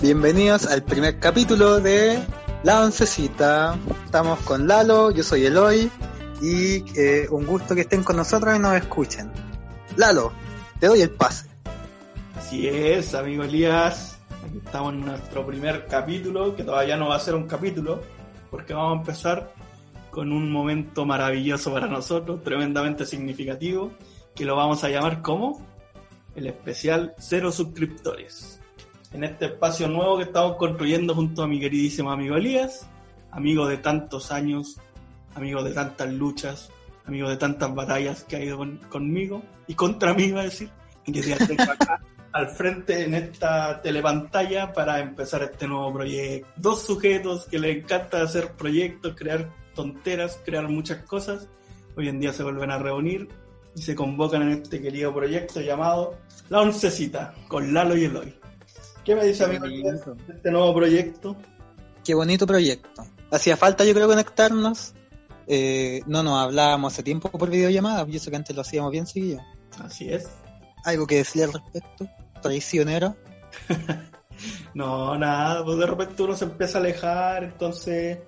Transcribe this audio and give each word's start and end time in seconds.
Bienvenidos 0.00 0.66
al 0.66 0.82
primer 0.82 1.18
capítulo 1.18 1.80
de 1.80 2.22
La 2.62 2.82
Oncecita. 2.82 3.78
Estamos 4.04 4.38
con 4.40 4.68
Lalo, 4.68 5.10
yo 5.10 5.22
soy 5.22 5.46
Eloy 5.46 5.90
y 6.42 6.84
eh, 6.98 7.26
un 7.30 7.46
gusto 7.46 7.74
que 7.74 7.82
estén 7.82 8.02
con 8.02 8.16
nosotros 8.16 8.54
y 8.56 8.58
nos 8.58 8.74
escuchen. 8.74 9.30
Lalo, 9.96 10.32
te 10.80 10.88
doy 10.88 11.02
el 11.02 11.10
pase. 11.10 11.48
Así 12.36 12.68
es, 12.68 13.14
amigo 13.14 13.44
Elías. 13.44 14.18
Aquí 14.46 14.58
estamos 14.64 14.92
en 14.92 15.06
nuestro 15.06 15.46
primer 15.46 15.86
capítulo, 15.86 16.54
que 16.54 16.64
todavía 16.64 16.96
no 16.96 17.08
va 17.08 17.16
a 17.16 17.20
ser 17.20 17.34
un 17.34 17.46
capítulo, 17.46 18.02
porque 18.50 18.74
vamos 18.74 18.96
a 18.96 19.00
empezar 19.00 19.54
con 20.10 20.32
un 20.32 20.52
momento 20.52 21.04
maravilloso 21.04 21.72
para 21.72 21.86
nosotros, 21.86 22.42
tremendamente 22.42 23.06
significativo, 23.06 23.92
que 24.34 24.44
lo 24.44 24.54
vamos 24.54 24.84
a 24.84 24.88
llamar 24.88 25.22
como 25.22 25.66
el 26.36 26.46
especial 26.46 27.14
Cero 27.18 27.50
Suscriptores. 27.50 28.60
En 29.14 29.22
este 29.22 29.46
espacio 29.46 29.86
nuevo 29.88 30.16
que 30.18 30.24
estamos 30.24 30.56
construyendo 30.56 31.14
junto 31.14 31.44
a 31.44 31.46
mi 31.46 31.60
queridísimo 31.60 32.10
amigo 32.10 32.36
Elías, 32.36 32.86
amigo 33.30 33.66
de 33.68 33.76
tantos 33.76 34.32
años, 34.32 34.76
amigo 35.36 35.62
de 35.62 35.72
tantas 35.72 36.12
luchas, 36.12 36.68
amigo 37.06 37.28
de 37.28 37.36
tantas 37.36 37.72
batallas 37.72 38.24
que 38.24 38.34
ha 38.36 38.44
ido 38.44 38.58
con- 38.58 38.78
conmigo 38.88 39.40
y 39.68 39.74
contra 39.74 40.12
mí, 40.14 40.24
iba 40.24 40.40
a 40.40 40.44
decir, 40.44 40.68
y 41.06 41.12
que 41.12 41.22
tengo 41.22 41.62
acá 41.62 42.02
al 42.32 42.48
frente 42.48 43.04
en 43.04 43.14
esta 43.14 43.80
telepantalla 43.80 44.72
para 44.72 44.98
empezar 44.98 45.44
este 45.44 45.68
nuevo 45.68 45.92
proyecto. 45.92 46.48
Dos 46.56 46.82
sujetos 46.82 47.46
que 47.46 47.60
les 47.60 47.76
encanta 47.76 48.20
hacer 48.20 48.50
proyectos, 48.54 49.14
crear 49.16 49.48
tonteras, 49.76 50.40
crear 50.44 50.68
muchas 50.68 51.04
cosas. 51.04 51.48
Hoy 51.96 52.08
en 52.08 52.18
día 52.18 52.32
se 52.32 52.42
vuelven 52.42 52.72
a 52.72 52.78
reunir 52.78 53.28
y 53.76 53.82
se 53.82 53.94
convocan 53.94 54.42
en 54.42 54.48
este 54.62 54.82
querido 54.82 55.14
proyecto 55.14 55.60
llamado 55.60 56.18
La 56.48 56.62
Oncecita, 56.62 57.32
con 57.46 57.72
Lalo 57.72 57.96
y 57.96 58.06
Eloy. 58.06 58.34
¿Qué 59.04 59.14
me 59.14 59.24
dice 59.26 59.44
amigo 59.44 59.66
de 59.66 60.00
este 60.34 60.50
nuevo 60.50 60.74
proyecto? 60.74 61.36
Qué 62.02 62.14
bonito 62.14 62.46
proyecto. 62.46 63.04
Hacía 63.30 63.56
falta 63.56 63.84
yo 63.84 63.92
creo 63.92 64.08
conectarnos. 64.08 64.94
Eh, 65.46 66.00
no 66.06 66.22
nos 66.22 66.38
hablábamos 66.38 66.94
hace 66.94 67.02
tiempo 67.02 67.30
por 67.30 67.50
videollamada, 67.50 68.06
y 68.08 68.16
eso 68.16 68.30
que 68.30 68.36
antes 68.36 68.56
lo 68.56 68.62
hacíamos 68.62 68.90
bien 68.90 69.06
seguido. 69.06 69.42
Así 69.78 70.10
es. 70.10 70.28
¿Algo 70.84 71.06
que 71.06 71.16
decir 71.16 71.44
al 71.44 71.52
respecto? 71.52 72.08
Traicionero. 72.40 73.16
No, 74.74 75.16
nada, 75.16 75.64
pues 75.64 75.78
de 75.78 75.86
repente 75.86 76.22
uno 76.22 76.34
se 76.34 76.44
empieza 76.44 76.78
a 76.78 76.80
alejar, 76.80 77.44
entonces 77.44 78.18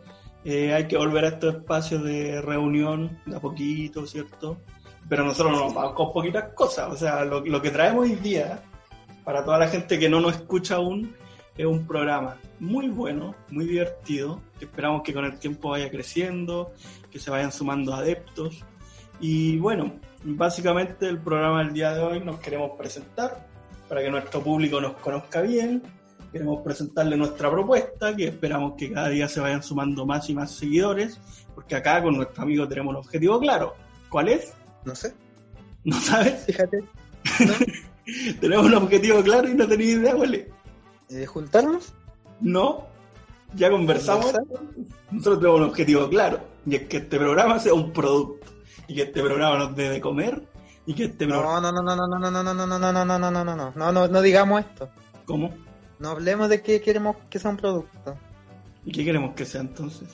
eh, 0.45 0.73
hay 0.73 0.87
que 0.87 0.97
volver 0.97 1.25
a 1.25 1.29
estos 1.31 1.57
espacios 1.57 2.05
de 2.05 2.41
reunión 2.41 3.21
de 3.27 3.37
a 3.37 3.41
poquito, 3.41 4.07
¿cierto? 4.07 4.59
Pero 5.09 5.25
nosotros 5.25 5.53
no 5.53 5.65
nos 5.65 5.75
vamos 5.75 5.95
con 5.95 6.13
poquitas 6.13 6.53
cosas, 6.55 6.93
o 6.93 6.97
sea, 6.97 7.25
lo, 7.25 7.41
lo 7.45 7.61
que 7.61 7.73
traemos 7.73 8.05
hoy 8.05 8.15
día, 8.15 8.63
para 9.27 9.45
toda 9.45 9.59
la 9.59 9.67
gente 9.67 9.99
que 9.99 10.09
no 10.09 10.21
nos 10.21 10.37
escucha 10.37 10.77
aún, 10.77 11.13
es 11.57 11.67
un 11.67 11.85
programa 11.85 12.37
muy 12.61 12.87
bueno, 12.87 13.35
muy 13.51 13.67
divertido, 13.67 14.41
que 14.57 14.67
esperamos 14.67 15.03
que 15.03 15.13
con 15.13 15.25
el 15.25 15.37
tiempo 15.41 15.71
vaya 15.71 15.91
creciendo, 15.91 16.73
que 17.11 17.19
se 17.19 17.33
vayan 17.33 17.51
sumando 17.51 17.93
adeptos. 17.93 18.63
Y 19.19 19.59
bueno, 19.59 19.95
básicamente 20.23 21.09
el 21.09 21.19
programa 21.19 21.65
del 21.65 21.73
día 21.73 21.93
de 21.93 22.03
hoy 22.05 22.21
nos 22.21 22.39
queremos 22.39 22.79
presentar 22.79 23.49
para 23.89 24.01
que 24.01 24.11
nuestro 24.11 24.41
público 24.43 24.81
nos 24.81 24.93
conozca 24.99 25.41
bien. 25.41 25.83
Queremos 26.31 26.63
presentarle 26.63 27.17
nuestra 27.17 27.51
propuesta, 27.51 28.15
que 28.15 28.29
esperamos 28.29 28.75
que 28.79 28.93
cada 28.93 29.09
día 29.09 29.27
se 29.27 29.41
vayan 29.41 29.61
sumando 29.61 30.07
más 30.07 30.31
y 30.31 30.35
más 30.35 30.53
seguidores, 30.53 31.21
porque 31.53 31.75
acá 31.75 32.01
con 32.01 32.17
nuestro 32.17 32.45
amigo 32.45 32.69
tenemos 32.69 32.93
un 32.93 33.01
objetivo 33.01 33.41
claro. 33.41 33.75
¿Cuál 34.09 34.29
es? 34.29 34.55
No 34.85 34.95
sé, 34.95 35.15
¿No 35.83 35.99
sabes? 36.01 36.45
fíjate. 36.47 36.85
tenemos 38.41 38.67
un 38.67 38.75
objetivo 38.75 39.23
claro 39.23 39.49
y 39.49 39.55
no 39.55 39.67
tenéis 39.67 39.95
idea 39.95 40.15
cuál 40.15 40.35
es. 40.35 40.47
Eh, 41.11 41.27
¿Juntarnos? 41.27 41.93
No, 42.41 42.87
ya 43.55 43.71
conversamos. 43.71 44.33
Nosotros 45.11 45.39
tenemos 45.39 45.61
un 45.61 45.67
objetivo 45.67 46.09
claro, 46.09 46.41
y 46.67 46.77
es 46.77 46.83
que 46.89 46.99
este 46.99 47.19
programa 47.19 47.59
sea 47.59 47.75
un 47.75 47.93
producto, 47.93 48.47
y 48.89 48.95
que 48.95 49.03
este 49.03 49.23
programa 49.23 49.59
nos 49.59 49.77
dé 49.77 49.91
de 49.91 50.01
comer, 50.01 50.43
y 50.85 50.95
que 50.95 51.05
este 51.05 51.27
programa... 51.27 51.61
No, 51.61 51.73
no, 51.73 51.83
no, 51.83 51.97
no, 51.97 52.07
no, 52.07 52.19
no, 52.19 52.31
no, 52.31 52.43
no, 52.43 52.55
no, 52.55 52.67
no, 52.67 52.79
no, 52.79 52.93
no, 52.93 52.93
no, 52.93 53.19
no, 53.19 53.31
no, 53.31 53.45
no, 53.45 53.55
no, 53.55 53.73
no, 53.75 53.93
no, 53.93 54.09
no 54.09 54.23
digamos 54.23 54.61
esto. 54.61 54.89
¿Cómo? 55.25 55.55
No 55.99 56.11
hablemos 56.11 56.49
de 56.49 56.63
que 56.63 56.81
queremos 56.81 57.17
que 57.31 57.39
sea 57.39 57.51
un 57.51 57.57
producto. 57.57 58.17
¿Y 58.85 58.93
qué 58.93 59.05
queremos 59.05 59.35
que 59.35 59.45
sea 59.45 59.63
entonces? 59.63 60.09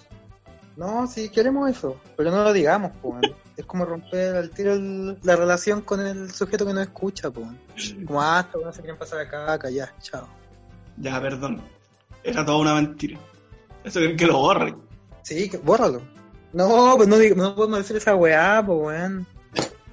No, 0.76 1.06
sí 1.06 1.28
queremos 1.28 1.70
eso, 1.70 1.96
pero 2.16 2.30
no 2.30 2.44
lo 2.44 2.52
digamos, 2.52 2.92
pues. 3.02 3.20
Es 3.56 3.66
como 3.66 3.84
romper 3.84 4.36
al 4.36 4.50
tiro 4.50 4.72
el- 4.72 5.18
la 5.22 5.36
relación 5.36 5.82
con 5.82 6.00
el 6.00 6.30
sujeto 6.32 6.64
que 6.66 6.72
no 6.72 6.80
escucha, 6.80 7.30
pues. 7.30 7.46
Como, 8.06 8.22
ah, 8.22 8.40
estos 8.46 8.64
no 8.64 8.72
se 8.72 8.80
quieren 8.80 8.98
pasar 8.98 9.20
acá, 9.20 9.52
acá, 9.52 9.70
ya, 9.70 9.94
chao. 10.00 10.26
Ya, 10.96 11.20
perdón. 11.20 11.60
Era 12.24 12.44
toda 12.44 12.58
una 12.58 12.74
mentira. 12.74 13.18
Eso 13.84 13.98
quieren 13.98 14.16
que 14.16 14.26
lo 14.26 14.38
borren. 14.38 14.76
Sí, 15.22 15.48
que- 15.50 15.58
bórralo. 15.58 16.02
No, 16.52 16.94
pues 16.96 17.08
no, 17.08 17.16
no 17.36 17.54
podemos 17.54 17.78
decir 17.78 17.96
esa 17.96 18.14
weá, 18.14 18.62
pues, 18.64 18.78
weón. 18.78 19.26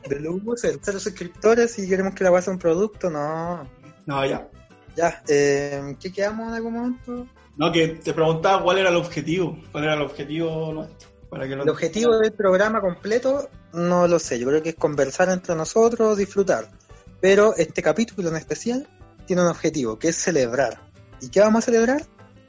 De 0.08 0.20
loser, 0.20 0.80
cero 0.82 1.00
suscriptores 1.00 1.78
y 1.80 1.88
queremos 1.88 2.16
que 2.16 2.24
la 2.24 2.32
weá 2.32 2.42
sea 2.42 2.54
un 2.54 2.60
producto, 2.60 3.10
no. 3.10 3.68
No, 4.06 4.26
ya. 4.26 4.48
Ya, 4.96 5.22
eh, 5.28 5.96
¿qué 6.00 6.12
quedamos 6.12 6.48
en 6.50 6.54
algún 6.56 6.74
momento? 6.74 7.28
No, 7.58 7.72
que 7.72 7.90
te 7.90 8.14
preguntaba 8.14 8.64
cuál 8.64 8.80
era 8.80 8.90
el 8.90 8.96
objetivo. 8.96 9.58
¿Cuál 9.72 9.84
era 9.84 9.94
el 9.96 10.02
objetivo 10.02 10.72
nuestro? 10.74 11.09
Para 11.30 11.48
que 11.48 11.56
lo 11.56 11.64
El 11.64 11.70
objetivo 11.70 12.18
del 12.18 12.34
programa 12.34 12.82
completo, 12.82 13.50
no 13.74 14.08
lo 14.08 14.20
sé. 14.20 14.40
Yo 14.40 14.48
creo 14.48 14.64
que 14.64 14.70
es 14.70 14.76
conversar 14.76 15.30
entre 15.30 15.56
nosotros, 15.56 16.18
disfrutar. 16.18 16.70
Pero 17.22 17.56
este 17.56 17.84
capítulo 17.84 18.30
en 18.30 18.36
especial 18.36 18.88
tiene 19.26 19.44
un 19.44 19.50
objetivo, 19.50 20.00
que 20.00 20.10
es 20.10 20.16
celebrar. 20.16 20.82
¿Y 21.22 21.30
qué 21.30 21.40
vamos 21.42 21.64
a 21.64 21.66
celebrar? 21.66 22.04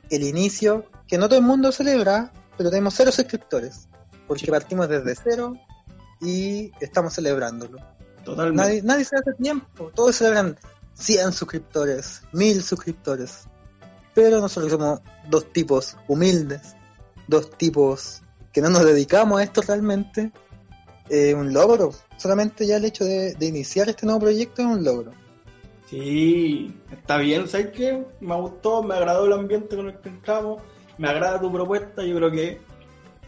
El 0.09 0.23
inicio, 0.23 0.87
que 1.07 1.19
no 1.19 1.29
todo 1.29 1.39
el 1.39 1.45
mundo 1.45 1.73
celebra, 1.73 2.33
pero 2.57 2.71
tenemos 2.71 2.95
cero 2.95 3.13
suscriptores. 3.13 3.89
Porque 4.27 4.51
partimos 4.51 4.89
desde 4.89 5.15
cero 5.15 5.55
y 6.21 6.73
estamos 6.81 7.15
celebrándolo. 7.15 7.79
Totalmente. 8.25 8.63
Nadie, 8.63 8.83
nadie 8.83 9.05
se 9.05 9.17
hace 9.17 9.33
tiempo. 9.35 9.91
Todos 9.95 10.17
celebran 10.17 10.57
100 10.95 11.33
suscriptores, 11.33 12.23
1000 12.33 12.63
suscriptores. 12.63 13.45
Pero 14.15 14.41
nosotros 14.41 14.73
somos 14.73 15.01
dos 15.29 15.53
tipos 15.53 15.97
humildes, 16.09 16.77
dos 17.27 17.51
tipos 17.51 18.23
que 18.53 18.61
no 18.61 18.71
nos 18.71 18.85
dedicamos 18.85 19.41
a 19.41 19.45
esto 19.45 19.63
realmente. 19.63 20.33
Eh, 21.09 21.35
un 21.35 21.53
logro. 21.53 21.93
Solamente 22.17 22.67
ya 22.67 22.77
el 22.77 22.85
hecho 22.85 23.05
de, 23.05 23.35
iniciar 23.41 23.89
este 23.89 24.07
nuevo 24.07 24.21
proyecto 24.21 24.63
es 24.63 24.69
un 24.69 24.85
logro. 24.85 25.13
Sí, 25.87 26.73
está 26.93 27.17
bien, 27.17 27.49
¿sabes 27.49 27.71
qué? 27.71 28.05
Me 28.21 28.37
gustó, 28.37 28.83
me 28.83 28.95
agradó 28.95 29.27
el 29.27 29.33
ambiente 29.33 29.75
con 29.75 29.89
el 29.89 29.99
que 29.99 30.09
entramos, 30.09 30.63
me 30.99 31.09
agrada 31.09 31.41
tu 31.41 31.51
propuesta, 31.51 32.05
yo 32.05 32.15
creo 32.15 32.31
que 32.31 32.61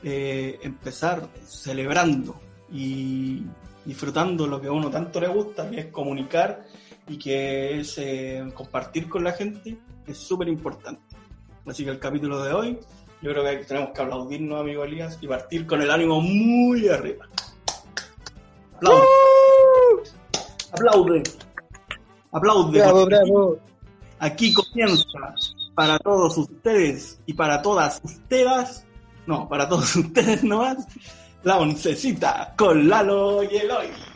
eh, 0.05 0.61
empezar 0.63 1.27
celebrando 1.45 2.41
y 2.71 3.43
disfrutando 3.85 4.47
lo 4.47 4.61
que 4.61 4.69
a 4.69 4.73
uno 4.73 4.91
tanto 4.91 5.21
le 5.21 5.27
gusta, 5.27 5.69
que 5.69 5.81
es 5.81 5.87
comunicar 5.87 6.65
y 7.09 7.19
que 7.19 7.81
es 7.81 7.99
eh, 7.99 8.45
compartir 8.55 9.09
con 9.09 9.25
la 9.25 9.33
gente, 9.33 9.77
es 10.07 10.19
súper 10.19 10.47
importante. 10.47 11.17
Así 11.67 11.85
que 11.85 11.91
el 11.91 11.99
capítulo 11.99 12.43
de 12.43 12.53
hoy, 12.53 12.79
yo 13.23 13.31
creo 13.31 13.45
que 13.45 13.65
tenemos 13.65 13.91
que 13.95 14.03
aplaudirnos, 14.03 14.61
amigo 14.61 14.85
Elías, 14.85 15.17
y 15.21 15.29
partir 15.29 15.67
con 15.67 15.81
el 15.81 15.91
ánimo 15.91 16.21
muy 16.21 16.89
arriba. 16.89 17.29
Aplaude. 18.77 19.07
Aplaude. 20.73 21.23
Aplaude. 22.33 22.79
Bravo, 22.79 23.01
porque 23.01 23.15
bravo. 23.15 23.59
Aquí 24.19 24.53
comienza 24.53 25.05
para 25.75 25.99
todos 25.99 26.37
ustedes 26.37 27.21
y 27.27 27.33
para 27.35 27.63
todas 27.63 28.01
ustedes, 28.03 28.85
no, 29.27 29.49
para 29.49 29.69
todos 29.69 29.95
ustedes 29.97 30.43
nomás, 30.43 30.87
la 31.45 31.59
oncecita 31.59 32.55
con 32.57 32.89
Lalo 32.89 33.43
y 33.45 33.57
Eloy. 33.57 34.12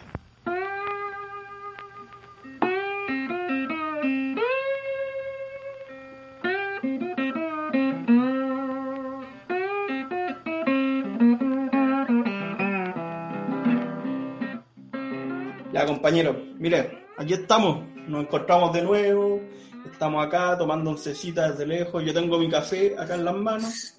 Compañeros, 16.06 16.36
mire, 16.60 17.04
aquí 17.16 17.32
estamos, 17.32 17.84
nos 18.06 18.22
encontramos 18.22 18.72
de 18.72 18.80
nuevo, 18.80 19.40
estamos 19.84 20.24
acá 20.24 20.56
tomando 20.56 20.90
oncecita 20.90 21.50
desde 21.50 21.66
lejos, 21.66 22.04
yo 22.04 22.14
tengo 22.14 22.38
mi 22.38 22.48
café 22.48 22.94
acá 22.96 23.16
en 23.16 23.24
las 23.24 23.34
manos, 23.34 23.96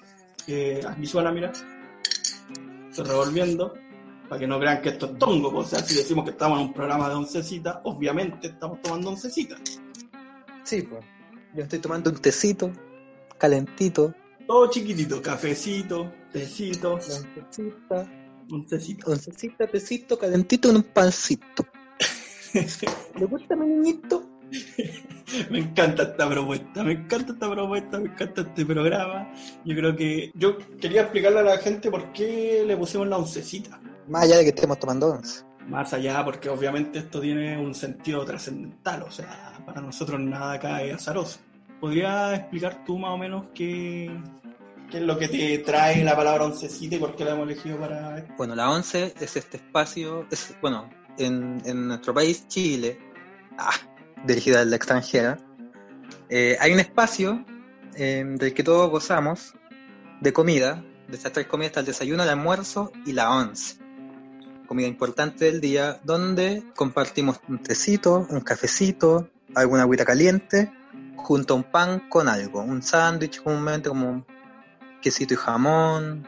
eh, 0.48 0.80
aquí 0.88 1.06
suena, 1.06 1.34
mira, 1.34 1.52
estoy 2.90 3.06
revolviendo, 3.06 3.74
para 4.30 4.40
que 4.40 4.48
no 4.48 4.58
crean 4.58 4.82
que 4.82 4.88
esto 4.88 5.08
es 5.08 5.18
tongo, 5.18 5.52
pues, 5.52 5.68
o 5.68 5.70
sea, 5.70 5.80
si 5.80 5.96
decimos 5.96 6.24
que 6.24 6.32
estamos 6.32 6.62
en 6.62 6.68
un 6.68 6.74
programa 6.74 7.10
de 7.10 7.16
oncecita, 7.16 7.82
obviamente 7.84 8.48
estamos 8.48 8.82
tomando 8.82 9.10
oncecita. 9.10 9.58
Sí, 10.64 10.84
pues. 10.84 11.04
Yo 11.56 11.64
estoy 11.64 11.80
tomando 11.80 12.10
un 12.10 12.20
tecito, 12.20 12.72
calentito, 13.38 14.14
Todo 14.48 14.70
chiquitito, 14.70 15.22
cafecito, 15.22 16.10
tecito, 16.32 16.94
oncecita, 16.94 18.10
oncecito. 18.50 19.12
oncecita, 19.12 19.68
tecito, 19.68 20.18
calentito 20.18 20.70
en 20.70 20.78
un 20.78 20.84
pancito. 20.84 21.66
¿Le 22.54 23.26
gusta 23.26 23.56
mi 23.56 23.66
niñito? 23.66 24.24
Me 25.50 25.60
encanta 25.60 26.04
esta 26.04 26.30
propuesta, 26.30 26.84
me 26.84 26.94
encanta 26.94 27.34
esta 27.34 27.52
propuesta, 27.52 28.00
me 28.00 28.06
encanta 28.06 28.42
este 28.42 28.66
programa. 28.66 29.30
Yo 29.66 29.76
creo 29.76 29.96
que 29.96 30.32
yo 30.36 30.58
quería 30.80 31.02
explicarle 31.02 31.40
a 31.40 31.44
la 31.44 31.58
gente 31.58 31.92
por 31.92 32.14
qué 32.14 32.64
le 32.66 32.78
pusimos 32.78 33.08
la 33.08 33.18
oncecita. 33.18 33.78
Más 34.08 34.24
allá 34.24 34.38
de 34.38 34.44
que 34.44 34.50
estemos 34.50 34.80
tomando 34.80 35.08
once. 35.08 35.44
Más 35.68 35.94
allá, 35.94 36.24
porque 36.24 36.48
obviamente 36.48 37.00
esto 37.00 37.20
tiene 37.20 37.58
un 37.60 37.76
sentido 37.76 38.24
trascendental, 38.24 39.04
o 39.04 39.12
sea, 39.12 39.52
para 39.66 39.82
nosotros 39.82 40.18
nada 40.22 40.54
acá 40.54 40.82
es 40.82 40.96
azaroso. 40.96 41.40
¿Podrías 41.82 42.40
explicar 42.40 42.86
tú 42.86 42.98
más 42.98 43.12
o 43.12 43.18
menos 43.18 43.48
qué, 43.54 44.10
qué 44.90 44.98
es 44.98 45.04
lo 45.04 45.20
que 45.20 45.28
te 45.28 45.58
trae 45.60 46.06
la 46.06 46.16
palabra 46.16 46.46
oncecita 46.46 46.96
y 46.96 47.00
por 47.00 47.18
qué 47.18 47.26
la 47.26 47.32
hemos 47.32 47.50
elegido 47.50 47.78
para 47.78 48.18
esto? 48.20 48.34
Bueno, 48.38 48.56
la 48.56 48.72
once 48.72 49.14
es 49.20 49.36
este 49.36 49.58
espacio, 49.58 50.26
es, 50.32 50.56
bueno, 50.62 50.90
en, 51.18 51.62
en 51.66 51.88
nuestro 51.88 52.14
país, 52.14 52.48
Chile, 52.48 53.00
ah, 53.58 53.74
dirigida 54.26 54.62
al 54.62 54.74
extranjero, 54.74 55.38
eh, 56.30 56.58
hay 56.60 56.74
un 56.74 56.80
espacio 56.80 57.46
eh, 57.96 58.24
del 58.26 58.54
que 58.54 58.64
todos 58.64 58.90
gozamos 58.90 59.54
de 60.22 60.34
comida. 60.34 60.84
De 61.08 61.16
estas 61.16 61.32
tres 61.32 61.48
comidas 61.48 61.70
está 61.70 61.80
el 61.80 61.86
desayuno, 61.86 62.24
el 62.24 62.30
almuerzo 62.30 62.92
y 63.06 63.14
la 63.14 63.32
once. 63.32 63.78
Comida 64.68 64.88
importante 64.88 65.46
del 65.46 65.62
día, 65.62 66.02
donde 66.04 66.64
compartimos 66.76 67.40
un 67.48 67.60
tecito, 67.60 68.28
un 68.30 68.42
cafecito, 68.42 69.30
alguna 69.56 69.84
agüita 69.84 70.04
caliente, 70.04 70.72
junto 71.16 71.54
a 71.54 71.58
un 71.58 71.64
pan 71.64 72.10
con 72.10 72.28
algo. 72.28 72.62
Un 72.62 72.84
sándwich 72.84 73.42
comúnmente 73.42 73.88
como 73.88 74.26
quesito 75.02 75.34
y 75.34 75.38
jamón, 75.38 76.28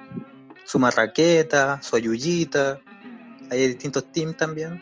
su 0.63 0.80
marraqueta, 0.80 1.81
su 1.81 1.97
ayuyita. 1.97 2.80
Hay 3.50 3.68
distintos 3.68 4.12
teams 4.12 4.38
también. 4.38 4.81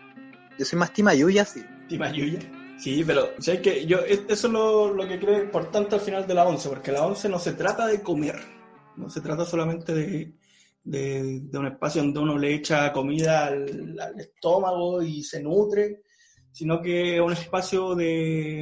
Yo 0.58 0.66
soy 0.66 0.80
más 0.80 0.92
team 0.94 1.08
ayuya, 1.08 1.46
sí. 1.46 1.64
Tima 1.88 2.12
Yuya. 2.12 2.40
Sí, 2.80 3.04
pero 3.06 3.30
¿sabes 3.40 3.62
que 3.62 3.86
yo 3.86 4.00
es- 4.00 4.22
eso 4.28 4.48
es 4.48 4.54
lo, 4.54 4.94
lo 4.94 5.08
que 5.08 5.20
creo 5.20 5.42
importante 5.44 5.96
al 5.96 6.02
final 6.02 6.28
de 6.28 6.34
la 6.34 6.46
once, 6.48 6.70
porque 6.70 6.92
la 6.92 7.06
once 7.06 7.28
no 7.30 7.40
se 7.40 7.54
trata 7.54 7.88
de 7.88 8.02
comer, 8.04 8.36
no 8.98 9.10
se 9.10 9.22
trata 9.22 9.46
solamente 9.46 9.94
de, 9.96 10.34
de, 10.84 11.40
de 11.42 11.58
un 11.58 11.68
espacio 11.68 12.04
donde 12.04 12.20
uno 12.20 12.38
le 12.38 12.54
echa 12.54 12.92
comida 12.94 13.48
al, 13.48 13.98
al 14.00 14.20
estómago 14.20 15.02
y 15.02 15.24
se 15.24 15.42
nutre, 15.42 16.04
sino 16.52 16.80
que 16.82 17.16
es 17.16 17.22
un 17.22 17.34
espacio 17.34 17.96
de 17.96 18.60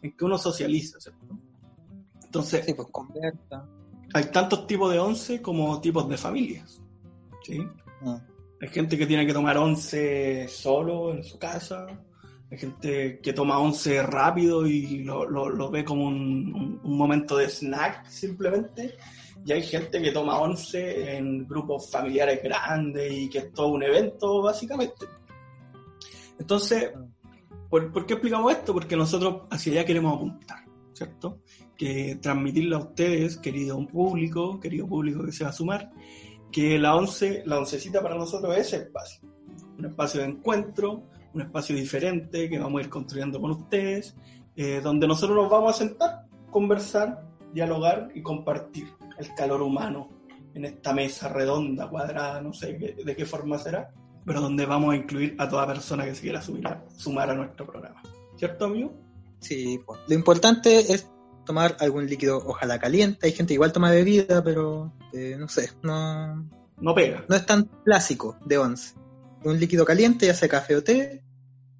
en 0.00 0.16
que 0.16 0.24
uno 0.24 0.36
socializa, 0.38 0.98
¿cierto? 1.00 1.26
Entonces, 2.24 2.64
Sí, 2.66 2.74
pues 2.74 2.88
conversa. 2.90 3.68
hay 4.14 4.24
tantos 4.32 4.66
tipos 4.66 4.92
de 4.92 4.98
once 4.98 5.40
como 5.42 5.80
tipos 5.80 6.08
de 6.08 6.16
familias, 6.16 6.80
¿sí? 7.44 7.60
Mm. 8.00 8.16
Hay 8.60 8.68
gente 8.68 8.98
que 8.98 9.06
tiene 9.06 9.26
que 9.26 9.32
tomar 9.32 9.56
once 9.58 10.48
solo 10.48 11.12
en 11.14 11.22
su 11.22 11.38
casa. 11.38 11.86
Hay 12.50 12.58
gente 12.58 13.20
que 13.22 13.32
toma 13.32 13.58
once 13.58 14.02
rápido 14.02 14.66
y 14.66 15.04
lo, 15.04 15.28
lo- 15.28 15.48
lo 15.50 15.70
ve 15.70 15.84
como 15.84 16.06
un, 16.06 16.52
un- 16.54 16.80
un 16.82 16.96
momento 16.98 17.36
de 17.36 17.48
snack 17.48 18.06
simplemente. 18.08 18.96
Y 19.44 19.52
hay 19.52 19.62
gente 19.62 20.02
que 20.02 20.10
toma 20.10 20.38
once 20.40 21.16
en 21.16 21.46
grupos 21.46 21.90
familiares 21.90 22.40
grandes 22.42 23.12
y 23.12 23.28
que 23.30 23.38
es 23.38 23.52
todo 23.52 23.68
un 23.68 23.82
evento 23.82 24.42
básicamente. 24.42 25.06
Entonces, 26.38 26.90
¿por, 27.68 27.92
por 27.92 28.06
qué 28.06 28.14
explicamos 28.14 28.52
esto? 28.52 28.72
Porque 28.72 28.96
nosotros 28.96 29.42
hacia 29.50 29.72
allá 29.72 29.84
queremos 29.84 30.16
apuntar, 30.16 30.64
¿cierto? 30.92 31.40
Que 31.76 32.18
transmitirle 32.20 32.74
a 32.74 32.78
ustedes, 32.78 33.36
querido 33.36 33.84
público, 33.86 34.58
querido 34.60 34.86
público 34.86 35.24
que 35.24 35.32
se 35.32 35.44
va 35.44 35.50
a 35.50 35.52
sumar, 35.52 35.90
que 36.50 36.78
la 36.78 36.94
once, 36.96 37.42
la 37.46 37.58
oncecita 37.58 38.02
para 38.02 38.14
nosotros 38.16 38.56
es 38.56 38.66
ese 38.68 38.76
espacio. 38.84 39.20
Un 39.78 39.84
espacio 39.86 40.20
de 40.20 40.28
encuentro, 40.28 41.04
un 41.34 41.42
espacio 41.42 41.76
diferente 41.76 42.48
que 42.48 42.58
vamos 42.58 42.80
a 42.80 42.84
ir 42.84 42.90
construyendo 42.90 43.40
con 43.40 43.50
ustedes, 43.52 44.16
eh, 44.56 44.80
donde 44.82 45.06
nosotros 45.06 45.36
nos 45.36 45.50
vamos 45.50 45.74
a 45.74 45.78
sentar, 45.78 46.24
conversar, 46.50 47.22
dialogar 47.52 48.08
y 48.14 48.22
compartir 48.22 48.88
el 49.18 49.34
calor 49.34 49.62
humano 49.62 50.08
en 50.54 50.64
esta 50.64 50.92
mesa 50.92 51.28
redonda, 51.28 51.88
cuadrada, 51.88 52.40
no 52.40 52.52
sé 52.52 52.72
de 52.72 53.14
qué 53.16 53.24
forma 53.26 53.58
será, 53.58 53.92
pero 54.24 54.40
donde 54.40 54.66
vamos 54.66 54.94
a 54.94 54.96
incluir 54.96 55.36
a 55.38 55.48
toda 55.48 55.66
persona 55.66 56.04
que 56.04 56.14
se 56.14 56.22
quiera 56.22 56.42
subir 56.42 56.66
a- 56.66 56.84
sumar 56.96 57.30
a 57.30 57.34
nuestro 57.34 57.66
programa. 57.66 58.02
¿Cierto, 58.36 58.64
amigo? 58.64 58.92
Sí, 59.40 59.78
pues. 59.86 60.00
Lo 60.08 60.14
importante 60.14 60.78
es 60.80 61.08
tomar 61.48 61.76
algún 61.80 62.06
líquido, 62.06 62.40
ojalá 62.46 62.78
caliente. 62.78 63.26
Hay 63.26 63.32
gente 63.32 63.48
que 63.48 63.54
igual 63.54 63.72
toma 63.72 63.90
bebida, 63.90 64.44
pero 64.44 64.92
eh, 65.12 65.34
no 65.38 65.48
sé, 65.48 65.70
no, 65.82 66.48
No 66.80 66.94
pega. 66.94 67.24
no 67.28 67.34
es 67.34 67.44
tan 67.44 67.64
clásico 67.84 68.38
de 68.44 68.58
once. 68.58 68.94
Un 69.44 69.58
líquido 69.58 69.84
caliente, 69.84 70.26
ya 70.26 70.34
sea 70.34 70.48
café 70.48 70.76
o 70.76 70.84
té, 70.84 71.24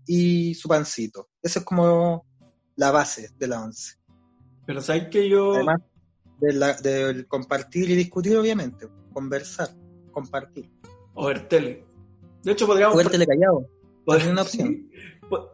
y 0.06 0.54
su 0.54 0.68
pancito. 0.68 1.28
Eso 1.42 1.58
es 1.60 1.64
como 1.64 2.24
la 2.76 2.90
base 2.90 3.30
de 3.38 3.46
la 3.46 3.62
once. 3.62 3.96
Pero 4.66 4.80
sabes 4.80 5.08
que 5.08 5.28
yo... 5.28 5.54
Además 5.54 5.80
de 6.40 6.52
del 6.82 7.26
compartir 7.26 7.90
y 7.90 7.94
discutir, 7.96 8.36
obviamente. 8.36 8.88
Conversar, 9.12 9.68
compartir. 10.12 10.70
O 11.14 11.26
ver 11.26 11.48
tele. 11.48 11.84
De 12.44 12.52
hecho, 12.52 12.66
podríamos... 12.66 12.96
Ver 12.96 13.10
tele 13.10 13.26
callado. 13.26 13.68
Pod- 14.06 14.16
es 14.18 14.26
una 14.26 14.42
opción. 14.42 14.68
sí. 14.90 14.90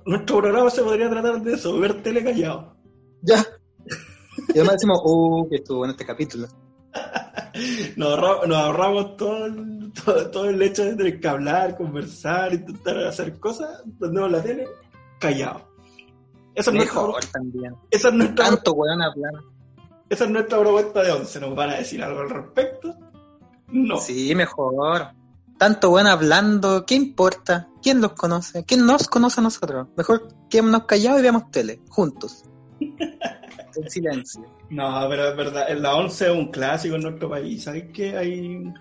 Nuestro 0.06 0.38
programa 0.38 0.70
se 0.70 0.82
podría 0.82 1.10
tratar 1.10 1.42
de 1.42 1.54
eso, 1.54 1.76
ver 1.80 2.02
tele 2.02 2.22
callado. 2.22 2.76
Ya. 3.22 3.44
Y 4.54 4.58
además 4.58 4.74
decimos, 4.76 5.00
uh, 5.04 5.48
que 5.48 5.56
estuvo 5.56 5.84
en 5.84 5.90
este 5.90 6.06
capítulo. 6.06 6.46
Nos, 7.96 8.08
ahorra- 8.10 8.46
nos 8.46 8.56
ahorramos 8.56 9.16
todo 9.16 9.46
el, 9.46 9.92
todo, 9.92 10.30
todo 10.30 10.44
el 10.46 10.60
hecho 10.62 10.84
de 10.84 10.96
tener 10.96 11.20
que 11.20 11.28
hablar, 11.28 11.76
conversar, 11.76 12.52
intentar 12.52 12.98
hacer 12.98 13.38
cosas, 13.38 13.82
prendemos 13.98 14.30
la 14.32 14.42
tele, 14.42 14.66
callado. 15.20 15.60
Esa 16.54 16.70
es, 16.72 16.76
Mejor 16.76 17.24
también. 17.32 17.74
esa, 17.90 18.08
es 18.08 18.14
nuestra, 18.14 18.46
Tanto 18.46 18.72
weón 18.72 19.02
hablar. 19.02 19.32
esa 20.08 20.24
es 20.24 20.30
nuestra 20.30 20.58
propuesta 20.60 21.02
de 21.02 21.12
once. 21.12 21.40
¿Nos 21.40 21.54
van 21.54 21.70
a 21.70 21.74
decir 21.76 22.02
algo 22.02 22.20
al 22.22 22.30
respecto? 22.30 22.94
No. 23.68 23.96
Sí, 23.98 24.34
mejor. 24.34 25.08
Tanto 25.58 25.90
weón 25.90 26.06
hablando, 26.08 26.84
¿qué 26.86 26.94
importa? 26.96 27.68
¿Quién 27.82 28.00
los 28.00 28.12
conoce? 28.12 28.64
¿Quién 28.64 28.84
nos 28.86 29.06
conoce 29.08 29.40
a 29.40 29.44
nosotros? 29.44 29.88
Mejor 29.96 30.28
quedémonos 30.50 30.84
callados 30.84 31.20
y 31.20 31.22
veamos 31.22 31.50
tele, 31.52 31.80
juntos. 31.88 32.42
en 33.76 33.90
silencio. 33.90 34.44
No, 34.70 35.06
pero 35.08 35.28
es 35.28 35.36
verdad, 35.36 35.68
la 35.76 35.94
once 35.96 36.26
es 36.26 36.32
un 36.32 36.50
clásico 36.50 36.96
en 36.96 37.02
nuestro 37.02 37.28
país. 37.28 37.64
¿Sabes 37.64 37.86
qué? 37.92 38.16
Hay, 38.16 38.72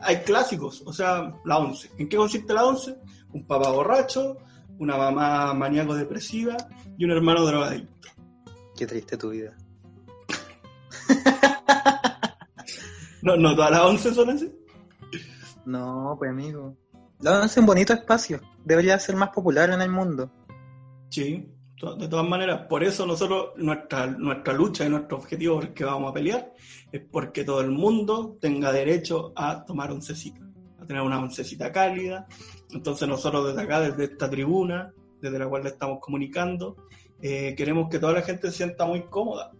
hay 0.00 0.16
clásicos, 0.22 0.82
o 0.86 0.92
sea, 0.92 1.34
la 1.44 1.58
once. 1.58 1.90
¿En 1.98 2.08
qué 2.08 2.16
consiste 2.16 2.52
la 2.52 2.64
once? 2.64 2.96
Un 3.32 3.46
papá 3.46 3.70
borracho, 3.70 4.38
una 4.78 4.96
mamá 4.96 5.54
maníaco 5.54 5.94
depresiva 5.94 6.56
y 6.96 7.04
un 7.04 7.12
hermano 7.12 7.44
drogadicto. 7.44 8.08
Qué 8.76 8.86
triste 8.86 9.16
tu 9.16 9.30
vida. 9.30 9.56
No, 13.22 13.36
no 13.36 13.54
todas 13.54 13.70
las 13.70 13.82
once 13.82 14.12
son 14.12 14.30
así. 14.30 14.52
No, 15.64 16.16
pues 16.18 16.30
amigo. 16.32 16.76
La 17.20 17.40
once 17.40 17.52
es 17.52 17.56
un 17.58 17.66
bonito 17.66 17.92
espacio. 17.92 18.40
Debería 18.64 18.98
ser 18.98 19.14
más 19.14 19.28
popular 19.28 19.70
en 19.70 19.80
el 19.80 19.90
mundo. 19.90 20.28
Sí, 21.08 21.48
de 21.82 22.08
todas 22.08 22.26
maneras. 22.28 22.66
Por 22.68 22.84
eso 22.84 23.04
nosotros, 23.06 23.50
nuestra, 23.56 24.06
nuestra 24.06 24.52
lucha 24.54 24.86
y 24.86 24.88
nuestro 24.88 25.18
objetivo 25.18 25.56
por 25.56 25.64
el 25.64 25.74
que 25.74 25.84
vamos 25.84 26.10
a 26.10 26.14
pelear 26.14 26.52
es 26.92 27.02
porque 27.10 27.44
todo 27.44 27.60
el 27.60 27.70
mundo 27.70 28.36
tenga 28.40 28.70
derecho 28.72 29.32
a 29.34 29.64
tomar 29.64 29.90
oncecita, 29.90 30.40
a 30.80 30.86
tener 30.86 31.02
una 31.02 31.18
oncecita 31.20 31.72
cálida. 31.72 32.26
Entonces 32.70 33.08
nosotros 33.08 33.48
desde 33.48 33.62
acá, 33.62 33.80
desde 33.80 34.04
esta 34.04 34.30
tribuna, 34.30 34.92
desde 35.20 35.38
la 35.38 35.48
cual 35.48 35.64
le 35.64 35.70
estamos 35.70 35.98
comunicando, 36.00 36.76
eh, 37.20 37.54
queremos 37.56 37.88
que 37.88 37.98
toda 37.98 38.12
la 38.12 38.22
gente 38.22 38.50
se 38.50 38.58
sienta 38.58 38.84
muy 38.86 39.02
cómoda, 39.02 39.52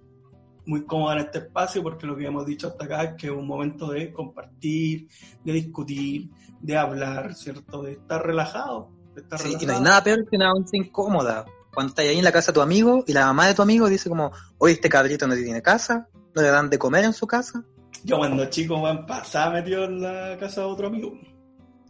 muy 0.66 0.84
cómoda 0.84 1.14
en 1.14 1.26
este 1.26 1.38
espacio, 1.38 1.82
porque 1.82 2.06
lo 2.06 2.16
que 2.16 2.26
hemos 2.26 2.46
dicho 2.46 2.68
hasta 2.68 2.84
acá 2.84 3.02
es 3.02 3.14
que 3.14 3.26
es 3.26 3.32
un 3.32 3.46
momento 3.46 3.90
de 3.90 4.12
compartir, 4.12 5.08
de 5.44 5.52
discutir, 5.52 6.30
de 6.60 6.76
hablar, 6.76 7.34
¿cierto? 7.34 7.82
De 7.82 7.92
estar 7.92 8.24
relajado. 8.24 8.90
De 9.14 9.22
estar 9.22 9.38
Sí, 9.40 9.48
y 9.48 9.52
no 9.52 9.58
hay 9.58 9.60
relajado. 9.60 9.84
nada 9.84 10.04
peor 10.04 10.28
que 10.28 10.36
una 10.36 10.52
once 10.52 10.76
incómoda. 10.76 11.44
Cuando 11.74 11.90
estás 11.90 12.04
ahí 12.06 12.18
en 12.18 12.24
la 12.24 12.32
casa 12.32 12.52
de 12.52 12.56
tu 12.56 12.60
amigo 12.60 13.04
y 13.06 13.12
la 13.12 13.26
mamá 13.26 13.46
de 13.46 13.54
tu 13.54 13.62
amigo 13.62 13.88
dice 13.88 14.08
como, 14.08 14.30
oye, 14.58 14.74
este 14.74 14.88
cabrito 14.88 15.26
no 15.26 15.34
tiene 15.34 15.62
casa, 15.62 16.08
no 16.34 16.42
le 16.42 16.48
dan 16.48 16.68
de 16.70 16.78
comer 16.78 17.04
en 17.04 17.12
su 17.12 17.26
casa. 17.26 17.64
Yo 18.04 18.18
cuando 18.18 18.44
chico, 18.46 18.82
pasaba 19.06 19.54
metido 19.54 19.84
en 19.84 20.02
la 20.02 20.36
casa 20.38 20.62
de 20.62 20.66
otro 20.66 20.88
amigo. 20.88 21.12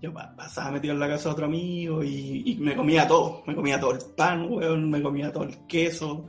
yo 0.00 0.12
pa- 0.12 0.34
pasaba 0.36 0.72
metido 0.72 0.94
en 0.94 1.00
la 1.00 1.08
casa 1.08 1.28
de 1.28 1.32
otro 1.32 1.46
amigo 1.46 2.02
y, 2.04 2.56
me 2.60 2.76
comía 2.76 3.06
todo. 3.08 3.42
Me 3.46 3.54
comía 3.54 3.80
todo 3.80 3.92
el 3.92 3.98
pan, 4.16 4.46
weón, 4.50 4.90
me 4.90 5.02
comía 5.02 5.32
todo 5.32 5.44
el 5.44 5.66
queso. 5.66 6.26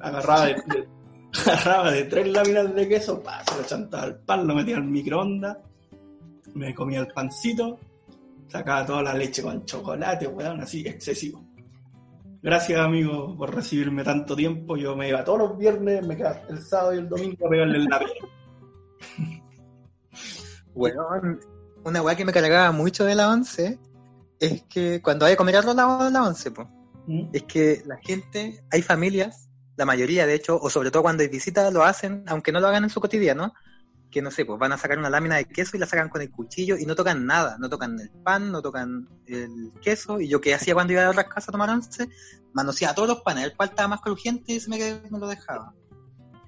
Agarraba 0.00 0.46
de, 0.46 0.54
de- 0.54 0.88
agarraba 1.46 1.90
de 1.90 2.04
tres 2.04 2.28
láminas 2.28 2.74
de 2.74 2.88
queso, 2.88 3.22
pa, 3.22 3.42
se 3.44 3.56
lo 3.60 3.66
chantaba 3.66 4.04
al 4.04 4.16
pan, 4.20 4.46
lo 4.46 4.54
metía 4.54 4.76
al 4.76 4.84
microondas, 4.84 5.56
me 6.54 6.74
comía 6.74 7.00
el 7.00 7.08
pancito, 7.08 7.78
sacaba 8.48 8.86
toda 8.86 9.02
la 9.02 9.14
leche 9.14 9.42
con 9.42 9.64
chocolate, 9.66 10.26
weón, 10.26 10.60
así, 10.62 10.80
excesivo. 10.86 11.44
Gracias, 12.42 12.78
amigo, 12.80 13.36
por 13.36 13.54
recibirme 13.54 14.04
tanto 14.04 14.36
tiempo. 14.36 14.76
Yo 14.76 14.94
me 14.96 15.08
iba 15.08 15.24
todos 15.24 15.40
los 15.40 15.58
viernes, 15.58 16.06
me 16.06 16.16
quedaba 16.16 16.40
el 16.48 16.62
sábado 16.62 16.94
y 16.94 16.98
el 16.98 17.08
domingo 17.08 17.46
a 17.46 17.50
pegarle 17.50 17.78
el 17.78 17.84
lápiz. 17.84 18.12
Weón, 20.74 21.40
una 21.84 22.02
weá 22.02 22.14
que 22.14 22.24
me 22.24 22.32
cargaba 22.32 22.70
mucho 22.70 23.04
de 23.04 23.14
la 23.14 23.28
once 23.32 23.78
es 24.38 24.62
que 24.64 25.02
cuando 25.02 25.26
hay 25.26 25.32
que 25.32 25.36
comer 25.36 25.56
arroz 25.56 25.74
la, 25.74 26.10
la 26.10 26.22
once, 26.22 26.50
pues. 26.50 26.68
¿Mm? 27.08 27.30
es 27.32 27.42
que 27.44 27.82
la 27.86 27.96
gente, 27.96 28.62
hay 28.70 28.82
familias, 28.82 29.48
la 29.76 29.86
mayoría 29.86 30.26
de 30.26 30.34
hecho, 30.34 30.58
o 30.60 30.68
sobre 30.68 30.90
todo 30.90 31.02
cuando 31.02 31.22
hay 31.22 31.28
visitas, 31.28 31.72
lo 31.72 31.82
hacen, 31.82 32.22
aunque 32.26 32.52
no 32.52 32.60
lo 32.60 32.68
hagan 32.68 32.84
en 32.84 32.90
su 32.90 33.00
cotidiano, 33.00 33.54
que 34.10 34.22
no 34.22 34.30
sé, 34.30 34.44
pues 34.44 34.58
van 34.58 34.72
a 34.72 34.78
sacar 34.78 34.98
una 34.98 35.10
lámina 35.10 35.36
de 35.36 35.44
queso 35.44 35.76
y 35.76 35.80
la 35.80 35.86
sacan 35.86 36.08
con 36.08 36.22
el 36.22 36.30
cuchillo 36.30 36.76
y 36.78 36.86
no 36.86 36.94
tocan 36.94 37.26
nada, 37.26 37.56
no 37.58 37.68
tocan 37.68 37.98
el 38.00 38.10
pan, 38.10 38.50
no 38.50 38.62
tocan 38.62 39.08
el 39.26 39.72
queso, 39.82 40.20
y 40.20 40.28
yo 40.28 40.40
que 40.40 40.54
hacía 40.54 40.74
cuando 40.74 40.92
iba 40.92 41.04
a 41.04 41.10
otras 41.10 41.26
casas 41.26 41.50
a 41.50 41.52
tomar 41.52 41.70
once, 41.70 42.08
manoseaba 42.52 42.94
todos 42.94 43.08
los 43.08 43.20
panes, 43.22 43.44
el 43.44 43.56
cual 43.56 43.68
estaba 43.70 43.88
más 43.88 44.00
crujiente 44.00 44.52
y 44.52 44.60
se 44.60 44.70
me, 44.70 44.78
me 45.10 45.18
lo 45.18 45.28
dejaba. 45.28 45.74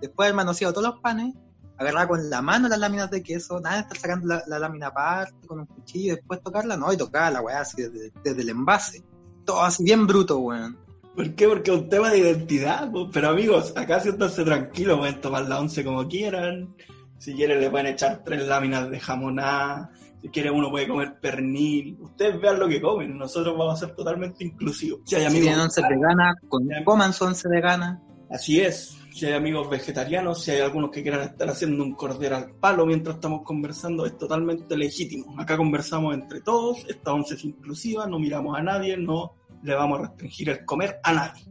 Después 0.00 0.28
de 0.28 0.34
manoseado 0.34 0.72
todos 0.72 0.88
los 0.88 1.00
panes, 1.00 1.34
agarraba 1.78 2.08
con 2.08 2.30
la 2.30 2.42
mano 2.42 2.68
las 2.68 2.78
láminas 2.78 3.10
de 3.10 3.22
queso, 3.22 3.60
nada 3.60 3.76
de 3.76 3.82
estar 3.82 3.98
sacando 3.98 4.26
la, 4.26 4.42
la 4.46 4.58
lámina 4.58 4.88
aparte 4.88 5.46
con 5.46 5.60
un 5.60 5.66
cuchillo 5.66 6.12
y 6.12 6.16
después 6.16 6.42
tocarla, 6.42 6.76
no, 6.76 6.92
y 6.92 6.96
tocaba 6.96 7.30
la 7.30 7.40
weá 7.42 7.60
así 7.60 7.82
desde, 7.82 8.12
desde 8.24 8.42
el 8.42 8.50
envase. 8.50 9.04
Todo 9.44 9.62
así 9.62 9.84
bien 9.84 10.06
bruto, 10.06 10.38
weón. 10.38 10.78
¿Por 11.14 11.34
qué? 11.34 11.48
Porque 11.48 11.70
es 11.70 11.76
un 11.76 11.88
tema 11.88 12.10
de 12.10 12.18
identidad. 12.18 12.90
Pero 13.12 13.28
amigos, 13.28 13.74
acá 13.76 14.00
siéntanse 14.00 14.44
tranquilos, 14.44 14.98
pueden 14.98 15.20
tomar 15.20 15.46
la 15.46 15.58
once 15.58 15.84
como 15.84 16.06
quieran. 16.08 16.74
Si 17.20 17.34
quieren 17.34 17.60
le 17.60 17.68
pueden 17.70 17.86
echar 17.88 18.22
tres 18.24 18.46
láminas 18.48 18.88
de 18.90 18.98
jamonada. 18.98 19.90
Si 20.22 20.28
quieren 20.30 20.54
uno 20.54 20.70
puede 20.70 20.88
comer 20.88 21.18
pernil. 21.20 21.96
Ustedes 22.00 22.40
vean 22.40 22.58
lo 22.58 22.66
que 22.68 22.80
comen. 22.80 23.16
Nosotros 23.16 23.56
vamos 23.56 23.74
a 23.82 23.86
ser 23.86 23.94
totalmente 23.94 24.42
inclusivos. 24.44 25.00
Si 25.04 25.14
hay 25.16 25.22
Si 25.22 25.26
amigos, 25.28 25.44
tienen 25.46 25.60
once 25.60 25.82
veganas, 25.82 26.36
coman 26.84 27.12
su 27.12 27.24
once 27.24 27.48
vegana. 27.48 28.00
así 28.30 28.60
es. 28.60 28.96
Si 29.12 29.26
hay 29.26 29.32
amigos 29.32 29.68
vegetarianos, 29.68 30.42
si 30.42 30.52
hay 30.52 30.60
algunos 30.60 30.90
que 30.90 31.02
quieran 31.02 31.22
estar 31.22 31.48
haciendo 31.50 31.82
un 31.82 31.94
cordero 31.94 32.36
al 32.36 32.52
palo 32.54 32.86
mientras 32.86 33.16
estamos 33.16 33.42
conversando, 33.42 34.06
es 34.06 34.16
totalmente 34.16 34.76
legítimo. 34.76 35.34
Acá 35.38 35.56
conversamos 35.56 36.14
entre 36.14 36.40
todos, 36.40 36.86
esta 36.88 37.12
once 37.12 37.34
es 37.34 37.44
inclusiva, 37.44 38.06
no 38.06 38.18
miramos 38.20 38.56
a 38.56 38.62
nadie, 38.62 38.96
no 38.96 39.32
le 39.64 39.74
vamos 39.74 39.98
a 39.98 40.02
restringir 40.02 40.50
el 40.50 40.64
comer 40.64 41.00
a 41.02 41.12
nadie. 41.12 41.42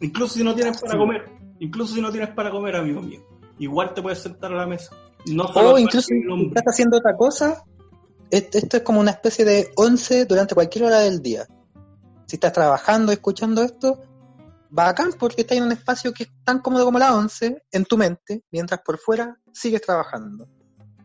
Incluso 0.00 0.34
si 0.38 0.44
no 0.44 0.54
tienes 0.54 0.80
para 0.80 0.92
Sí. 0.94 0.98
comer, 0.98 1.24
incluso 1.60 1.94
si 1.94 2.00
no 2.00 2.10
tienes 2.10 2.30
para 2.30 2.50
comer, 2.50 2.76
amigo 2.76 3.02
mío, 3.02 3.20
igual 3.58 3.94
te 3.94 4.02
puedes 4.02 4.18
sentar 4.20 4.52
a 4.52 4.56
la 4.56 4.66
mesa. 4.66 4.90
No 5.26 5.48
solo 5.52 5.74
O 5.74 5.78
incluso 5.78 6.08
si 6.08 6.14
estás 6.48 6.64
haciendo 6.66 6.98
otra 6.98 7.16
cosa, 7.16 7.64
est- 8.30 8.54
esto 8.54 8.76
es 8.78 8.82
como 8.82 9.00
una 9.00 9.10
especie 9.10 9.44
de 9.44 9.70
once 9.76 10.24
durante 10.26 10.54
cualquier 10.54 10.84
hora 10.84 11.00
del 11.00 11.20
día. 11.20 11.46
Si 12.26 12.36
estás 12.36 12.52
trabajando, 12.52 13.10
escuchando 13.12 13.62
esto, 13.62 14.00
bacán 14.70 15.12
porque 15.18 15.42
estás 15.42 15.58
en 15.58 15.64
un 15.64 15.72
espacio 15.72 16.12
que 16.12 16.24
es 16.24 16.30
tan 16.44 16.60
cómodo 16.60 16.84
como 16.84 16.98
la 16.98 17.14
once 17.16 17.62
en 17.72 17.84
tu 17.84 17.96
mente, 17.96 18.44
mientras 18.50 18.80
por 18.84 18.98
fuera 18.98 19.38
sigues 19.52 19.80
trabajando. 19.82 20.46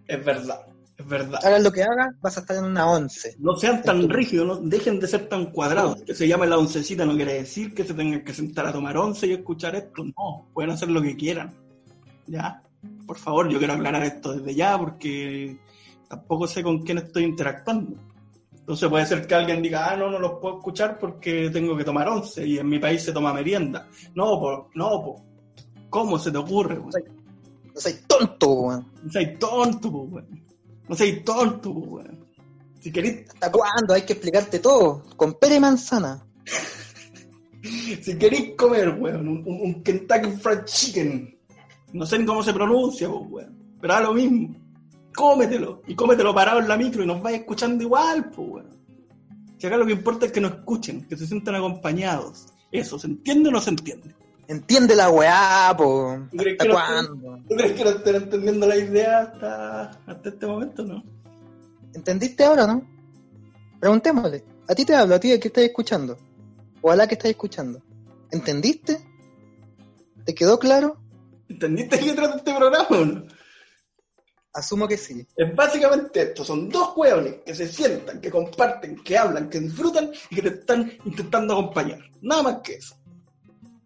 Es 0.06 0.24
verdad, 0.24 0.60
es 0.98 1.08
verdad. 1.08 1.40
Hagas 1.44 1.64
lo 1.64 1.72
que 1.72 1.82
hagas, 1.82 2.10
vas 2.22 2.38
a 2.38 2.42
estar 2.42 2.58
en 2.58 2.66
una 2.66 2.90
once. 2.92 3.36
No 3.40 3.56
sean 3.56 3.82
tan 3.82 4.10
rígidos, 4.10 4.46
no 4.46 4.56
dejen 4.70 5.00
de 5.00 5.08
ser 5.08 5.30
tan 5.30 5.46
cuadrados. 5.52 6.02
Que 6.04 6.14
se 6.14 6.28
llame 6.28 6.46
la 6.46 6.58
oncecita 6.58 7.06
no 7.06 7.16
quiere 7.16 7.34
decir 7.36 7.74
que 7.74 7.86
se 7.86 7.94
tengan 7.94 8.24
que 8.24 8.34
sentar 8.34 8.68
a 8.68 8.74
tomar 8.74 8.98
once 8.98 9.26
y 9.28 9.32
escuchar 9.34 9.76
esto. 9.76 10.04
No, 10.04 10.50
pueden 10.54 10.72
hacer 10.72 10.90
lo 10.90 11.02
que 11.02 11.16
quieran. 11.16 11.54
¿Ya? 12.28 12.62
Por 13.06 13.18
favor, 13.18 13.50
yo 13.50 13.58
quiero 13.60 13.74
aclarar 13.74 14.04
esto 14.04 14.34
desde 14.34 14.56
ya 14.56 14.78
porque 14.78 15.58
tampoco 16.08 16.48
sé 16.48 16.62
con 16.64 16.82
quién 16.84 16.98
estoy 17.00 17.24
interactuando. 17.24 17.96
Entonces 18.60 18.90
puede 18.90 19.06
ser 19.06 19.28
que 19.28 19.36
alguien 19.36 19.62
diga, 19.62 19.92
ah, 19.92 19.98
no, 19.98 20.10
no 20.10 20.20
los 20.20 20.34
puedo 20.40 20.58
escuchar 20.58 20.98
porque 20.98 21.50
tengo 21.52 21.76
que 21.76 21.84
tomar 21.84 22.08
once 22.08 22.46
y 22.48 22.58
en 22.58 22.68
mi 22.70 22.80
país 22.80 23.04
se 23.04 23.12
toma 23.12 23.34
merienda. 23.34 23.88
No, 24.16 24.40
po, 24.40 24.70
no, 24.76 24.90
po. 25.04 25.26
¿Cómo 25.90 26.18
se 26.18 26.32
te 26.32 26.38
ocurre? 26.38 26.80
weón? 26.80 26.92
No 27.74 27.82
soy 27.82 27.94
tonto, 28.08 28.52
weón. 28.52 28.88
No 29.04 29.12
seas 29.12 29.40
tonto, 29.40 29.92
po, 29.92 29.98
weón. 30.04 30.44
No 30.88 30.96
seas 30.96 31.24
tonto, 31.26 31.74
po, 31.74 31.80
weón. 31.80 32.26
Si 32.80 32.92
querés 32.92 33.30
¿Hasta 33.30 33.52
cuándo? 33.52 33.94
Hay 33.94 34.02
que 34.04 34.14
explicarte 34.14 34.60
todo. 34.60 35.04
Con 35.18 35.34
pera 35.34 35.56
y 35.56 35.60
manzana. 35.60 36.26
Si 38.02 38.18
queréis 38.18 38.56
comer, 38.58 38.90
weón, 39.00 39.26
un- 39.28 39.44
un 39.46 39.84
Kentucky 39.84 40.32
Fried 40.32 40.66
Chicken, 40.66 41.33
no 41.94 42.06
sé 42.06 42.20
ni 42.20 42.26
cómo 42.26 42.44
se 42.44 42.54
pronuncia, 42.54 43.08
pues, 43.10 43.22
weón, 43.30 43.58
pero 43.80 43.94
da 43.94 44.02
lo 44.02 44.14
mismo. 44.14 44.56
Cómetelo, 45.16 45.82
y 45.88 45.96
cómetelo 45.96 46.34
parado 46.34 46.60
en 46.60 46.68
la 46.68 46.76
micro 46.76 47.04
y 47.04 47.08
nos 47.08 47.22
vais 47.22 47.40
escuchando 47.40 47.84
igual, 47.84 48.30
pues, 48.32 48.48
weón. 48.50 48.70
Si 49.58 49.68
acá 49.68 49.78
lo 49.78 49.86
que 49.86 49.94
importa 49.94 50.26
es 50.26 50.32
que 50.32 50.42
nos 50.42 50.52
escuchen, 50.54 51.08
que 51.08 51.16
se 51.16 51.26
sientan 51.26 51.56
acompañados. 51.56 52.48
Eso, 52.72 53.00
¿se 53.00 53.08
entiende 53.08 53.50
o 53.50 53.52
no 53.52 53.62
se 53.62 53.70
entiende? 53.70 54.14
Entiende 54.48 54.94
la 54.96 55.10
weá, 55.10 55.74
po. 55.78 56.18
¿Tú 56.32 56.38
crees 56.38 56.58
¿Hasta 56.60 56.64
que 56.64 56.70
no- 56.70 56.74
cuándo? 56.76 57.40
¿Tú 57.48 57.56
crees 57.56 57.72
que 57.74 57.84
no 57.86 57.90
estén 57.92 58.16
entendiendo 58.16 58.68
la 58.68 58.76
idea 58.76 59.20
hasta, 59.22 59.84
hasta 60.06 60.30
este 60.30 60.46
momento, 60.48 60.84
no? 60.84 61.02
¿Entendiste 61.94 62.44
ahora, 62.44 62.68
no? 62.68 62.84
Preguntémosle. 63.80 64.44
A 64.68 64.76
ti 64.76 64.84
te 64.84 64.96
hablo, 64.96 65.16
a 65.16 65.20
ti 65.20 65.30
que 65.40 65.48
estás 65.48 65.64
escuchando. 65.64 66.18
O 66.82 66.92
a 66.92 66.96
la 66.96 67.08
que 67.08 67.14
estás 67.14 67.30
escuchando. 67.32 67.82
¿Entendiste? 68.32 69.00
¿Te 70.26 70.34
quedó 70.34 70.58
claro? 70.60 70.98
¿Entendiste 71.54 71.98
de 71.98 72.04
qué 72.04 72.14
trata 72.14 72.38
este 72.38 72.56
programa? 72.56 73.24
Asumo 74.54 74.88
que 74.88 74.98
sí. 74.98 75.26
Es 75.36 75.56
básicamente 75.56 76.22
esto, 76.22 76.44
son 76.44 76.68
dos 76.68 76.94
hueones 76.96 77.36
que 77.46 77.54
se 77.54 77.68
sientan, 77.68 78.20
que 78.20 78.32
comparten, 78.32 79.04
que 79.04 79.18
hablan, 79.18 79.50
que 79.50 79.60
disfrutan 79.60 80.12
y 80.32 80.36
que 80.36 80.42
te 80.42 80.50
están 80.50 80.92
intentando 81.06 81.54
acompañar. 81.54 82.00
Nada 82.22 82.42
más 82.44 82.58
que 82.64 82.74
eso. 82.74 82.96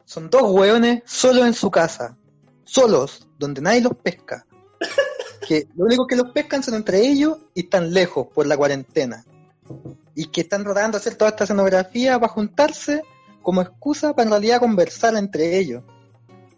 Son 0.05 0.29
dos 0.29 0.43
hueones 0.43 1.03
solos 1.05 1.45
en 1.45 1.53
su 1.53 1.69
casa. 1.69 2.17
Solos, 2.63 3.27
donde 3.37 3.61
nadie 3.61 3.81
los 3.81 3.95
pesca. 3.95 4.45
Que 5.45 5.67
lo 5.75 5.85
único 5.85 6.07
que 6.07 6.15
los 6.15 6.31
pescan 6.31 6.63
son 6.63 6.75
entre 6.75 7.01
ellos 7.01 7.37
y 7.53 7.61
están 7.61 7.93
lejos 7.93 8.27
por 8.33 8.47
la 8.47 8.55
cuarentena. 8.55 9.25
Y 10.15 10.25
que 10.27 10.41
están 10.41 10.63
tratando 10.63 10.97
de 10.97 11.01
hacer 11.01 11.15
toda 11.15 11.31
esta 11.31 11.43
escenografía 11.43 12.17
para 12.19 12.31
juntarse 12.31 13.01
como 13.41 13.61
excusa 13.61 14.13
para 14.13 14.23
en 14.23 14.31
realidad 14.31 14.59
conversar 14.59 15.15
entre 15.15 15.57
ellos. 15.57 15.83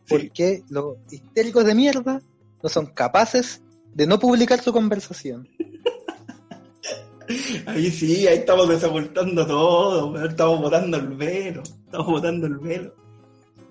Sí. 0.09 0.15
Porque 0.17 0.63
los 0.69 0.97
histéricos 1.11 1.65
de 1.65 1.75
mierda 1.75 2.21
no 2.63 2.69
son 2.69 2.87
capaces 2.87 3.61
de 3.93 4.07
no 4.07 4.19
publicar 4.19 4.61
su 4.61 4.73
conversación. 4.73 5.47
Ahí 7.67 7.91
sí, 7.91 8.25
ahí 8.25 8.39
estamos 8.39 8.67
desocultando 8.67 9.45
todo, 9.45 10.25
estamos 10.25 10.61
botando 10.61 10.97
el 10.97 11.09
velo, 11.09 11.61
estamos 11.61 12.07
botando 12.07 12.47
el 12.47 12.57
velo. 12.57 12.95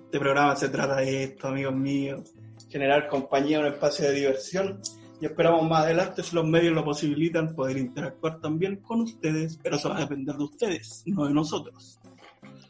Este 0.05 0.17
programa 0.17 0.55
se 0.55 0.69
trata 0.69 0.95
de 0.97 1.23
esto, 1.25 1.49
amigos 1.49 1.75
míos, 1.75 2.33
generar 2.69 3.09
compañía, 3.09 3.59
un 3.59 3.65
espacio 3.65 4.07
de 4.07 4.13
diversión 4.13 4.79
y 5.19 5.25
esperamos 5.25 5.67
más 5.67 5.83
adelante, 5.83 6.23
si 6.23 6.33
los 6.35 6.47
medios 6.47 6.73
lo 6.73 6.85
posibilitan, 6.85 7.53
poder 7.53 7.77
interactuar 7.77 8.39
también 8.39 8.77
con 8.77 9.01
ustedes, 9.01 9.59
pero 9.61 9.75
eso 9.75 9.89
va 9.89 9.97
a 9.97 10.01
depender 10.01 10.35
de 10.35 10.43
ustedes, 10.45 11.03
no 11.07 11.25
de 11.25 11.33
nosotros. 11.33 11.99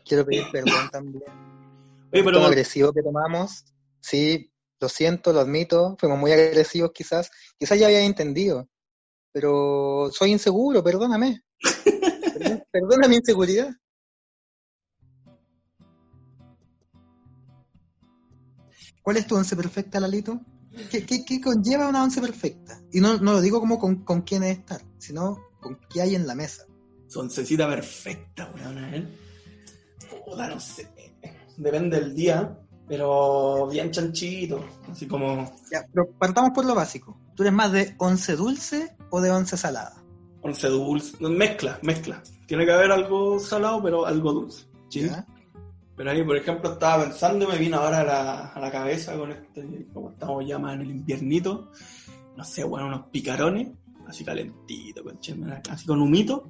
Quiero 0.04 0.26
pedir 0.26 0.46
perdón 0.52 0.90
también. 0.92 1.49
Oye, 2.12 2.24
pero 2.24 2.44
agresivo 2.46 2.92
que 2.94 3.04
tomamos, 3.04 3.66
sí, 4.02 4.52
lo 4.80 4.90
siento, 4.90 5.32
lo 5.34 5.40
admito, 5.42 5.96
fuimos 6.00 6.18
muy 6.18 6.32
agresivos 6.32 6.92
quizás, 6.94 7.30
quizás 7.58 7.78
ya 7.80 7.88
había 7.88 8.02
entendido, 8.02 8.68
pero 9.32 10.10
soy 10.12 10.32
inseguro, 10.32 10.84
perdóname. 10.84 11.44
Perdón- 12.34 12.64
Perdona 12.72 13.08
mi 13.08 13.16
inseguridad. 13.18 13.70
¿Cuál 19.02 19.18
es 19.18 19.28
tu 19.28 19.36
once 19.36 19.56
perfecta, 19.56 20.00
Lalito? 20.00 20.40
¿Qué, 20.92 21.06
qué, 21.06 21.26
qué 21.26 21.42
conlleva 21.42 21.88
una 21.88 22.04
once 22.04 22.22
perfecta? 22.22 22.82
Y 22.92 23.00
no, 23.02 23.18
no 23.18 23.34
lo 23.34 23.42
digo 23.42 23.60
como 23.60 23.80
con, 23.80 24.04
con 24.04 24.22
quién 24.22 24.44
es 24.44 24.60
estar, 24.60 24.82
sino 24.98 25.38
con 25.60 25.80
qué 25.90 26.02
hay 26.02 26.16
en 26.16 26.28
la 26.28 26.36
mesa. 26.36 26.66
Soncecita 27.08 27.68
perfecta, 27.68 28.52
weón, 28.56 28.78
¿eh? 28.94 29.08
Puta, 30.26 30.48
no 30.48 30.60
sé. 30.60 30.88
Depende 31.60 32.00
del 32.00 32.16
día, 32.16 32.58
pero 32.88 33.68
bien 33.68 33.92
chanchito. 33.92 34.66
Así 34.92 35.08
como 35.08 35.54
Ya, 35.72 35.86
pero 35.94 36.10
partamos 36.18 36.52
por 36.56 36.66
lo 36.66 36.74
básico. 36.74 37.20
¿Tú 37.36 37.44
eres 37.44 37.54
más 37.54 37.72
de 37.72 37.96
once 38.00 38.36
dulce 38.36 38.96
o 39.12 39.22
de 39.22 39.30
once 39.30 39.56
salada? 39.56 40.04
once 40.42 40.68
dulce. 40.68 41.18
Mezcla, 41.20 41.80
mezcla. 41.84 42.22
Tiene 42.48 42.66
que 42.66 42.72
haber 42.72 42.92
algo 42.92 43.40
salado, 43.40 43.82
pero 43.84 44.06
algo 44.06 44.34
dulce. 44.34 44.66
¿sí? 44.90 45.08
Pero 45.96 46.12
ahí, 46.12 46.24
por 46.24 46.38
ejemplo, 46.38 46.72
estaba 46.72 47.04
pensando 47.04 47.46
y 47.46 47.52
me 47.52 47.58
vino 47.58 47.78
ahora 47.78 48.00
a 48.00 48.04
la, 48.04 48.48
a 48.48 48.60
la 48.60 48.72
cabeza 48.72 49.18
con 49.18 49.32
este, 49.32 49.88
como 49.94 50.12
estamos 50.12 50.48
ya 50.48 50.58
más 50.58 50.76
en 50.76 50.82
el 50.82 50.92
inviernito, 50.92 51.72
no 52.38 52.44
sé, 52.46 52.64
bueno, 52.64 52.88
unos 52.88 53.08
picarones, 53.08 53.68
así 54.08 54.24
calentito, 54.24 55.04
así 55.70 55.86
con 55.86 56.02
humito, 56.02 56.48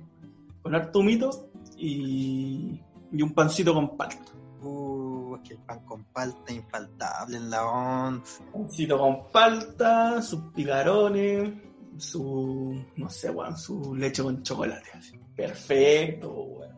con 0.61 0.75
harto 0.75 0.99
humito 0.99 1.49
y, 1.75 2.79
y 3.11 3.21
un 3.23 3.33
pancito 3.33 3.73
con 3.73 3.97
palta. 3.97 4.31
Uh, 4.61 5.35
es 5.37 5.41
que 5.47 5.53
el 5.53 5.59
pan 5.61 5.79
con 5.85 6.03
palta 6.05 6.51
infaltable 6.51 7.37
en 7.37 7.49
la 7.49 7.65
once. 7.65 8.43
Pancito 8.51 8.97
con 8.97 9.31
palta, 9.31 10.21
sus 10.21 10.41
picarones, 10.53 11.53
su, 11.97 12.83
no 12.97 13.09
sé, 13.09 13.29
weón, 13.29 13.57
su 13.57 13.95
leche 13.95 14.21
con 14.23 14.43
chocolate. 14.43 14.89
así. 14.93 15.17
Perfecto, 15.35 16.29
weón. 16.31 16.69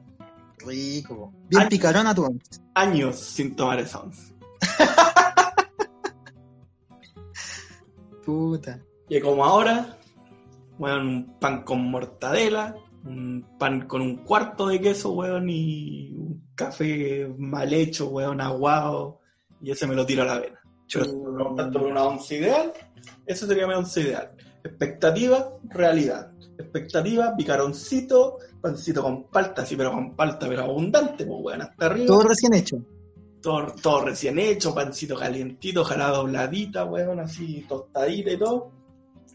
Rico. 0.59 1.33
Bien 1.49 1.63
Ay. 1.63 1.69
picarona 1.69 2.13
tu 2.13 2.23
once. 2.23 2.61
Años 2.75 3.19
sin 3.19 3.55
tomar 3.55 3.79
esa 3.79 4.01
once. 4.01 4.31
Puta. 8.25 8.79
Y 9.09 9.19
como 9.19 9.43
ahora, 9.43 9.97
weón, 10.77 11.07
un 11.07 11.39
pan 11.39 11.63
con 11.63 11.89
mortadela, 11.89 12.75
un 13.03 13.57
pan 13.57 13.87
con 13.87 14.01
un 14.01 14.17
cuarto 14.17 14.67
de 14.67 14.79
queso, 14.79 15.11
weón, 15.11 15.49
y 15.49 16.11
un 16.11 16.51
café 16.55 17.27
mal 17.37 17.73
hecho, 17.73 18.07
weón, 18.09 18.41
aguado, 18.41 19.19
y 19.61 19.71
ese 19.71 19.87
me 19.87 19.95
lo 19.95 20.05
tiro 20.05 20.23
a 20.23 20.25
la 20.25 20.39
vena. 20.39 20.59
Me 20.93 21.33
preguntan 21.33 21.71
por 21.71 21.83
una 21.83 22.03
once 22.03 22.37
ideal, 22.37 22.73
eso 23.25 23.47
sería 23.47 23.67
mi 23.67 23.73
once 23.73 24.01
ideal. 24.01 24.31
Expectativa, 24.63 25.53
realidad. 25.63 26.31
Expectativa, 26.57 27.35
picaroncito, 27.35 28.37
pancito 28.61 29.01
con 29.01 29.23
palta, 29.29 29.65
sí, 29.65 29.75
pero 29.75 29.91
con 29.91 30.15
palta, 30.15 30.47
pero 30.47 30.63
abundante, 30.63 31.25
pues, 31.25 31.39
weón, 31.41 31.61
hasta 31.61 31.85
arriba. 31.85 32.05
Todo 32.07 32.23
recién 32.23 32.53
hecho. 32.53 32.77
todo, 33.41 33.73
todo 33.81 34.05
recién 34.05 34.37
hecho, 34.37 34.75
pancito 34.75 35.15
calientito, 35.15 35.81
ojalá 35.81 36.09
dobladita, 36.09 36.85
weón, 36.85 37.19
así 37.19 37.65
tostadita 37.67 38.31
y 38.31 38.37
todo. 38.37 38.80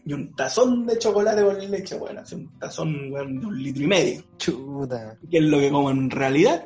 Y 0.07 0.13
un 0.13 0.33
tazón 0.33 0.85
de 0.85 0.97
chocolate 0.97 1.43
con 1.43 1.69
leche, 1.69 1.97
weón, 1.97 2.19
así 2.19 2.35
un 2.35 2.57
tazón, 2.57 3.11
weón, 3.11 3.41
de 3.41 3.45
un 3.45 3.61
litro 3.61 3.83
y 3.83 3.87
medio. 3.87 4.23
Chuta. 4.37 5.17
¿Qué 5.29 5.39
es 5.39 5.43
lo 5.43 5.59
que 5.59 5.69
como 5.69 5.91
en 5.91 6.09
realidad? 6.09 6.65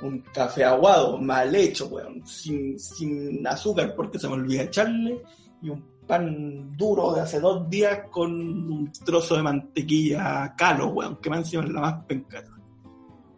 Un 0.00 0.20
café 0.32 0.64
aguado, 0.64 1.18
mal 1.18 1.54
hecho, 1.54 1.88
weón, 1.88 2.26
sin, 2.26 2.78
sin 2.78 3.46
azúcar 3.46 3.94
porque 3.94 4.18
se 4.18 4.28
me 4.28 4.34
olvida 4.34 4.62
echarle, 4.62 5.20
y 5.60 5.68
un 5.68 5.84
pan 6.06 6.74
duro 6.74 7.12
de 7.12 7.20
hace 7.20 7.38
dos 7.38 7.68
días 7.68 8.08
con 8.10 8.32
un 8.32 8.90
trozo 9.04 9.36
de 9.36 9.42
mantequilla 9.42 10.54
calo, 10.56 10.88
weón, 10.88 11.16
que 11.16 11.28
más 11.28 11.40
encima 11.40 11.64
es 11.64 11.70
la 11.70 11.80
más 11.82 12.04
penca. 12.06 12.42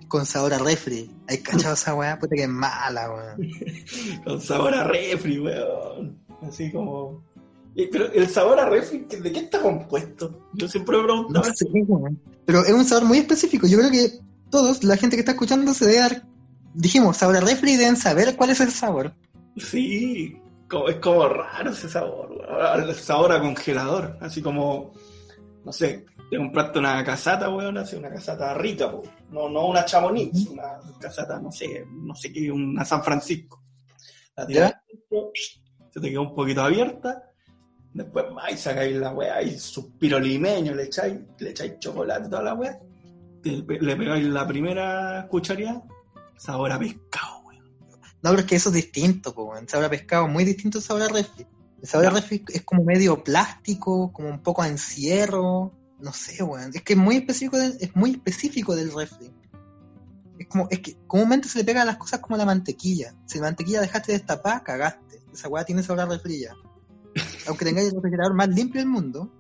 Con 0.07 0.25
sabor 0.25 0.55
a 0.55 0.59
refri. 0.59 1.11
¿Hay 1.29 1.39
cachado 1.39 1.75
esa 1.75 1.97
weá? 1.97 2.17
Puta 2.17 2.37
que 2.37 2.45
es 2.45 2.49
mala, 2.49 3.11
weón. 3.11 3.51
con 4.25 4.41
sabor 4.41 4.73
a 4.73 4.85
refri, 4.85 5.41
weón. 5.41 6.17
Así 6.43 6.71
como. 6.71 7.25
Pero 7.93 8.11
el 8.13 8.29
sabor 8.29 8.59
a 8.59 8.69
refri, 8.69 9.01
¿de 9.09 9.33
qué 9.33 9.41
está 9.41 9.61
compuesto? 9.61 10.49
Yo 10.55 10.67
siempre 10.69 10.97
me 10.97 11.03
No 11.03 11.07
preguntaba. 11.09 11.55
sé, 11.55 11.67
weón. 11.73 12.21
Pero 12.47 12.65
es 12.65 12.73
un 12.73 12.85
sabor 12.85 13.05
muy 13.05 13.19
específico. 13.19 13.67
Yo 13.67 13.79
creo 13.79 13.91
que 13.91 14.19
todos, 14.51 14.83
la 14.83 14.97
gente 14.97 15.17
que 15.17 15.21
está 15.21 15.33
escuchando, 15.33 15.75
se 15.75 15.85
debe 15.87 15.99
dar. 16.01 16.23
Dijimos, 16.75 17.17
sabor 17.19 17.37
a 17.37 17.41
refri 17.41 17.73
y 17.73 17.77
deben 17.77 17.97
saber 17.97 18.35
cuál 18.37 18.51
es 18.51 18.61
el 18.61 18.71
sabor. 18.71 19.13
Sí, 19.57 20.37
como- 20.69 20.89
es 20.89 20.97
como 20.97 21.29
raro 21.29 21.71
ese 21.71 21.89
sabor. 21.89 22.47
El 22.89 22.95
sabor 22.95 23.33
a 23.33 23.41
congelador. 23.41 24.17
Así 24.21 24.41
como, 24.43 24.93
no 25.65 25.73
sé, 25.73 26.07
te 26.31 26.37
compraste 26.37 26.79
una 26.79 27.03
casata, 27.05 27.49
weón, 27.51 27.77
así 27.79 27.97
una 27.97 28.11
casata 28.11 28.55
rica, 28.55 28.91
po. 28.91 29.03
No, 29.31 29.49
no 29.49 29.67
una 29.67 29.85
chamonix, 29.85 30.47
una 30.49 30.79
casata, 31.01 31.39
no 31.41 31.51
sé, 31.53 31.85
no 31.91 32.15
sé 32.15 32.33
qué, 32.33 32.51
una 32.51 32.85
San 32.85 33.03
Francisco. 33.03 33.63
La 34.37 34.47
tiras 34.47 34.73
adentro, 34.73 35.31
se 35.93 36.01
te 36.01 36.11
queda 36.11 36.21
un 36.21 36.35
poquito 36.35 36.61
abierta, 36.63 37.23
después 37.97 38.27
vais, 38.35 38.61
sacáis 38.61 38.97
la 38.97 39.13
weá 39.13 39.43
y 39.43 39.59
suspiro 39.59 40.21
limeño, 40.21 40.75
le 40.75 40.85
echáis, 40.85 41.19
le 41.39 41.51
echáis 41.51 41.79
chocolate, 41.79 42.29
toda 42.29 42.43
la 42.43 42.55
weá, 42.55 42.79
le 43.43 43.97
pegáis 43.97 44.27
la 44.27 44.47
primera 44.47 45.27
cucharía, 45.29 45.83
sabor 46.37 46.73
a 46.73 46.79
pescado, 46.79 47.41
weón. 47.47 47.65
No, 48.23 48.31
pero 48.31 48.41
es 48.41 48.45
que 48.45 48.57
eso 48.57 48.69
es 48.69 48.75
distinto, 48.75 49.33
weón. 49.33 49.69
Sabor 49.69 49.87
a 49.87 49.91
pescado, 49.91 50.29
muy 50.29 50.45
distinto 50.45 50.79
al 50.79 50.85
sabor 50.85 51.03
a 51.03 51.09
refri. 51.09 51.47
El 51.81 51.89
sabor 51.89 52.07
a 52.07 52.11
refri 52.11 52.45
es 52.53 52.63
como 52.63 52.85
medio 52.85 53.23
plástico, 53.23 54.13
como 54.13 54.29
un 54.29 54.43
poco 54.43 54.63
a 54.63 54.69
encierro. 54.69 55.73
No 55.99 56.13
sé, 56.13 56.43
weón. 56.43 56.73
Es 56.75 56.83
que 56.83 56.93
es 56.93 56.99
muy 56.99 57.17
específico 57.17 57.57
del, 57.57 57.77
es 57.81 57.95
muy 57.97 58.11
específico 58.11 58.77
del 58.77 58.93
refri. 58.93 59.33
Es 60.39 60.49
como, 60.49 60.69
es 60.71 60.81
que 60.81 60.99
comúnmente 61.07 61.49
se 61.49 61.59
le 61.59 61.65
pega 61.65 61.83
a 61.83 61.87
las 61.87 61.97
cosas 61.97 62.21
como 62.21 62.37
la 62.37 62.45
mantequilla. 62.45 63.15
Si 63.27 63.39
la 63.39 63.47
mantequilla 63.47 63.81
dejaste 63.81 64.13
de 64.13 64.19
destapar, 64.19 64.63
cagaste. 64.63 65.23
Esa 65.33 65.49
weá 65.49 65.65
tiene 65.65 65.83
sabor 65.83 66.01
a 66.01 66.07
refri 66.07 66.41
ya. 66.41 66.53
Aunque 67.49 67.65
tengáis 67.65 67.89
el 67.89 67.95
refrigerador 67.95 68.35
más 68.35 68.49
limpio 68.49 68.81
del 68.81 68.89
mundo, 68.89 69.31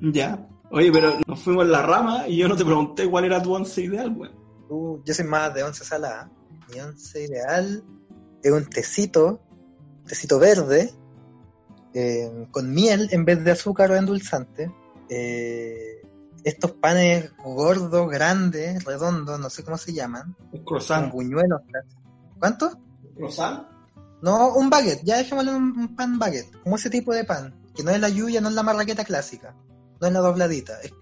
Ya. 0.00 0.46
Oye, 0.70 0.92
pero 0.92 1.14
nos 1.26 1.40
fuimos 1.40 1.64
en 1.64 1.72
la 1.72 1.82
rama 1.82 2.28
y 2.28 2.36
yo 2.36 2.46
no 2.46 2.54
te 2.56 2.64
pregunté 2.64 3.08
cuál 3.08 3.24
era 3.24 3.42
tu 3.42 3.54
once 3.54 3.80
ideal, 3.82 4.14
weón. 4.14 4.34
Uh, 4.68 5.02
yo 5.02 5.14
soy 5.14 5.24
más 5.24 5.54
de 5.54 5.62
once 5.62 5.82
salada. 5.82 6.30
Mi 6.70 6.78
once 6.80 7.24
ideal 7.24 7.82
es 8.42 8.52
un 8.52 8.66
tecito, 8.66 9.40
tecito 10.06 10.38
verde, 10.38 10.92
eh, 11.94 12.46
con 12.50 12.70
miel 12.74 13.08
en 13.12 13.24
vez 13.24 13.42
de 13.42 13.50
azúcar 13.52 13.90
o 13.90 13.96
endulzante. 13.96 14.70
Eh, 15.08 16.02
estos 16.44 16.72
panes 16.72 17.32
gordos, 17.42 18.10
grandes, 18.10 18.84
redondos, 18.84 19.40
no 19.40 19.48
sé 19.48 19.64
cómo 19.64 19.78
se 19.78 19.94
llaman, 19.94 20.36
Un 20.52 20.58
con 20.58 20.64
croissant. 20.64 21.10
buñuelos. 21.10 21.62
¿Cuánto? 22.38 22.70
¿Croissant? 23.16 23.66
No, 24.20 24.54
un 24.54 24.68
baguette, 24.68 25.02
ya 25.04 25.16
dejémosle 25.16 25.54
un, 25.54 25.78
un 25.78 25.96
pan 25.96 26.18
baguette, 26.18 26.50
como 26.62 26.76
ese 26.76 26.90
tipo 26.90 27.14
de 27.14 27.24
pan, 27.24 27.54
que 27.74 27.84
no 27.84 27.90
es 27.90 28.00
la 28.00 28.08
lluvia, 28.08 28.40
no 28.40 28.48
es 28.48 28.54
la 28.54 28.64
marraqueta 28.64 29.04
clásica, 29.04 29.54
no 30.00 30.06
es 30.06 30.12
la 30.12 30.20
dobladita, 30.20 30.80
es 30.80 30.92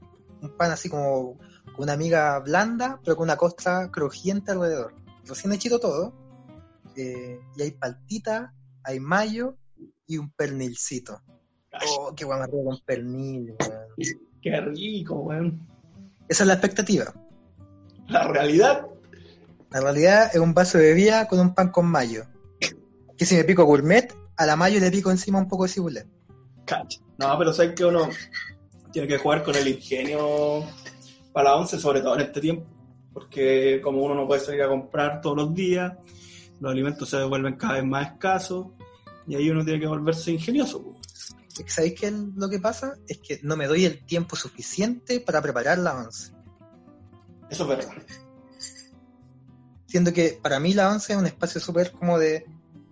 un 0.43 0.55
pan 0.57 0.71
así 0.71 0.89
como 0.89 1.39
con 1.75 1.85
una 1.85 1.97
miga 1.97 2.39
blanda, 2.41 3.01
pero 3.03 3.17
con 3.17 3.25
una 3.25 3.37
costra 3.37 3.91
crujiente 3.91 4.53
alrededor. 4.53 4.95
Recién 5.25 5.53
hechito 5.53 5.79
todo, 5.81 6.13
eh, 6.97 7.39
y 7.57 7.63
hay 7.63 7.71
paltita, 7.73 8.55
hay 8.83 9.01
mayo 9.01 9.57
y 10.07 10.19
un 10.19 10.31
pernilcito. 10.31 11.21
Oh, 11.89 12.15
qué 12.15 12.25
guay, 12.25 12.49
con 12.51 12.79
pernil, 12.85 13.55
weón. 13.59 14.21
qué 14.41 14.61
rico, 14.61 15.15
weón. 15.17 15.67
Esa 16.29 16.45
es 16.45 16.47
la 16.47 16.55
expectativa. 16.55 17.13
La 18.09 18.27
realidad, 18.29 18.87
La 19.71 19.81
realidad 19.81 20.31
es 20.33 20.41
un 20.41 20.55
vaso 20.55 20.79
de 20.79 20.85
bebida 20.85 21.27
con 21.29 21.41
un 21.41 21.55
pan 21.55 21.71
con 21.71 21.87
mayo. 21.87 22.25
Que 23.17 23.25
si 23.25 23.35
me 23.35 23.45
pico 23.45 23.65
gourmet, 23.65 24.15
a 24.37 24.47
la 24.47 24.57
mayo 24.57 24.79
le 24.81 24.91
pico 24.91 25.11
encima 25.11 25.39
un 25.39 25.49
poco 25.49 25.65
de 25.65 25.71
cibulet. 25.71 26.07
cacha. 26.65 27.01
No, 27.19 27.37
pero 27.39 27.53
sabes 27.53 27.75
que 27.75 27.85
uno 27.85 28.09
tiene 28.93 29.09
que 29.09 29.19
jugar 29.19 29.43
con 29.43 29.55
el 29.55 29.67
ingenio 29.69 30.65
para 31.33 31.51
la 31.51 31.57
once, 31.57 31.79
sobre 31.79 32.01
todo 32.01 32.15
en 32.15 32.23
este 32.23 32.41
tiempo. 32.41 32.67
Porque 33.13 33.81
como 33.83 34.03
uno 34.03 34.15
no 34.15 34.27
puede 34.27 34.41
salir 34.41 34.63
a 34.63 34.69
comprar 34.69 35.21
todos 35.21 35.37
los 35.37 35.55
días, 35.55 35.95
los 36.61 36.71
alimentos 36.71 37.09
se 37.09 37.17
devuelven 37.17 37.57
cada 37.57 37.75
vez 37.75 37.85
más 37.85 38.13
escasos 38.13 38.69
y 39.27 39.35
ahí 39.35 39.51
uno 39.51 39.65
tiene 39.65 39.81
que 39.81 39.87
volverse 39.87 40.33
ingenioso. 40.33 40.95
¿Sabéis 41.67 41.99
qué 41.99 42.09
es 42.09 42.13
lo 42.13 42.49
que 42.51 42.59
pasa? 42.59 42.97
Es 43.09 43.19
que 43.19 43.41
no 43.43 43.57
me 43.57 43.67
doy 43.67 43.87
el 43.87 44.05
tiempo 44.05 44.37
suficiente 44.37 45.21
para 45.21 45.41
preparar 45.41 45.79
la 45.79 45.97
once. 45.97 46.33
Eso 47.49 47.63
es 47.63 47.69
verdad. 47.69 47.93
Siendo 49.87 50.13
que 50.13 50.39
para 50.43 50.61
mí 50.61 50.75
la 50.75 50.91
once 50.91 51.13
es 51.15 51.19
un 51.19 51.27
espacio 51.27 51.61
súper 51.61 51.93
como 51.93 52.19
de, 52.19 52.45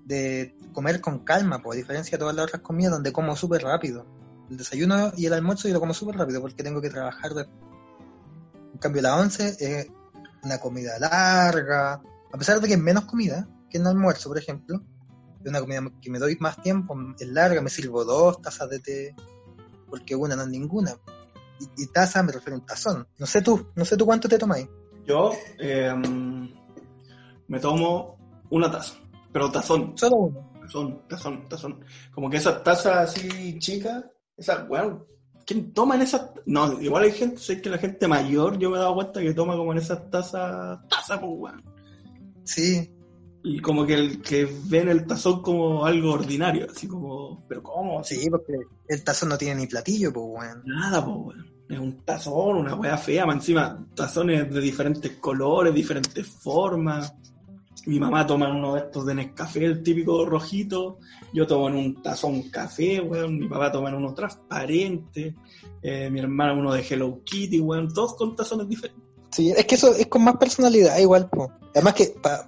de 0.04 0.56
comer 0.72 1.00
con 1.00 1.20
calma, 1.20 1.60
por 1.62 1.74
diferencia 1.74 2.12
de 2.16 2.20
todas 2.20 2.34
las 2.34 2.46
otras 2.46 2.62
comidas 2.62 2.92
donde 2.92 3.12
como 3.12 3.34
súper 3.36 3.62
rápido. 3.62 4.06
El 4.50 4.56
desayuno 4.58 5.12
y 5.16 5.26
el 5.26 5.32
almuerzo 5.32 5.68
yo 5.68 5.74
lo 5.74 5.80
como 5.80 5.94
súper 5.94 6.16
rápido 6.16 6.40
porque 6.40 6.62
tengo 6.62 6.80
que 6.80 6.90
trabajar. 6.90 7.32
de- 7.34 7.48
En 8.72 8.78
cambio 8.78 9.02
la 9.02 9.16
once 9.16 9.56
es 9.58 9.88
una 10.42 10.58
comida 10.58 10.98
larga, 10.98 11.94
a 12.32 12.38
pesar 12.38 12.60
de 12.60 12.68
que 12.68 12.74
es 12.74 12.80
menos 12.80 13.04
comida 13.06 13.48
que 13.70 13.78
en 13.78 13.82
el 13.84 13.88
almuerzo, 13.88 14.28
por 14.28 14.38
ejemplo. 14.38 14.82
Es 15.42 15.48
una 15.50 15.60
comida 15.60 15.82
que 16.00 16.10
me 16.10 16.18
doy 16.18 16.36
más 16.40 16.60
tiempo, 16.62 16.96
es 17.18 17.28
larga, 17.28 17.60
me 17.62 17.70
sirvo 17.70 18.04
dos 18.04 18.40
tazas 18.42 18.68
de 18.70 18.80
té, 18.80 19.14
porque 19.88 20.14
una 20.16 20.34
no 20.36 20.42
es 20.42 20.48
ninguna. 20.48 20.96
Y, 21.76 21.86
taza 21.86 22.22
me 22.22 22.32
refiero 22.32 22.56
a 22.56 22.60
un 22.60 22.66
tazón. 22.66 23.06
No 23.18 23.26
sé 23.26 23.40
tú, 23.40 23.68
no 23.76 23.84
sé 23.84 23.96
tú 23.96 24.04
cuánto 24.06 24.28
te 24.28 24.38
tomáis. 24.38 24.68
Yo 25.06 25.32
eh, 25.58 25.94
me 27.46 27.60
tomo 27.60 28.18
una 28.50 28.70
taza, 28.70 28.94
pero 29.35 29.51
tazón, 29.51 29.99
Solo 29.99 30.16
uno. 30.16 30.51
tazón, 30.62 31.03
tazón, 31.09 31.49
tazón. 31.49 31.81
Como 32.14 32.31
que 32.31 32.37
esas 32.37 32.62
tazas 32.62 33.11
así 33.11 33.59
chicas, 33.59 34.05
esas, 34.37 34.68
weón, 34.70 35.05
¿quién 35.44 35.75
toma 35.75 35.97
en 35.97 36.03
esas? 36.03 36.31
No, 36.47 36.81
igual 36.81 37.03
hay 37.03 37.11
gente, 37.12 37.38
sé 37.38 37.61
que 37.61 37.68
la 37.68 37.79
gente 37.79 38.07
mayor, 38.07 38.57
yo 38.59 38.70
me 38.70 38.77
he 38.77 38.81
dado 38.81 38.94
cuenta 38.94 39.20
que 39.20 39.35
toma 39.35 39.57
como 39.57 39.73
en 39.73 39.79
esas 39.79 40.09
tazas, 40.09 40.79
tazas, 40.88 41.18
pues, 41.18 41.33
weón. 41.35 41.64
Sí, 42.44 42.90
Y 43.42 43.59
como 43.61 43.85
que 43.85 43.94
el 43.94 44.23
que 44.23 44.49
ven 44.66 44.88
el 44.88 45.05
tazón 45.07 45.42
como 45.42 45.85
algo 45.85 46.12
ordinario, 46.12 46.66
así 46.70 46.87
como, 46.87 47.44
pero 47.49 47.62
¿cómo? 47.62 48.03
Sí, 48.05 48.31
porque 48.31 48.55
el 48.88 49.03
tazón 49.05 49.31
no 49.31 49.37
tiene 49.37 49.62
ni 49.62 49.66
platillo, 49.66 50.12
pues, 50.12 50.27
weón. 50.29 50.62
nada, 50.64 51.05
pues, 51.05 51.16
weón. 51.18 51.55
Es 51.68 51.79
un 51.79 52.05
tazón, 52.05 52.59
una 52.59 52.75
weá 52.75 52.97
fea, 52.99 53.27
más 53.27 53.37
encima 53.37 53.85
tazones 53.97 54.53
de 54.53 54.61
diferentes 54.61 55.12
colores, 55.12 55.75
diferentes 55.75 56.27
formas. 56.27 57.14
Mi 57.87 57.98
mamá 58.00 58.26
toma 58.26 58.50
uno 58.50 58.74
de 58.74 58.80
estos 58.80 59.04
de 59.04 59.14
Nescafé, 59.14 59.64
el 59.64 59.82
típico 59.82 60.24
rojito. 60.24 60.98
Yo 61.32 61.46
tomo 61.46 61.68
en 61.68 61.76
un 61.76 62.02
tazón 62.02 62.42
café, 62.50 63.00
weón. 63.00 63.38
Mi 63.38 63.48
papá 63.48 63.70
toma 63.70 63.90
en 63.90 63.96
uno 63.96 64.14
transparente. 64.14 65.34
Eh, 65.82 66.08
mi 66.10 66.20
hermana 66.20 66.54
uno 66.54 66.72
de 66.72 66.80
Hello 66.88 67.20
Kitty, 67.24 67.60
weón. 67.60 67.92
Todos 67.92 68.14
con 68.14 68.34
tazones 68.34 68.68
diferentes. 68.68 69.04
Sí, 69.34 69.50
es 69.50 69.64
que 69.66 69.74
eso 69.74 69.92
es 69.92 70.06
con 70.06 70.22
más 70.22 70.37
personalidad 70.37 70.96
igual, 70.98 71.28
po. 71.28 71.50
Además 71.74 71.94
que 71.94 72.14
para 72.22 72.46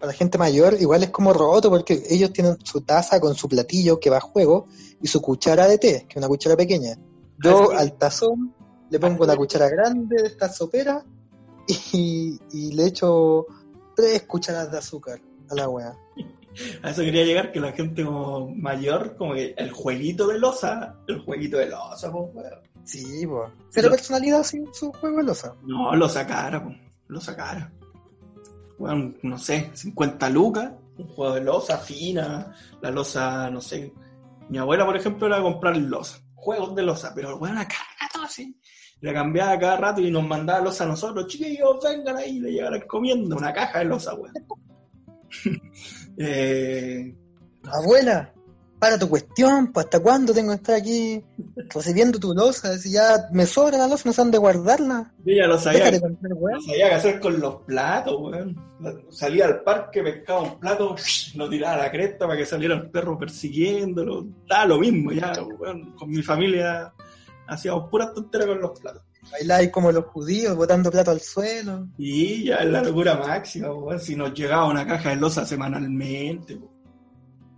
la 0.00 0.12
gente 0.12 0.38
mayor 0.38 0.76
igual 0.80 1.02
es 1.02 1.10
como 1.10 1.32
roto 1.32 1.68
porque 1.68 2.00
ellos 2.08 2.32
tienen 2.32 2.56
su 2.62 2.82
taza 2.82 3.18
con 3.18 3.34
su 3.34 3.48
platillo 3.48 3.98
que 3.98 4.08
va 4.08 4.18
a 4.18 4.20
juego 4.20 4.68
y 5.02 5.08
su 5.08 5.20
cuchara 5.20 5.66
de 5.66 5.78
té, 5.78 6.06
que 6.08 6.10
es 6.10 6.16
una 6.16 6.28
cuchara 6.28 6.56
pequeña. 6.56 6.96
Yo 7.42 7.72
al 7.72 7.94
tazón 7.98 8.54
le 8.88 9.00
pongo 9.00 9.26
la 9.26 9.36
cuchara 9.36 9.68
grande 9.68 10.22
de 10.22 10.28
esta 10.28 10.48
sopera 10.48 11.04
y, 11.92 12.38
y 12.52 12.72
le 12.72 12.86
echo 12.86 13.46
tres 14.02 14.22
cucharadas 14.22 14.72
de 14.72 14.78
azúcar 14.78 15.20
a 15.48 15.54
la 15.54 15.68
weá. 15.68 15.96
A 16.82 16.90
eso 16.90 17.02
quería 17.02 17.24
llegar, 17.24 17.52
que 17.52 17.60
la 17.60 17.72
gente 17.72 18.04
como 18.04 18.52
mayor, 18.54 19.16
como 19.16 19.34
que 19.34 19.54
el 19.56 19.70
jueguito 19.70 20.26
de 20.26 20.38
losa, 20.38 20.96
el 21.06 21.20
jueguito 21.20 21.56
de 21.58 21.68
losa, 21.68 22.10
pues 22.10 22.34
weón. 22.34 22.58
Sí, 22.84 23.24
pues. 23.26 23.50
Cero 23.70 23.90
personalidad 23.90 24.42
sin 24.42 24.66
su 24.74 24.92
juego 24.92 25.18
de 25.18 25.22
losa. 25.22 25.54
No, 25.62 25.94
lo 25.94 26.08
sacara, 26.08 26.62
pues. 26.62 26.76
Lo 27.06 27.20
sacara. 27.20 27.72
Bueno, 28.76 29.14
no 29.22 29.38
sé, 29.38 29.70
50 29.72 30.28
lucas, 30.30 30.72
un 30.98 31.06
juego 31.06 31.34
de 31.34 31.42
losa 31.42 31.78
fina, 31.78 32.52
la 32.80 32.90
losa, 32.90 33.48
no 33.50 33.60
sé. 33.60 33.92
Mi 34.48 34.58
abuela, 34.58 34.84
por 34.84 34.96
ejemplo, 34.96 35.28
era 35.28 35.40
comprar 35.40 35.76
losa, 35.76 36.18
juegos 36.34 36.74
de 36.74 36.82
losa, 36.82 37.12
pero 37.14 37.38
bueno, 37.38 37.60
acá 37.60 37.78
todo 38.12 38.24
así. 38.24 38.58
Le 39.02 39.12
cambiaba 39.12 39.58
cada 39.58 39.76
rato 39.76 40.00
y 40.00 40.10
nos 40.10 40.26
mandaba 40.26 40.60
losa 40.60 40.84
a 40.84 40.86
nosotros, 40.86 41.26
chiquillos, 41.26 41.78
vengan 41.82 42.16
ahí, 42.16 42.36
y 42.36 42.40
le 42.40 42.52
llegaran 42.52 42.82
comiendo 42.86 43.36
una 43.36 43.52
caja 43.52 43.80
de 43.80 43.84
losa, 43.84 44.14
weón. 44.14 44.32
eh, 46.16 47.12
Abuela, 47.64 48.32
para 48.78 48.98
tu 48.98 49.08
cuestión, 49.08 49.72
pues 49.72 49.86
hasta 49.86 50.00
cuándo 50.00 50.32
tengo 50.32 50.50
que 50.50 50.56
estar 50.56 50.76
aquí 50.76 51.24
recibiendo 51.72 52.20
tu 52.20 52.32
losa, 52.32 52.78
si 52.78 52.92
ya 52.92 53.28
me 53.32 53.46
sobra 53.46 53.76
la 53.76 53.88
losa, 53.88 54.04
no 54.06 54.12
sé 54.12 54.22
dónde 54.22 54.38
guardarla. 54.38 55.12
Yo 55.24 55.34
ya 55.34 55.46
lo 55.48 55.58
sabía, 55.58 55.90
que, 55.90 55.98
lo 55.98 56.60
sabía 56.60 56.88
qué 56.88 56.94
hacer 56.94 57.20
con 57.20 57.40
los 57.40 57.62
platos, 57.62 58.16
weón. 58.20 58.56
Salía 59.10 59.46
al 59.46 59.62
parque, 59.62 60.02
pescaba 60.02 60.42
un 60.42 60.60
plato, 60.60 60.94
lo 61.34 61.48
tiraba 61.48 61.74
a 61.74 61.84
la 61.86 61.90
cresta 61.90 62.26
para 62.26 62.38
que 62.38 62.46
saliera 62.46 62.74
el 62.74 62.88
perro 62.90 63.18
persiguiéndolo. 63.18 64.26
Da 64.48 64.64
lo 64.64 64.78
mismo, 64.78 65.10
ya, 65.10 65.32
weón. 65.58 65.92
Con 65.96 66.10
mi 66.10 66.22
familia 66.22 66.92
hacíamos 67.52 67.88
puras 67.90 68.12
tonteras 68.12 68.48
con 68.48 68.60
los 68.60 68.78
platos. 68.78 69.02
Bailáis 69.30 69.70
como 69.70 69.92
los 69.92 70.06
judíos, 70.06 70.56
botando 70.56 70.90
plato 70.90 71.10
al 71.10 71.20
suelo. 71.20 71.88
Y 71.96 72.44
ya 72.44 72.56
es 72.56 72.70
la 72.70 72.82
locura 72.82 73.16
máxima. 73.16 73.68
Si 73.98 74.16
nos 74.16 74.34
llegaba 74.34 74.66
una 74.68 74.86
caja 74.86 75.10
de 75.10 75.16
losa 75.16 75.46
semanalmente. 75.46 76.60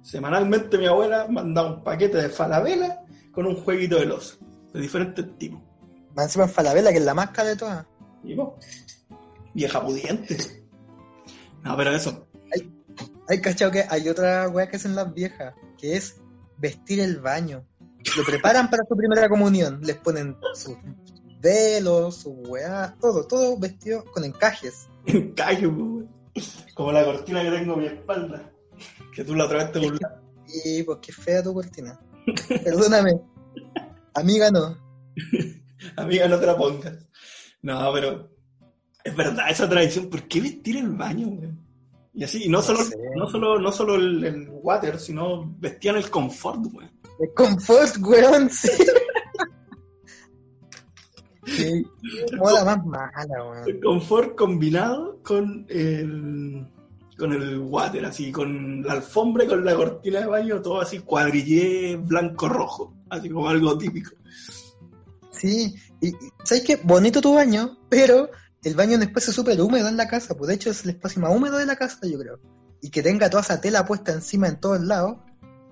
Semanalmente 0.02 0.76
mi 0.76 0.86
abuela 0.86 1.26
mandaba 1.28 1.76
un 1.76 1.82
paquete 1.82 2.18
de 2.18 2.28
falabela 2.28 3.02
con 3.32 3.46
un 3.46 3.56
jueguito 3.56 3.96
de 3.96 4.06
losa, 4.06 4.36
de 4.72 4.80
diferentes 4.80 5.38
tipos. 5.38 5.60
Más 6.14 6.26
encima 6.26 6.44
en 6.44 6.50
Falabella, 6.50 6.92
que 6.92 6.98
es 6.98 7.04
la 7.04 7.14
más 7.14 7.30
cara 7.30 7.48
de 7.48 7.56
todas. 7.56 7.86
Y 8.22 8.34
vos, 8.34 8.54
vieja 9.54 9.84
pudiente. 9.84 10.36
No, 11.62 11.76
pero 11.76 11.90
eso, 11.92 12.28
Hay 13.28 13.40
cachado 13.40 13.72
que 13.72 13.84
hay 13.88 14.08
otra 14.08 14.48
weá 14.48 14.68
que 14.68 14.76
hacen 14.76 14.94
las 14.94 15.12
viejas, 15.12 15.54
que 15.78 15.96
es 15.96 16.20
vestir 16.58 17.00
el 17.00 17.20
baño. 17.20 17.64
Lo 18.16 18.24
preparan 18.24 18.70
para 18.70 18.84
su 18.88 18.96
primera 18.96 19.28
comunión, 19.28 19.80
les 19.82 19.96
ponen 19.96 20.36
sus 20.54 20.76
velos, 21.40 22.16
sus 22.16 22.32
weá, 22.48 22.96
todo, 23.00 23.26
todo 23.26 23.58
vestido 23.58 24.04
con 24.04 24.24
encajes. 24.24 24.88
Callo, 25.36 25.70
weón. 25.70 26.08
Como 26.74 26.92
la 26.92 27.04
cortina 27.04 27.42
que 27.42 27.50
tengo 27.50 27.74
a 27.74 27.76
mi 27.76 27.86
espalda. 27.86 28.50
Que 29.14 29.24
tú 29.24 29.34
la 29.34 29.44
otra 29.44 29.58
vez 29.58 29.72
te 29.72 29.78
burlaste. 29.78 30.20
Y 30.64 30.82
pues 30.82 30.98
qué 31.00 31.12
fea 31.12 31.42
tu 31.42 31.54
cortina. 31.54 32.00
Perdóname. 32.48 33.20
Amiga 34.14 34.50
no. 34.50 34.76
Amiga, 35.96 36.28
no 36.28 36.38
te 36.38 36.46
la 36.46 36.56
pongas. 36.56 37.06
No, 37.62 37.92
pero 37.92 38.30
es 39.04 39.16
verdad 39.16 39.50
esa 39.50 39.68
tradición. 39.68 40.10
¿Por 40.10 40.26
qué 40.28 40.40
vestir 40.40 40.76
el 40.76 40.90
baño, 40.90 41.28
weón? 41.28 41.63
Y 42.14 42.22
así, 42.22 42.44
y 42.44 42.48
no 42.48 42.62
solo, 42.62 42.82
sé. 42.84 42.96
no 43.16 43.26
solo, 43.28 43.58
no 43.58 43.72
solo 43.72 43.96
el, 43.96 44.24
el 44.24 44.48
water, 44.62 45.00
sino 45.00 45.52
vestían 45.58 45.96
el 45.96 46.08
confort, 46.10 46.60
weón. 46.72 46.90
El 47.18 47.32
confort, 47.34 47.96
weón, 48.00 48.48
sí. 48.50 48.68
Sí, 51.46 51.84
moda 52.38 52.64
más 52.64 52.86
mala, 52.86 53.44
weón. 53.44 53.68
El 53.68 53.80
confort 53.80 54.36
combinado 54.36 55.18
con 55.22 55.66
el 55.68 56.66
con 57.18 57.32
el 57.32 57.58
water, 57.58 58.04
así, 58.06 58.32
con 58.32 58.82
la 58.82 58.94
alfombra 58.94 59.44
y 59.44 59.48
con 59.48 59.64
la 59.64 59.74
cortina 59.74 60.20
de 60.20 60.26
baño, 60.26 60.60
todo 60.62 60.80
así 60.80 60.98
cuadrillé 61.00 61.96
blanco-rojo, 61.96 62.94
así 63.08 63.28
como 63.28 63.48
algo 63.48 63.78
típico. 63.78 64.10
Sí, 65.30 65.74
y 66.00 66.08
y, 66.08 66.12
¿sabes 66.44 66.64
qué? 66.64 66.76
Bonito 66.82 67.20
tu 67.20 67.34
baño, 67.34 67.78
pero 67.88 68.30
el 68.64 68.74
baño 68.74 68.92
es 68.92 68.96
un 68.98 69.02
espacio 69.04 69.32
súper 69.32 69.60
húmedo 69.60 69.88
en 69.88 69.96
la 69.96 70.08
casa, 70.08 70.34
pues 70.36 70.48
de 70.48 70.54
hecho 70.54 70.70
es 70.70 70.84
el 70.84 70.90
espacio 70.90 71.20
más 71.22 71.30
húmedo 71.34 71.58
de 71.58 71.66
la 71.66 71.76
casa, 71.76 71.98
yo 72.06 72.18
creo. 72.18 72.38
Y 72.80 72.90
que 72.90 73.02
tenga 73.02 73.30
toda 73.30 73.42
esa 73.42 73.60
tela 73.60 73.84
puesta 73.84 74.12
encima 74.12 74.48
en 74.48 74.58
todos 74.60 74.80
lados, 74.80 75.18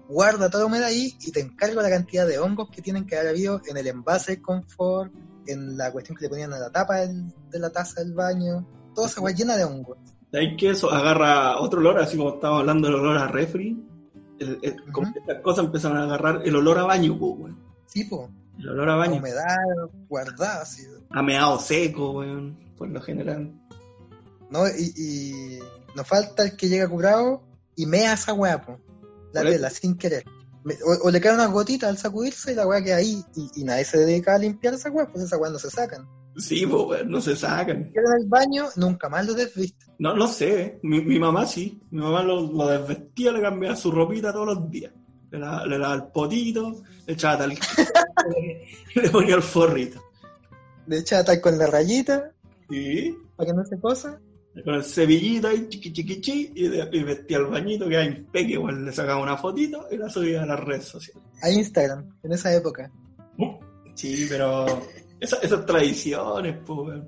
guarda 0.09 0.51
toda 0.51 0.65
la 0.65 0.67
humedad 0.67 0.89
ahí 0.89 1.17
y 1.21 1.33
te 1.33 1.41
encargo 1.41 1.81
la 1.81 1.91
cantidad 1.91 2.27
de 2.27 2.39
hongos 2.39 2.71
que 2.71 2.83
tienen 2.83 3.07
que 3.07 3.17
haber 3.17 3.31
habido 3.31 3.61
en 3.67 3.77
el 3.77 3.87
envase 3.87 4.33
de 4.37 4.43
confort, 4.43 5.13
en 5.47 5.77
la 5.77 5.91
cuestión 5.91 6.17
que 6.17 6.25
le 6.25 6.29
ponían 6.31 6.53
a 6.53 6.59
la 6.59 6.71
tapa 6.71 6.97
del- 6.97 7.33
de 7.51 7.59
la 7.59 7.71
taza 7.71 8.01
del 8.03 8.13
baño, 8.15 8.67
toda 8.95 9.09
esa 9.09 9.21
agua 9.21 9.31
llena 9.33 9.57
de 9.57 9.65
hongos. 9.65 9.99
¿Sabes 10.31 10.49
que 10.59 10.71
eso 10.71 10.91
agarra 10.91 11.59
otro 11.61 11.81
olor, 11.81 11.99
así 11.99 12.17
como 12.17 12.35
estábamos 12.35 12.61
hablando 12.61 12.89
del 12.89 12.97
olor 12.97 13.19
a 13.19 13.27
refri? 13.29 13.85
El- 14.39 14.59
estas 14.63 15.41
cosas 15.43 15.65
empezaron 15.67 15.99
a 15.99 16.05
agarrar 16.05 16.43
el 16.45 16.57
olor 16.57 16.79
a 16.79 16.85
baño, 16.85 17.19
pues, 17.19 17.33
weón. 17.39 17.59
Sí, 17.87 18.05
pues, 18.05 18.29
El 18.59 18.69
olor 18.71 18.89
a 18.91 18.97
baño. 18.97 19.17
humedad 19.17 19.57
guardada, 20.09 20.63
así. 20.63 20.83
A 21.11 21.23
meado 21.23 21.59
seco, 21.59 22.13
weón, 22.13 22.59
por 22.83 22.90
lo 22.90 23.01
general. 23.01 23.53
¿no? 24.51 24.66
Y, 24.66 24.92
y 24.97 25.59
nos 25.95 26.05
falta 26.05 26.42
el 26.42 26.57
que 26.57 26.68
llega 26.68 26.88
curado 26.88 27.45
y 27.77 27.87
mea 27.87 28.14
esa 28.14 28.33
weá. 28.35 28.61
La 29.33 29.42
tela, 29.42 29.71
sin 29.71 29.97
querer. 29.97 30.25
O, 30.85 31.07
o 31.07 31.11
le 31.12 31.21
caen 31.21 31.37
unas 31.37 31.53
gotitas 31.53 31.88
al 31.88 31.97
sacudirse 31.97 32.51
y 32.51 32.55
la 32.57 32.66
weá 32.66 32.83
queda 32.83 32.97
ahí. 32.97 33.25
Y, 33.37 33.61
y 33.61 33.64
nadie 33.64 33.85
se 33.85 33.99
dedica 33.99 34.35
a 34.35 34.38
limpiar 34.38 34.75
esa 34.75 34.90
weá, 34.90 35.07
pues 35.07 35.25
esa 35.25 35.37
weá 35.37 35.53
no 35.53 35.61
se 35.61 35.71
sacan. 35.71 36.09
Sí, 36.37 36.66
pues, 36.66 37.07
no 37.07 37.21
se 37.21 37.37
sacan. 37.37 37.92
Quedan 37.92 38.21
el 38.21 38.29
baño, 38.29 38.64
nunca 38.75 39.09
más 39.09 39.25
lo 39.29 39.35
desviste. 39.35 39.87
No, 40.01 40.16
no 40.16 40.27
sé, 40.27 40.61
¿eh? 40.61 40.81
mi, 40.83 41.03
mi 41.03 41.21
mamá 41.21 41.47
sí. 41.47 41.81
Mi 41.92 42.01
mamá 42.01 42.25
lo, 42.25 42.40
lo 42.53 42.66
desvestía, 42.66 43.31
le 43.31 43.42
cambiaba 43.42 43.77
su 43.77 43.92
ropita 43.92 44.33
todos 44.33 44.47
los 44.47 44.68
días. 44.68 44.92
Le 45.31 45.38
daba, 45.38 45.66
le 45.66 45.79
daba 45.79 45.95
el 45.95 46.05
potito, 46.09 46.83
le 47.07 47.12
echaba 47.12 47.38
tal. 47.38 47.51
le 48.97 49.09
ponía 49.09 49.37
el 49.37 49.42
forrito. 49.42 50.03
Le 50.88 50.99
echaba 50.99 51.23
tal 51.23 51.40
con 51.40 51.57
la 51.57 51.68
rayita, 51.68 52.33
Y 52.75 53.13
para 53.37 53.47
que 53.51 53.57
no 53.57 53.65
se 53.65 53.79
cosa. 53.79 54.21
con 54.65 54.75
el 54.75 54.85
cepillito 54.85 55.49
ahí, 55.49 55.67
chiqui 55.69 55.93
chiqui 55.93 56.21
chi, 56.21 56.53
y, 56.55 56.69
de- 56.69 56.89
y 56.93 57.03
vestía 57.03 57.39
el 57.39 57.47
bañito, 57.47 57.89
que 57.89 57.95
era 57.95 58.05
impeque, 58.05 58.53
igual 58.53 58.85
le 58.85 58.93
sacaba 58.93 59.23
una 59.23 59.37
fotito 59.37 59.87
y 59.91 59.97
la 59.97 60.09
subía 60.11 60.43
a 60.43 60.47
las 60.47 60.61
redes 60.61 60.85
sociales. 60.85 61.23
A 61.43 61.51
Instagram, 61.51 62.07
en 62.23 62.33
esa 62.33 62.55
época. 62.55 62.91
Sí, 63.95 64.27
pero 64.29 64.67
esa- 65.21 65.37
esas 65.43 65.67
tradiciones, 65.67 66.57
pues. 66.67 67.01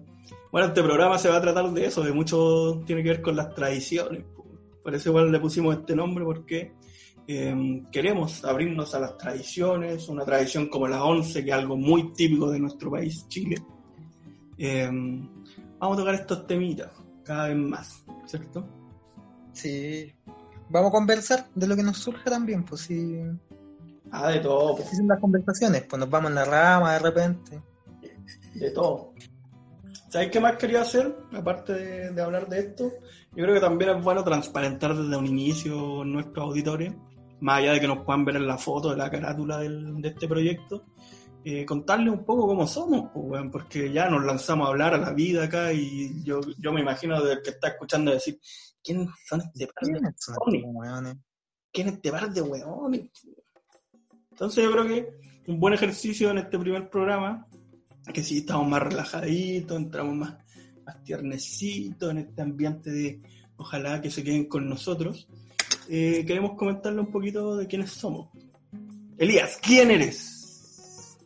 Bueno, 0.53 0.69
este 0.69 0.83
programa 0.83 1.19
se 1.19 1.29
va 1.29 1.37
a 1.37 1.41
tratar 1.43 1.73
de 1.73 1.87
eso, 1.87 2.03
de 2.03 2.13
mucho 2.13 2.83
tiene 2.87 3.03
que 3.03 3.09
ver 3.11 3.23
con 3.23 3.37
las 3.37 3.55
tradiciones. 3.55 4.25
pues. 4.37 4.49
Por 4.83 4.95
eso 4.95 5.09
igual 5.11 5.33
le 5.33 5.41
pusimos 5.41 5.77
este 5.77 5.97
nombre 5.97 6.25
porque 6.25 6.73
eh, 7.27 7.83
queremos 7.91 8.45
abrirnos 8.45 8.95
a 8.95 9.01
las 9.01 9.17
tradiciones, 9.19 10.09
una 10.09 10.25
tradición 10.27 10.69
como 10.69 10.87
la 10.87 11.03
once, 11.05 11.43
que 11.43 11.51
es 11.51 11.57
algo 11.57 11.77
muy 11.77 12.13
típico 12.13 12.51
de 12.51 12.61
nuestro 12.61 12.91
país, 12.91 13.27
Chile. 13.29 13.57
Eh, 14.59 14.91
vamos 15.85 15.99
a 15.99 16.01
tocar 16.03 16.15
estos 16.15 16.47
temitas 16.47 16.91
cada 17.25 17.49
vez 17.49 17.57
más, 17.57 18.05
¿cierto? 18.27 18.67
Sí. 19.53 20.13
Vamos 20.69 20.89
a 20.89 20.93
conversar 20.93 21.47
de 21.55 21.67
lo 21.67 21.77
que 21.77 21.83
nos 21.83 21.99
surge 21.99 22.29
también, 22.31 22.65
pues 22.65 22.83
si 22.83 23.19
Ah, 24.11 24.31
de 24.31 24.41
todo, 24.41 24.77
pues, 24.77 24.97
son 24.97 25.09
las 25.09 25.21
conversaciones, 25.21 25.83
pues 25.89 25.99
nos 26.01 26.09
vamos 26.11 26.31
en 26.31 26.35
la 26.37 26.45
rama 26.45 26.93
de 26.95 26.99
repente. 27.01 27.63
de 28.55 28.71
todo. 28.71 29.13
¿Sabes 30.09 30.31
qué 30.31 30.39
más 30.39 30.57
quería 30.57 30.83
hacer? 30.83 31.17
Aparte 31.33 31.73
de, 31.73 32.11
de 32.11 32.23
hablar 32.23 32.49
de 32.49 32.61
esto, 32.61 32.93
yo 33.35 33.43
creo 33.45 33.55
que 33.55 33.61
también 33.61 33.97
es 33.97 34.05
bueno 34.05 34.23
transparentar 34.23 34.95
desde 34.97 35.17
un 35.17 35.27
inicio 35.27 36.05
nuestro 36.05 36.45
auditorio, 36.45 36.95
más 37.41 37.59
allá 37.59 37.73
de 37.73 37.81
que 37.81 37.89
nos 37.89 38.05
puedan 38.05 38.25
ver 38.25 38.37
en 38.37 38.47
la 38.47 38.57
foto 38.57 38.91
de 38.91 38.97
la 38.97 39.11
carátula 39.11 39.59
del- 39.59 40.01
de 40.01 40.09
este 40.09 40.29
proyecto, 40.29 40.85
eh, 41.45 41.67
contarles 41.67 42.13
un 42.13 42.25
poco 42.25 42.47
cómo 42.47 42.67
somos, 42.67 43.11
pues, 43.13 43.27
weón, 43.27 43.51
porque 43.51 43.93
ya 43.93 44.09
nos 44.09 44.25
lanzamos 44.25 44.67
a 44.67 44.71
hablar 44.71 44.95
a 44.95 44.99
la 44.99 45.13
vida 45.13 45.45
acá 45.45 45.73
y 45.73 46.23
yo, 46.25 46.41
yo 46.59 46.73
me 46.73 46.81
imagino 46.81 47.23
del 47.23 47.43
que 47.43 47.51
está 47.51 47.69
escuchando 47.69 48.11
decir, 48.13 48.41
¿quiénes 48.83 49.11
son 49.29 49.43
este 49.43 49.67
par 49.67 49.85
de, 49.85 49.93
¿Quiénes 49.93 50.15
son 50.19 50.37
Oni. 50.41 50.59
estos 50.59 50.75
weones? 50.75 51.17
quién 51.71 51.89
es 51.89 51.95
este 51.95 52.11
par 52.11 52.33
de 52.33 52.41
weones? 52.41 53.11
Entonces 54.31 54.65
yo 54.65 54.73
creo 54.73 54.87
que 54.87 55.09
un 55.47 55.61
buen 55.61 55.75
ejercicio 55.75 56.31
en 56.31 56.39
este 56.39 56.59
primer 56.59 56.89
programa, 56.89 57.47
que 58.13 58.23
sí 58.23 58.39
estamos 58.39 58.67
más 58.67 58.83
relajaditos, 58.83 59.77
entramos 59.77 60.15
más, 60.15 60.37
más 60.87 61.03
tiernecitos 61.03 62.11
en 62.11 62.19
este 62.19 62.41
ambiente 62.41 62.91
de 62.91 63.21
ojalá 63.57 64.01
que 64.01 64.11
se 64.11 64.25
queden 64.25 64.47
con 64.47 64.69
nosotros. 64.69 65.29
Eh, 65.89 66.25
queremos 66.27 66.57
comentarle 66.57 67.01
un 67.01 67.13
poquito 67.13 67.57
de 67.57 67.67
quiénes 67.67 67.91
somos. 67.91 68.31
Elías, 69.19 69.59
¿quién 69.63 69.91
eres? 69.91 70.44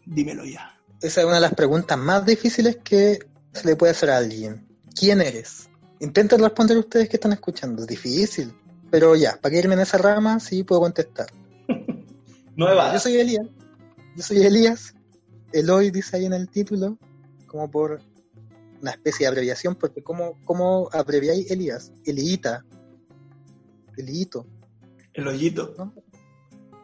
Dímelo 0.09 0.45
ya. 0.45 0.75
Esa 1.01 1.21
es 1.21 1.27
una 1.27 1.37
de 1.37 1.43
las 1.43 1.55
preguntas 1.55 1.99
más 1.99 2.25
difíciles 2.25 2.79
que 2.83 3.19
se 3.53 3.67
le 3.67 3.77
puede 3.77 3.93
hacer 3.93 4.11
a 4.11 4.17
alguien. 4.17 4.67
¿Quién 4.99 5.21
eres? 5.21 5.69
Intenten 6.01 6.41
responder 6.41 6.79
ustedes 6.79 7.09
que 7.09 7.17
están 7.17 7.33
escuchando. 7.33 7.83
Es 7.83 7.89
difícil. 7.89 8.53
Pero 8.91 9.15
ya, 9.15 9.39
para 9.41 9.53
que 9.53 9.59
irme 9.59 9.75
en 9.75 9.81
esa 9.81 9.99
rama, 9.99 10.41
sí 10.41 10.65
puedo 10.65 10.81
contestar. 10.81 11.27
Nueva. 12.57 12.93
Yo 12.95 12.99
soy 12.99 13.17
Elías. 13.17 13.47
Yo 14.17 14.23
soy 14.23 14.39
Elías. 14.39 14.95
Eloy 15.53 15.91
dice 15.91 16.17
ahí 16.17 16.25
en 16.25 16.33
el 16.33 16.49
título, 16.49 16.99
como 17.47 17.71
por 17.71 18.01
una 18.81 18.91
especie 18.91 19.25
de 19.25 19.29
abreviación, 19.29 19.75
porque 19.75 20.03
¿cómo, 20.03 20.39
cómo 20.45 20.89
abreviáis 20.93 21.51
Elías? 21.51 21.93
Eliita. 22.05 22.65
Eliito. 23.97 24.47
El 25.13 25.29
hoyito. 25.29 25.75
¿no? 25.77 25.95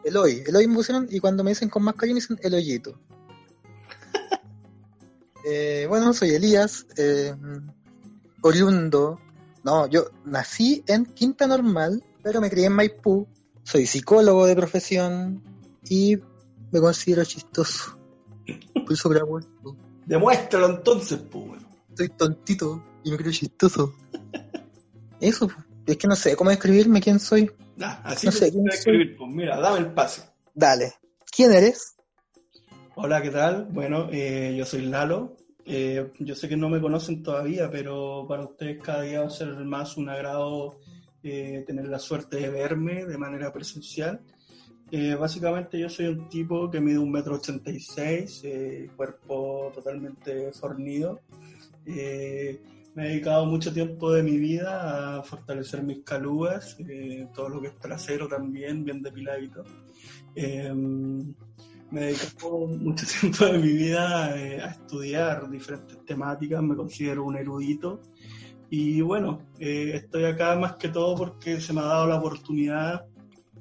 Eloy. 0.03 0.43
Eloy 0.45 0.67
me 0.67 0.75
pusieron, 0.75 1.07
y 1.09 1.19
cuando 1.19 1.43
me 1.43 1.51
dicen 1.51 1.69
con 1.69 1.83
más 1.83 1.95
cariño, 1.95 2.15
me 2.15 2.21
dicen 2.21 2.39
Eloyito. 2.41 2.99
Eh, 5.47 5.85
bueno, 5.87 6.11
soy 6.13 6.31
Elías, 6.31 6.87
eh, 6.97 7.35
oriundo. 8.41 9.19
No, 9.63 9.87
yo 9.87 10.07
nací 10.25 10.83
en 10.87 11.05
Quinta 11.05 11.45
Normal, 11.45 12.03
pero 12.23 12.41
me 12.41 12.49
crié 12.49 12.65
en 12.65 12.73
Maipú. 12.73 13.27
Soy 13.63 13.85
psicólogo 13.85 14.47
de 14.47 14.55
profesión 14.55 15.43
y 15.87 16.17
me 16.71 16.79
considero 16.79 17.23
chistoso. 17.25 17.97
Por 18.73 18.91
eso 18.91 19.09
grabo 19.09 19.39
esto. 19.39 19.77
Demuéstralo 20.05 20.67
entonces, 20.67 21.19
pues. 21.31 21.47
bueno. 21.47 21.67
Soy 21.95 22.09
tontito 22.09 22.83
y 23.03 23.11
me 23.11 23.17
creo 23.17 23.31
chistoso. 23.31 23.93
Eso, 25.19 25.49
es 25.85 25.97
que 25.97 26.07
no 26.07 26.15
sé 26.15 26.35
cómo 26.35 26.49
describirme 26.49 27.01
quién 27.01 27.19
soy. 27.19 27.51
Nah, 27.77 28.01
así 28.03 28.25
No 28.25 28.31
sé, 28.31 28.51
¿quién 28.51 28.65
soy? 28.65 28.77
escribir, 28.77 29.17
pues 29.17 29.31
mira, 29.31 29.59
dame 29.59 29.79
el 29.79 29.93
pase. 29.93 30.23
Dale. 30.53 30.95
¿Quién 31.31 31.53
eres? 31.53 31.94
Hola, 32.97 33.21
¿qué 33.21 33.29
tal? 33.29 33.67
Bueno, 33.71 34.07
eh, 34.09 34.55
yo 34.57 34.65
soy 34.65 34.83
Lalo. 34.83 35.35
Eh, 35.65 36.13
yo 36.19 36.33
sé 36.33 36.47
que 36.47 36.55
no 36.55 36.69
me 36.69 36.79
conocen 36.79 37.21
todavía, 37.21 37.69
pero 37.69 38.25
para 38.25 38.45
ustedes 38.45 38.81
cada 38.81 39.01
día 39.01 39.19
va 39.19 39.27
a 39.27 39.29
ser 39.29 39.49
más 39.65 39.97
un 39.97 40.07
agrado 40.07 40.79
eh, 41.21 41.65
tener 41.67 41.89
la 41.89 41.99
suerte 41.99 42.37
de 42.37 42.49
verme 42.49 43.03
de 43.05 43.17
manera 43.17 43.51
presencial. 43.51 44.21
Eh, 44.91 45.13
básicamente 45.13 45.77
yo 45.77 45.89
soy 45.89 46.05
un 46.05 46.29
tipo 46.29 46.71
que 46.71 46.79
mide 46.79 46.97
un 46.97 47.11
metro 47.11 47.35
ochenta 47.35 47.69
y 47.69 47.81
seis, 47.81 48.41
cuerpo 48.95 49.73
totalmente 49.75 50.53
fornido. 50.53 51.19
Me 51.85 52.59
he 52.95 53.09
dedicado 53.09 53.45
mucho 53.45 53.73
tiempo 53.73 54.13
de 54.13 54.23
mi 54.23 54.37
vida 54.37 55.17
a 55.17 55.21
fortalecer 55.23 55.83
mis 55.83 56.01
calugas, 56.05 56.77
todo 57.33 57.49
lo 57.49 57.59
que 57.59 57.67
es 57.67 57.77
trasero 57.77 58.29
también, 58.29 58.85
bien 58.85 59.01
depiladito. 59.01 59.65
Eh, 60.33 60.73
me 61.95 62.01
he 62.01 62.05
dedicado 62.07 62.67
mucho 62.67 63.05
tiempo 63.21 63.45
de 63.45 63.57
mi 63.57 63.71
vida 63.71 64.37
eh, 64.37 64.61
a 64.61 64.67
estudiar 64.67 65.49
diferentes 65.49 66.03
temáticas, 66.05 66.61
me 66.61 66.75
considero 66.75 67.23
un 67.23 67.37
erudito. 67.37 68.01
Y 68.69 68.99
bueno, 68.99 69.43
eh, 69.59 69.91
estoy 69.93 70.25
acá 70.25 70.57
más 70.57 70.75
que 70.75 70.89
todo 70.89 71.15
porque 71.15 71.61
se 71.61 71.71
me 71.71 71.79
ha 71.79 71.85
dado 71.85 72.07
la 72.07 72.17
oportunidad, 72.17 73.05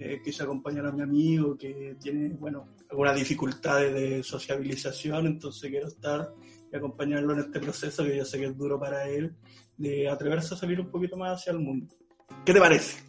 eh, 0.00 0.20
quise 0.24 0.42
acompañar 0.42 0.86
a 0.86 0.90
mi 0.90 1.02
amigo 1.02 1.56
que 1.56 1.96
tiene, 2.00 2.30
bueno, 2.30 2.70
algunas 2.90 3.14
dificultades 3.14 3.94
de 3.94 4.24
sociabilización, 4.24 5.26
entonces 5.26 5.70
quiero 5.70 5.86
estar 5.86 6.32
y 6.72 6.76
acompañarlo 6.76 7.34
en 7.34 7.40
este 7.40 7.60
proceso 7.60 8.02
que 8.02 8.16
yo 8.16 8.24
sé 8.24 8.38
que 8.38 8.46
es 8.46 8.58
duro 8.58 8.80
para 8.80 9.08
él, 9.08 9.36
de 9.76 10.08
atreverse 10.08 10.54
a 10.54 10.56
salir 10.56 10.80
un 10.80 10.90
poquito 10.90 11.16
más 11.16 11.38
hacia 11.38 11.52
el 11.52 11.60
mundo. 11.60 11.94
¿Qué 12.44 12.52
te 12.52 12.58
parece? 12.58 13.00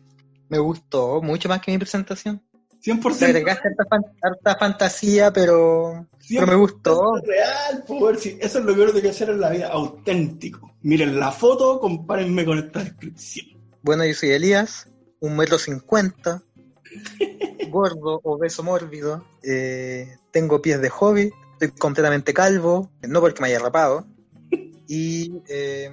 Me 0.49 0.59
gustó 0.59 1.19
mucho 1.23 1.49
más 1.49 1.61
que 1.61 1.71
mi 1.71 1.79
presentación. 1.79 2.44
100% 2.86 3.17
Te 3.17 3.26
agregaste 3.26 3.67
harta, 3.69 3.86
fan- 3.89 4.06
harta 4.21 4.56
fantasía, 4.58 5.34
pero, 5.34 6.08
pero 6.30 6.48
me 6.48 6.56
gustó. 6.56 7.15
real, 7.24 7.84
por 7.88 8.17
si 8.17 8.38
eso 8.39 8.60
es 8.60 8.65
lo 8.65 8.76
que 8.93 9.02
que 9.02 9.10
hacer 9.10 9.30
en 9.30 9.41
la 9.41 9.50
vida, 9.50 9.69
auténtico. 9.69 10.71
Miren 10.84 11.19
la 11.19 11.32
foto, 11.32 11.80
compárenme 11.80 12.45
con 12.45 12.60
esta 12.60 12.84
descripción. 12.84 13.48
Bueno, 13.82 14.06
yo 14.06 14.13
soy 14.13 14.30
Elías, 14.32 14.88
un 15.19 15.36
metro 15.36 15.58
cincuenta, 15.58 16.43
gordo, 17.69 18.19
obeso, 18.24 18.62
mórbido. 18.63 19.26
eh, 19.43 20.17
tengo 20.32 20.62
pies 20.62 20.82
de 20.82 20.89
hobby, 20.89 21.32
estoy 21.54 21.69
completamente 21.80 22.34
calvo, 22.34 22.91
no 23.02 23.21
porque 23.21 23.41
me 23.41 23.48
haya 23.48 23.60
rapado. 23.60 24.06
Y 24.88 25.41
eh, 25.50 25.89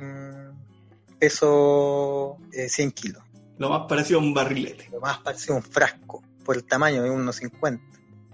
peso 1.18 2.36
eh, 2.52 2.68
100 2.68 2.90
kilos. 2.92 3.22
Lo 3.58 3.70
más 3.70 3.82
parecido 3.88 4.18
a 4.20 4.22
un 4.22 4.34
barrilete, 4.34 4.88
Lo 4.92 5.00
más 5.00 5.18
parecido 5.20 5.54
a 5.54 5.56
un 5.58 5.62
frasco, 5.62 6.22
por 6.42 6.56
el 6.56 6.64
tamaño 6.64 7.02
de 7.02 7.10
unos 7.10 7.36
50. 7.36 7.82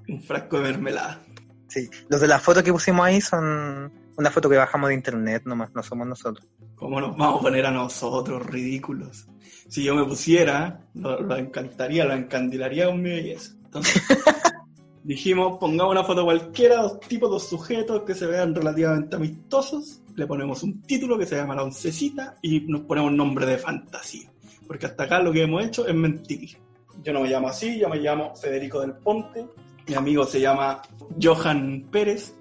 un 0.08 0.22
frasco 0.22 0.56
de 0.56 0.62
mermelada. 0.62 1.22
Sí, 1.68 1.88
los 2.08 2.20
de 2.20 2.28
la 2.28 2.38
foto 2.38 2.62
que 2.62 2.72
pusimos 2.72 3.04
ahí 3.04 3.20
son 3.20 3.92
una 4.16 4.30
foto 4.30 4.48
que 4.48 4.56
bajamos 4.56 4.88
de 4.88 4.94
internet 4.94 5.42
nomás, 5.44 5.74
no 5.74 5.82
somos 5.82 6.06
nosotros. 6.06 6.46
¿Cómo 6.74 7.00
nos 7.00 7.16
vamos 7.16 7.40
a 7.40 7.42
poner 7.42 7.66
a 7.66 7.70
nosotros 7.70 8.44
ridículos? 8.46 9.28
Si 9.68 9.84
yo 9.84 9.94
me 9.94 10.04
pusiera, 10.04 10.80
lo, 10.94 11.20
lo 11.20 11.36
encantaría, 11.36 12.04
lo 12.04 12.14
encandilaría 12.14 12.86
con 12.86 13.02
mi 13.02 13.10
belleza. 13.10 13.52
Entonces, 13.64 14.02
dijimos, 15.04 15.58
pongamos 15.58 15.92
una 15.92 16.04
foto 16.04 16.24
cualquiera, 16.24 16.82
dos 16.82 17.00
tipos, 17.00 17.30
dos 17.30 17.48
sujetos 17.48 18.02
que 18.02 18.14
se 18.14 18.26
vean 18.26 18.54
relativamente 18.54 19.16
amistosos, 19.16 20.02
le 20.14 20.26
ponemos 20.26 20.62
un 20.62 20.82
título 20.82 21.16
que 21.16 21.26
se 21.26 21.36
llama 21.36 21.54
La 21.54 21.62
Oncecita 21.62 22.36
y 22.42 22.60
nos 22.62 22.82
ponemos 22.82 23.12
nombre 23.12 23.46
de 23.46 23.58
fantasía. 23.58 24.30
Porque 24.66 24.86
hasta 24.86 25.04
acá 25.04 25.20
lo 25.20 25.32
que 25.32 25.42
hemos 25.42 25.64
hecho 25.64 25.86
es 25.86 25.94
mentir. 25.94 26.58
Yo 27.02 27.12
no 27.12 27.20
me 27.20 27.28
llamo 27.28 27.48
así, 27.48 27.78
yo 27.78 27.88
me 27.88 27.98
llamo 27.98 28.34
Federico 28.36 28.80
del 28.80 28.94
Ponte, 28.94 29.46
mi 29.86 29.94
amigo 29.94 30.26
se 30.26 30.40
llama 30.40 30.82
Johan 31.20 31.88
Pérez 31.90 32.34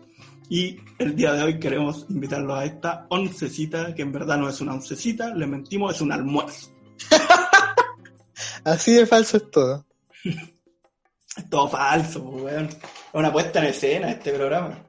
y 0.49 0.77
el 0.97 1.15
día 1.15 1.33
de 1.33 1.43
hoy 1.43 1.59
queremos 1.59 2.05
invitarlos 2.09 2.57
a 2.57 2.65
esta 2.65 3.05
oncecita, 3.09 3.93
que 3.93 4.01
en 4.01 4.11
verdad 4.11 4.37
no 4.37 4.49
es 4.49 4.59
una 4.61 4.73
oncecita, 4.73 5.33
le 5.33 5.45
mentimos, 5.45 5.95
es 5.95 6.01
un 6.01 6.11
almuerzo. 6.11 6.71
Así 8.63 8.93
de 8.93 9.05
falso 9.05 9.37
es 9.37 9.51
todo. 9.51 9.85
Es 10.23 11.49
todo 11.49 11.67
falso, 11.67 12.23
pues, 12.23 12.43
weón. 12.43 12.65
Es 12.65 12.77
una 13.13 13.31
puesta 13.31 13.59
en 13.59 13.65
escena 13.65 14.11
este 14.11 14.31
programa. 14.31 14.83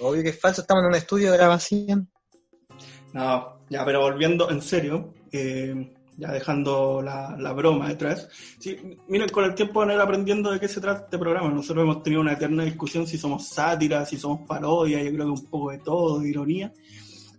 Obvio 0.00 0.22
que 0.22 0.30
es 0.30 0.40
falso, 0.40 0.62
estamos 0.62 0.82
en 0.82 0.88
un 0.88 0.94
estudio 0.96 1.30
de 1.30 1.38
grabación. 1.38 2.10
No, 3.12 3.60
ya, 3.68 3.84
pero 3.84 4.00
volviendo 4.00 4.50
en 4.50 4.60
serio, 4.60 5.14
eh, 5.30 5.93
ya 6.16 6.30
dejando 6.32 7.02
la, 7.02 7.36
la 7.38 7.52
broma 7.52 7.88
detrás. 7.88 8.28
Sí, 8.58 8.76
miren, 9.08 9.28
con 9.28 9.44
el 9.44 9.54
tiempo 9.54 9.80
van 9.80 9.90
a 9.90 9.94
ir 9.94 10.00
aprendiendo 10.00 10.50
de 10.50 10.60
qué 10.60 10.68
se 10.68 10.80
trata 10.80 11.04
este 11.04 11.18
programa. 11.18 11.48
Nosotros 11.50 11.82
hemos 11.84 12.02
tenido 12.02 12.22
una 12.22 12.32
eterna 12.32 12.64
discusión 12.64 13.06
si 13.06 13.18
somos 13.18 13.48
sátiras, 13.48 14.08
si 14.08 14.16
somos 14.16 14.46
parodias, 14.46 15.02
yo 15.04 15.10
creo 15.12 15.26
que 15.26 15.40
un 15.40 15.46
poco 15.46 15.70
de 15.70 15.78
todo, 15.78 16.20
de 16.20 16.28
ironía. 16.28 16.72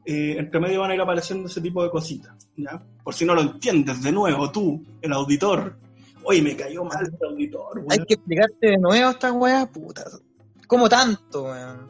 Eh, 0.06 0.36
entre 0.38 0.60
medio 0.60 0.82
van 0.82 0.92
a 0.92 0.96
ir 0.96 1.02
apareciendo 1.02 1.48
ese 1.48 1.62
tipo 1.62 1.82
de 1.84 1.90
cositas, 1.90 2.36
¿ya? 2.56 2.80
Por 3.04 3.14
si 3.14 3.26
no 3.26 3.34
lo 3.34 3.42
entiendes, 3.42 4.04
de 4.04 4.12
nuevo, 4.12 4.52
tú, 4.52 4.84
el 5.02 5.12
auditor. 5.14 5.78
Oye, 6.24 6.42
me 6.42 6.56
cayó 6.56 6.84
mal 6.84 7.06
el 7.08 7.28
auditor, 7.28 7.80
Hay 7.90 7.98
weón. 7.98 8.06
que 8.08 8.14
explicarte 8.14 8.68
de 8.68 8.78
nuevo 8.78 9.10
esta 9.12 9.32
weá, 9.32 9.66
puta. 9.66 10.04
¿Cómo 10.68 10.90
tanto, 10.90 11.44
weón? 11.46 11.88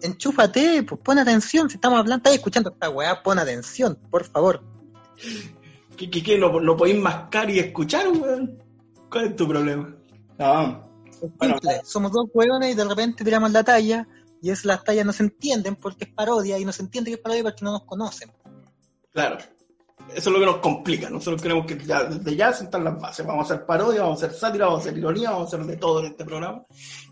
Enchúfate, 0.00 0.82
pues 0.82 1.00
pon 1.00 1.18
atención. 1.18 1.68
Si 1.70 1.76
estamos 1.76 2.00
hablando, 2.00 2.16
estás 2.18 2.34
escuchando 2.34 2.70
esta 2.70 2.90
weá, 2.90 3.22
pon 3.22 3.38
atención, 3.38 3.96
por 4.10 4.24
favor. 4.24 4.60
¿Qué, 5.96 6.10
qué, 6.10 6.22
qué? 6.22 6.38
¿No, 6.38 6.60
no 6.60 6.76
podéis 6.76 7.00
mascar 7.00 7.50
y 7.50 7.58
escuchar, 7.58 8.08
weón? 8.08 8.58
¿Cuál 9.10 9.26
es 9.26 9.36
tu 9.36 9.46
problema? 9.46 9.94
No, 10.38 10.88
Bueno. 11.36 11.56
Somos 11.84 12.12
dos 12.12 12.28
weones 12.34 12.72
y 12.72 12.74
de 12.74 12.84
repente 12.84 13.24
tiramos 13.24 13.50
la 13.52 13.62
talla 13.62 14.08
y 14.40 14.50
es 14.50 14.64
las 14.64 14.82
tallas 14.82 15.06
no 15.06 15.12
se 15.12 15.22
entienden 15.22 15.76
porque 15.76 16.04
es 16.04 16.10
parodia 16.10 16.58
y 16.58 16.64
no 16.64 16.72
se 16.72 16.82
entiende 16.82 17.10
que 17.10 17.14
es 17.16 17.20
parodia 17.20 17.44
porque 17.44 17.64
no 17.64 17.72
nos 17.72 17.84
conocen. 17.84 18.30
claro. 19.12 19.38
Eso 20.08 20.28
es 20.28 20.34
lo 20.34 20.40
que 20.40 20.46
nos 20.46 20.56
complica. 20.56 21.08
Nosotros 21.08 21.40
queremos 21.40 21.64
que 21.64 21.78
ya, 21.78 22.04
desde 22.04 22.36
ya 22.36 22.52
sentar 22.52 22.82
las 22.82 23.00
bases. 23.00 23.24
Vamos 23.24 23.50
a 23.50 23.54
hacer 23.54 23.66
parodia, 23.66 24.02
vamos 24.02 24.22
a 24.22 24.26
hacer 24.26 24.38
sátira, 24.38 24.66
vamos 24.66 24.80
a 24.80 24.88
hacer 24.88 24.98
ironía, 24.98 25.30
vamos 25.30 25.52
a 25.52 25.56
hacer 25.56 25.66
de 25.66 25.76
todo 25.76 26.00
en 26.00 26.06
este 26.06 26.24
programa. 26.24 26.64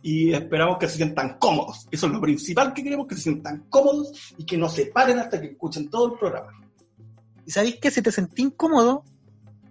Y 0.03 0.33
esperamos 0.33 0.77
que 0.77 0.89
se 0.89 0.97
sientan 0.97 1.39
cómodos. 1.39 1.87
Eso 1.91 2.07
es 2.07 2.13
lo 2.13 2.21
principal 2.21 2.75
que 2.75 2.83
queremos, 2.83 3.07
que 3.07 3.15
se 3.15 3.23
sientan 3.23 3.67
cómodos 3.71 4.35
y 4.37 4.45
que 4.45 4.59
no 4.59 4.69
se 4.69 4.87
paren 4.87 5.19
hasta 5.19 5.41
que 5.41 5.49
escuchen 5.49 5.89
todo 5.89 6.13
el 6.13 6.19
programa. 6.19 6.53
Y 7.47 7.51
sabéis 7.51 7.77
que 7.77 7.91
si 7.91 8.03
te 8.03 8.13
sentís 8.13 8.47
incómodo, 8.47 9.05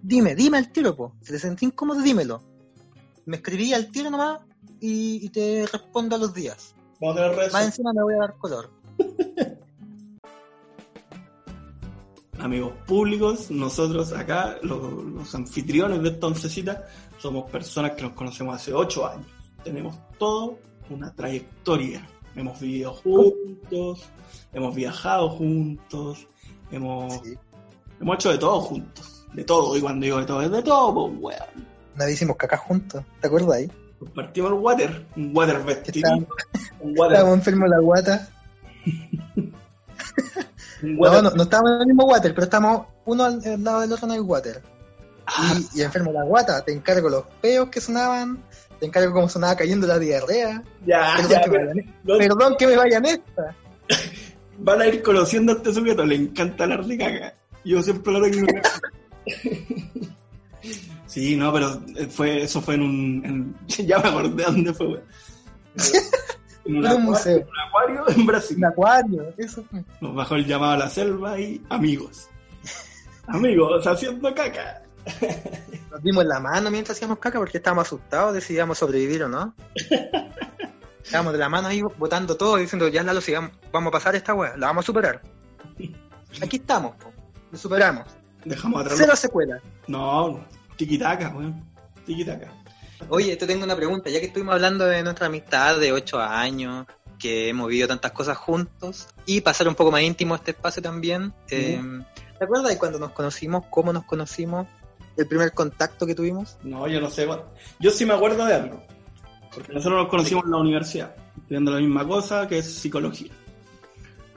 dime, 0.01 0.36
dime 0.36 0.58
al 0.58 0.71
tiro, 0.71 0.95
po. 0.95 1.15
Si 1.21 1.32
te 1.32 1.39
sentís 1.39 1.69
incómodo, 1.69 2.01
dímelo. 2.01 2.41
Me 3.25 3.38
escribí 3.38 3.73
al 3.73 3.91
tiro 3.91 4.10
nomás 4.10 4.41
y, 4.79 5.25
y 5.25 5.29
te 5.29 5.65
respondo 5.71 6.15
a 6.15 6.19
los 6.19 6.34
días. 6.34 6.75
Vamos 6.99 7.15
a 7.15 7.19
tener 7.21 7.38
redes 7.38 7.53
Más 7.53 7.65
encima 7.65 7.93
me 7.93 8.03
voy 8.03 8.15
a 8.15 8.19
dar 8.19 8.38
color. 8.38 8.69
amigos 12.39 12.71
públicos, 12.88 13.51
nosotros 13.51 14.13
acá, 14.13 14.58
los, 14.63 15.03
los 15.03 15.36
anfitriones 15.36 16.01
de 16.01 16.10
esta 16.10 16.27
oncecita, 16.27 16.88
somos 17.17 17.49
personas 17.49 17.91
que 17.91 18.03
nos 18.03 18.13
conocemos 18.13 18.55
hace 18.55 18.73
ocho 18.73 19.08
años. 19.08 19.27
Tenemos 19.63 19.95
todo 20.17 20.58
una 20.89 21.13
trayectoria. 21.13 22.08
Hemos 22.36 22.60
vivido 22.60 22.93
juntos, 22.93 24.10
hemos 24.53 24.73
viajado 24.73 25.29
juntos, 25.29 26.27
hemos, 26.71 27.13
Sí. 27.21 27.36
Hemos 28.02 28.16
hecho 28.16 28.32
de 28.32 28.38
todo 28.38 28.62
juntos. 28.62 29.26
De 29.34 29.44
todo, 29.44 29.78
y 29.78 29.82
cuando 29.82 30.04
digo 30.06 30.18
de 30.20 30.26
todo, 30.26 30.42
es 30.42 30.52
de 30.52 30.62
todo, 30.64 30.94
pues, 30.94 31.38
weón. 31.40 31.68
Vez 31.96 32.10
hicimos 32.12 32.36
caca 32.38 32.58
juntos, 32.58 33.04
¿te 33.22 33.28
acuerdas 33.28 33.52
ahí? 33.58 33.72
Compartimos 34.00 34.52
el 34.52 34.58
water, 34.58 35.06
un 35.18 35.32
water 35.36 35.62
vestido, 35.64 36.10
un 36.80 36.94
water, 36.98 37.14
estábamos 37.18 37.38
enfermos 37.38 37.70
la 37.70 37.80
guata. 37.80 38.30
No, 40.82 41.22
no, 41.22 41.30
no 41.32 41.44
estábamos 41.44 41.72
en 41.74 41.82
el 41.82 41.88
mismo 41.88 42.06
water, 42.06 42.34
pero 42.34 42.46
estamos 42.46 42.88
uno 43.06 43.26
al, 43.26 43.42
al 43.46 43.62
lado 43.64 43.82
del 43.82 43.92
otro 43.92 44.08
en 44.08 44.14
el 44.14 44.22
water. 44.22 44.62
Ah, 45.26 45.54
Y, 45.76 45.80
y 45.80 45.84
enfermo 45.84 46.12
la 46.14 46.24
guata, 46.24 46.64
te 46.64 46.72
encargo 46.72 47.10
los 47.10 47.26
peos 47.42 47.68
que 47.70 47.82
sonaban, 47.82 48.42
te 48.80 48.86
encargo 48.86 49.12
cómo 49.14 49.28
sonaba 49.28 49.56
cayendo 49.58 49.86
la 49.88 50.00
diarrea. 50.00 50.64
ya, 50.86 51.16
Perdón, 51.18 51.32
ya, 51.32 51.42
que, 51.42 51.50
me 51.50 51.58
pero 51.58 51.68
vayan, 51.68 51.94
no- 52.04 52.18
perdón 52.18 52.56
que 52.58 52.68
me 52.68 52.76
vayan 52.78 53.06
esta. 53.06 53.56
van 54.60 54.82
a 54.82 54.88
ir 54.88 55.04
conociendo 55.04 55.52
a 55.52 55.56
este 55.56 55.74
sujeto, 55.74 56.06
le 56.06 56.16
encanta 56.16 56.64
hablar 56.64 56.86
de 56.86 56.98
caca. 56.98 57.34
Yo 57.65 57.82
siempre 57.82 58.13
lo 58.13 58.22
tengo. 58.30 58.48
sí, 61.08 61.36
no, 61.36 61.52
pero 61.54 61.82
fue, 62.10 62.43
eso 62.43 62.62
fue 62.62 62.76
en 62.76 62.82
un. 62.82 63.26
en- 63.26 63.56
ya 63.88 64.00
me 64.00 64.10
acordé 64.10 64.43
dónde 64.43 64.74
fue, 64.74 64.88
weón. 64.88 65.04
En 66.65 66.76
un, 66.78 66.86
acuario- 66.86 67.00
museo. 67.00 67.38
en 67.38 67.48
un 67.48 67.60
acuario 67.67 68.10
en 68.10 68.26
Brasil. 68.28 68.58
Un 68.58 68.65
acuario, 68.65 69.34
eso 69.38 69.63
fue. 69.72 69.84
Nos 70.02 70.13
bajó 70.13 70.36
el 70.36 70.45
llamado 70.45 70.74
a 70.74 70.78
la 70.78 70.89
selva 70.89 71.39
y 71.39 71.60
amigos. 71.69 72.28
Amigos, 73.28 73.88
haciendo 73.88 74.34
caca. 74.36 74.84
Nos 75.89 76.04
dimos 76.04 76.26
la 76.26 76.39
mano 76.39 76.69
mientras 76.69 76.95
hacíamos 76.98 77.17
caca 77.17 77.39
porque 77.39 77.58
estábamos 77.58 77.88
asustados, 77.88 78.36
decidíamos 78.36 78.78
sobrevivir 78.78 79.24
o 79.24 79.30
no. 79.30 79.56
Estábamos 81.04 81.34
de 81.34 81.39
la 81.39 81.50
mano 81.50 81.69
ahí 81.69 81.82
botando 81.82 82.38
todo, 82.38 82.58
diciendo, 82.58 82.88
ya 82.88 83.02
Lalo, 83.02 83.22
sigamos, 83.22 83.52
vamos 83.72 83.88
a 83.88 83.91
pasar 83.91 84.15
esta 84.15 84.36
weá, 84.36 84.56
la 84.56 84.67
vamos 84.67 84.86
a 84.86 84.88
superar. 84.88 85.22
Aquí 86.43 86.58
estamos, 86.58 86.95
po. 86.98 87.12
Lo 87.52 87.58
superamos. 87.58 88.06
Dejamos 88.46 88.82
atrás. 88.82 88.98
Cero 88.98 89.16
secuelas. 89.16 89.62
No, 89.88 90.46
tiquitaca, 90.76 91.30
weón. 91.30 91.64
Tiquitaca. 92.06 92.54
Oye, 93.10 93.36
te 93.38 93.48
tengo 93.48 93.64
una 93.64 93.76
pregunta, 93.76 94.10
ya 94.10 94.20
que 94.20 94.28
estuvimos 94.28 94.56
hablando 94.56 94.86
de 94.86 95.04
nuestra 95.04 95.28
amistad 95.28 95.80
de 95.80 95.92
ocho 95.92 96.20
años, 96.20 96.86
que 97.18 97.50
hemos 97.50 97.68
vivido 97.68 97.88
tantas 97.88 98.12
cosas 98.12 98.38
juntos, 98.38 99.08
y 99.26 99.42
pasar 99.42 99.68
un 99.68 99.76
poco 99.76 99.92
más 99.92 100.02
íntimo 100.02 100.36
este 100.36 100.52
espacio 100.52 100.82
también. 100.82 101.34
eh, 101.50 101.82
¿Te 102.38 102.46
acuerdas 102.46 102.70
de 102.70 102.78
cuando 102.78 103.00
nos 103.00 103.12
conocimos, 103.12 103.66
cómo 103.70 103.92
nos 103.92 104.06
conocimos, 104.06 104.68
el 105.18 105.28
primer 105.28 105.52
contacto 105.54 106.06
que 106.06 106.16
tuvimos? 106.16 106.58
No, 106.64 106.88
yo 106.88 107.02
no 107.02 107.10
sé. 107.10 107.28
Yo 107.80 107.92
sí 107.92 108.06
me 108.06 108.14
acuerdo 108.14 108.46
de 108.46 108.54
algo. 108.54 108.82
Porque 109.54 109.74
nosotros 109.74 110.04
nos 110.04 110.10
conocimos 110.10 110.46
en 110.46 110.52
la 110.52 110.58
universidad, 110.58 111.16
estudiando 111.38 111.72
la 111.72 111.80
misma 111.80 112.08
cosa 112.08 112.48
que 112.48 112.60
es 112.60 112.74
psicología. 112.74 113.32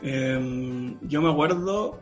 Eh, 0.02 0.96
yo 1.02 1.22
me 1.22 1.30
acuerdo 1.30 2.00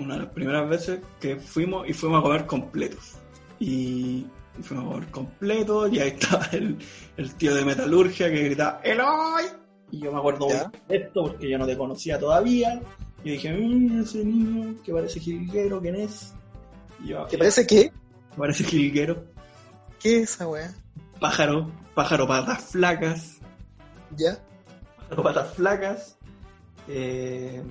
una 0.00 0.14
de 0.14 0.22
las 0.22 0.32
primeras 0.32 0.68
veces 0.68 1.00
que 1.20 1.36
fuimos 1.36 1.88
y 1.88 1.92
fuimos 1.92 2.20
a 2.20 2.22
comer 2.22 2.46
completos. 2.46 3.14
Y 3.58 4.26
fuimos 4.62 4.86
a 4.86 4.92
comer 4.92 5.10
completos 5.10 5.92
y 5.92 6.00
ahí 6.00 6.08
estaba 6.10 6.46
el, 6.52 6.78
el 7.16 7.34
tío 7.34 7.54
de 7.54 7.64
metalurgia 7.64 8.30
que 8.30 8.44
gritaba 8.44 8.80
¡Eloy! 8.82 9.44
Y 9.92 10.00
yo 10.00 10.12
me 10.12 10.18
acuerdo 10.18 10.46
de 10.46 10.96
esto 10.96 11.22
porque 11.24 11.50
yo 11.50 11.58
no 11.58 11.66
te 11.66 11.76
conocía 11.76 12.18
todavía. 12.18 12.80
Y 13.24 13.32
dije, 13.32 13.52
mira 13.52 14.02
ese 14.02 14.24
niño 14.24 14.74
que 14.84 14.92
parece 14.92 15.20
jilguero, 15.20 15.80
¿quién 15.80 15.96
es? 15.96 16.32
Y 17.02 17.08
yo, 17.08 17.24
¿Te 17.26 17.36
parece 17.36 17.66
qué? 17.66 17.92
Parece 18.36 18.64
jilguero. 18.64 19.24
¿Qué 20.00 20.20
es 20.22 20.34
esa 20.34 20.48
weá? 20.48 20.72
Pájaro, 21.18 21.70
pájaro 21.94 22.26
patas 22.26 22.64
flacas, 22.64 23.38
¿Ya? 24.16 24.38
pájaro 24.96 25.22
patas 25.22 25.54
flacas. 25.54 26.18
Eh, 26.88 27.62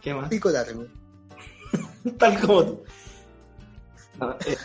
¿Qué 0.00 0.14
más? 0.14 0.28
Pico 0.28 0.50
largo. 0.50 0.86
Tal 2.18 2.40
como 2.40 2.64
tú. 2.64 2.82
No, 4.18 4.30
eh, 4.46 4.56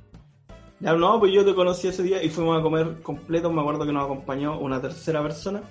ya 0.80 0.94
no, 0.94 1.18
pues 1.18 1.32
yo 1.32 1.44
te 1.44 1.54
conocí 1.54 1.88
ese 1.88 2.02
día 2.02 2.22
y 2.22 2.30
fuimos 2.30 2.58
a 2.58 2.62
comer 2.62 3.00
completo. 3.02 3.52
Me 3.52 3.60
acuerdo 3.60 3.86
que 3.86 3.92
nos 3.92 4.04
acompañó 4.04 4.58
una 4.58 4.80
tercera 4.80 5.22
persona 5.22 5.62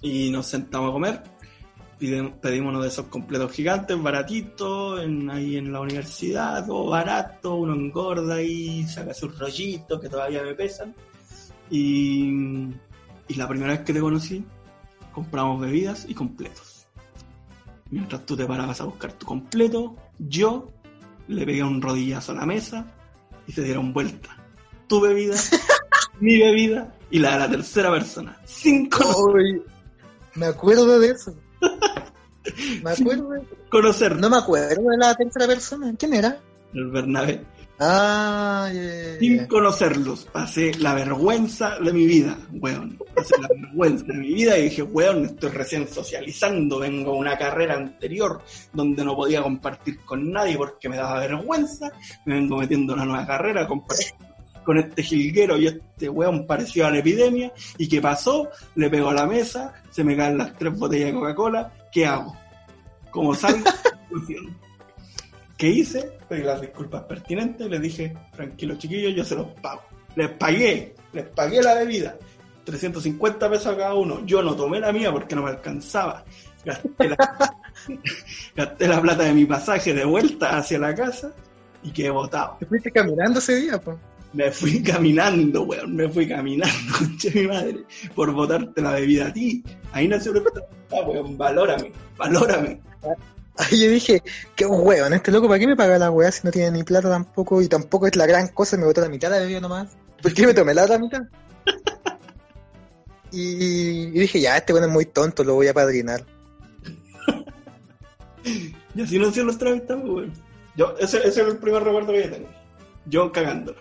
y 0.00 0.30
nos 0.30 0.46
sentamos 0.46 0.90
a 0.90 0.92
comer. 0.92 1.22
Pedimos 1.98 2.70
uno 2.70 2.82
de 2.82 2.88
esos 2.88 3.06
completos 3.06 3.52
gigantes, 3.52 4.00
baratitos, 4.02 5.02
en, 5.02 5.30
ahí 5.30 5.56
en 5.56 5.72
la 5.72 5.80
universidad, 5.80 6.66
todo 6.66 6.90
barato, 6.90 7.54
uno 7.54 7.74
engorda 7.74 8.42
y 8.42 8.86
saca 8.86 9.14
sus 9.14 9.38
rollitos 9.38 9.98
que 10.00 10.10
todavía 10.10 10.42
me 10.42 10.54
pesan. 10.54 10.94
Y, 11.70 12.68
y 13.28 13.34
la 13.36 13.48
primera 13.48 13.72
vez 13.72 13.80
que 13.80 13.94
te 13.94 14.00
conocí, 14.00 14.44
compramos 15.12 15.58
bebidas 15.58 16.04
y 16.06 16.14
completos. 16.14 16.65
Mientras 17.90 18.26
tú 18.26 18.36
te 18.36 18.46
parabas 18.46 18.80
a 18.80 18.84
buscar 18.84 19.12
tu 19.12 19.26
completo, 19.26 19.96
yo 20.18 20.72
le 21.28 21.44
pegué 21.44 21.62
un 21.62 21.80
rodillazo 21.80 22.32
a 22.32 22.36
la 22.36 22.46
mesa 22.46 22.86
y 23.46 23.52
se 23.52 23.62
dieron 23.62 23.92
vuelta. 23.92 24.36
Tu 24.88 25.00
bebida, 25.00 25.36
mi 26.20 26.38
bebida 26.38 26.94
y 27.10 27.18
la 27.18 27.32
de 27.32 27.38
la 27.38 27.50
tercera 27.50 27.90
persona. 27.90 28.40
Uy, 29.16 29.62
me 30.34 30.46
acuerdo 30.46 30.98
de 30.98 31.10
eso. 31.10 31.34
Me 32.82 32.92
acuerdo. 32.92 33.28
conocer 33.70 34.16
No 34.16 34.30
me 34.30 34.36
acuerdo 34.36 34.90
de 34.90 34.96
la 34.96 35.16
tercera 35.16 35.48
persona. 35.48 35.92
¿Quién 35.98 36.14
era? 36.14 36.38
el 36.72 36.90
Bernabé. 36.90 37.44
Ah, 37.78 38.70
Sin 39.20 39.46
conocerlos, 39.46 40.24
pasé 40.32 40.72
la 40.78 40.94
vergüenza 40.94 41.78
de 41.78 41.92
mi 41.92 42.06
vida, 42.06 42.38
weón. 42.52 42.98
Pasé 43.14 43.34
la 43.38 43.48
vergüenza 43.48 44.06
de 44.06 44.14
mi 44.14 44.32
vida 44.32 44.58
y 44.58 44.64
dije, 44.64 44.82
weón, 44.82 45.26
estoy 45.26 45.50
recién 45.50 45.86
socializando, 45.86 46.78
vengo 46.78 47.12
de 47.12 47.18
una 47.18 47.36
carrera 47.36 47.74
anterior 47.74 48.40
donde 48.72 49.04
no 49.04 49.14
podía 49.14 49.42
compartir 49.42 50.00
con 50.00 50.32
nadie 50.32 50.56
porque 50.56 50.88
me 50.88 50.96
daba 50.96 51.20
vergüenza, 51.20 51.92
me 52.24 52.34
vengo 52.34 52.56
metiendo 52.56 52.94
en 52.94 53.00
una 53.00 53.08
nueva 53.08 53.26
carrera, 53.26 53.66
compartir 53.66 54.06
con 54.64 54.78
este 54.78 55.02
jilguero 55.02 55.58
y 55.58 55.66
este 55.66 56.08
weón 56.08 56.46
parecido 56.46 56.86
a 56.86 56.90
la 56.90 56.98
epidemia, 56.98 57.52
y 57.76 57.88
¿qué 57.88 58.00
pasó? 58.00 58.48
Le 58.74 58.88
pegó 58.88 59.10
a 59.10 59.14
la 59.14 59.26
mesa, 59.26 59.74
se 59.90 60.02
me 60.02 60.16
caen 60.16 60.38
las 60.38 60.56
tres 60.56 60.76
botellas 60.78 61.08
de 61.08 61.14
Coca-Cola, 61.14 61.72
¿qué 61.92 62.06
hago? 62.06 62.34
¿Cómo 63.10 63.34
salgo? 63.34 63.64
¿Qué 65.56 65.68
hice? 65.68 66.18
Pedí 66.28 66.42
las 66.42 66.60
disculpas 66.60 67.04
pertinentes, 67.04 67.68
les 67.68 67.80
dije, 67.80 68.14
tranquilos 68.34 68.78
chiquillos, 68.78 69.14
yo 69.14 69.24
se 69.24 69.34
los 69.34 69.48
pago. 69.60 69.82
Les 70.14 70.30
pagué, 70.30 70.94
les 71.12 71.24
pagué 71.28 71.62
la 71.62 71.74
bebida. 71.74 72.16
350 72.64 73.48
pesos 73.48 73.66
a 73.66 73.76
cada 73.76 73.94
uno. 73.94 74.24
Yo 74.26 74.42
no 74.42 74.54
tomé 74.54 74.80
la 74.80 74.92
mía 74.92 75.12
porque 75.12 75.34
no 75.34 75.42
me 75.42 75.50
alcanzaba. 75.50 76.24
Gasté 76.64 77.08
la, 77.08 77.16
gasté 78.56 78.88
la 78.88 79.00
plata 79.00 79.22
de 79.22 79.32
mi 79.32 79.46
pasaje 79.46 79.94
de 79.94 80.04
vuelta 80.04 80.58
hacia 80.58 80.78
la 80.78 80.94
casa 80.94 81.32
y 81.82 81.90
quedé 81.90 82.10
botado. 82.10 82.56
¿Te 82.58 82.66
fuiste 82.66 82.90
caminando 82.90 83.38
ese 83.38 83.56
día, 83.56 83.80
po? 83.80 83.98
Me 84.32 84.50
fui 84.50 84.82
caminando, 84.82 85.62
weón, 85.62 85.94
me 85.94 86.08
fui 86.08 86.28
caminando, 86.28 86.74
conche 86.98 87.30
mi 87.30 87.46
madre, 87.46 87.84
por 88.14 88.32
botarte 88.32 88.82
la 88.82 88.92
bebida 88.92 89.28
a 89.28 89.32
ti. 89.32 89.62
Ahí 89.92 90.08
nació 90.08 90.34
la 90.34 90.42
pregunta, 90.42 91.08
weón, 91.08 91.38
valórame, 91.38 91.92
valórame. 92.18 92.80
Ahí 93.70 93.80
yo 93.80 93.90
dije, 93.90 94.22
qué 94.54 94.66
hueón, 94.66 95.14
este 95.14 95.30
loco, 95.32 95.48
¿para 95.48 95.58
qué 95.58 95.66
me 95.66 95.76
paga 95.76 95.98
la 95.98 96.10
weá 96.10 96.30
si 96.30 96.42
no 96.44 96.50
tiene 96.50 96.70
ni 96.72 96.82
plata 96.84 97.08
tampoco? 97.08 97.62
Y 97.62 97.68
tampoco 97.68 98.06
es 98.06 98.14
la 98.16 98.26
gran 98.26 98.48
cosa, 98.48 98.76
me 98.76 98.84
botó 98.84 99.00
la 99.00 99.08
mitad 99.08 99.30
de 99.30 99.36
la 99.36 99.42
bebida 99.42 99.60
nomás. 99.60 99.88
¿Por 100.22 100.34
qué 100.34 100.46
me 100.46 100.54
tomé 100.54 100.74
la 100.74 100.84
otra 100.84 100.98
mitad? 100.98 101.22
Y, 103.32 104.04
y 104.04 104.10
dije, 104.12 104.40
ya, 104.40 104.56
este 104.56 104.72
weón 104.72 104.84
es 104.86 104.90
muy 104.90 105.04
tonto, 105.04 105.42
lo 105.44 105.54
voy 105.54 105.66
a 105.66 105.74
padrinar. 105.74 106.24
Y 108.94 109.02
así 109.02 109.18
nació 109.18 109.44
nuestra 109.44 109.70
amistad, 109.70 109.96
pues, 109.96 110.10
weón. 110.10 110.32
Yo, 110.76 110.94
ese, 110.98 111.18
ese 111.18 111.42
es 111.42 111.48
el 111.48 111.58
primer 111.58 111.82
recuerdo 111.82 112.12
que 112.12 112.22
yo 112.24 112.30
tengo. 112.30 112.48
Yo 113.06 113.32
cagándolo. 113.32 113.78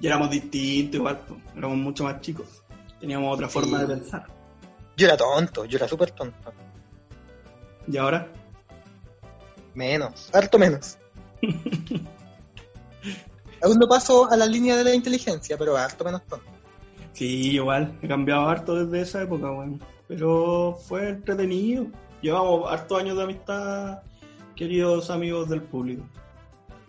Y 0.00 0.06
éramos 0.06 0.30
distintos 0.30 0.96
igual, 0.96 1.18
pues, 1.26 1.40
éramos 1.56 1.78
mucho 1.78 2.04
más 2.04 2.20
chicos. 2.20 2.46
Teníamos 3.00 3.34
otra 3.34 3.48
forma 3.48 3.80
Sí. 3.80 3.86
de 3.86 3.96
pensar. 3.96 4.26
Yo 4.96 5.06
era 5.06 5.16
tonto, 5.16 5.64
yo 5.64 5.78
era 5.78 5.88
súper 5.88 6.10
tonto. 6.10 6.52
Y 7.88 7.96
ahora, 7.96 8.28
Menos, 9.76 10.30
harto 10.32 10.58
menos. 10.58 10.98
Aún 13.62 13.78
no 13.78 13.86
paso 13.86 14.28
a 14.30 14.36
la 14.36 14.46
línea 14.46 14.74
de 14.74 14.84
la 14.84 14.94
inteligencia, 14.94 15.58
pero 15.58 15.76
harto 15.76 16.02
menos 16.02 16.22
tonto. 16.22 16.46
sí, 17.12 17.52
igual, 17.52 17.96
he 18.00 18.08
cambiado 18.08 18.48
harto 18.48 18.86
desde 18.86 19.02
esa 19.02 19.22
época, 19.22 19.50
weón. 19.52 19.82
Pero 20.08 20.78
fue 20.88 21.10
entretenido. 21.10 21.86
Llevamos 22.22 22.72
hartos 22.72 22.98
años 22.98 23.18
de 23.18 23.22
amistad, 23.24 23.98
queridos 24.54 25.10
amigos 25.10 25.50
del 25.50 25.60
público. 25.60 26.04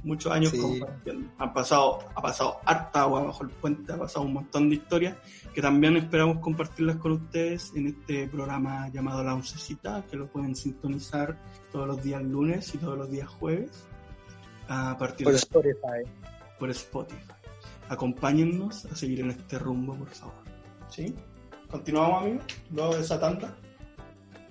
Muchos 0.04 0.32
años 0.32 0.52
Sí. 0.52 0.62
compartiendo. 0.62 1.30
Han 1.40 1.54
pasado, 1.54 2.00
ha 2.16 2.22
pasado 2.22 2.60
harta 2.66 3.02
agua 3.02 3.24
bajo 3.24 3.44
el 3.44 3.50
puente, 3.50 3.92
ha 3.94 3.98
pasado 3.98 4.26
un 4.26 4.34
montón 4.34 4.70
de 4.70 4.76
historias 4.76 5.16
que 5.54 5.62
también 5.62 5.98
esperamos 5.98 6.40
compartirlas 6.40 6.98
con 6.98 7.14
ustedes 7.14 7.74
en 7.76 7.88
este 7.88 8.28
programa 8.28 8.90
llamado 8.90 9.24
La 9.24 9.34
Oncecita, 9.34 10.06
que 10.10 10.16
lo 10.18 10.28
pueden 10.28 10.56
sintonizar 10.56 11.38
todos 11.72 11.88
los 11.88 12.04
días 12.04 12.22
lunes 12.24 12.74
y 12.76 12.78
todos 12.78 12.98
los 12.98 13.10
días 13.10 13.28
jueves 13.28 13.72
a 14.70 14.96
partir 14.98 15.24
Por 15.26 15.34
de 15.34 15.40
Spotify. 15.40 16.12
por 16.60 16.70
Spotify. 16.70 17.22
Acompáñennos 17.90 18.86
a 18.86 18.96
seguir 18.96 19.22
en 19.22 19.32
este 19.32 19.58
rumbo, 19.60 19.96
por 19.96 20.10
favor. 20.10 20.36
¿Sí? 20.90 21.14
¿Continuamos, 21.72 22.22
amigos? 22.24 22.44
Luego 22.72 22.96
de 22.96 23.02
esa 23.02 23.20
tanda. 23.20 23.56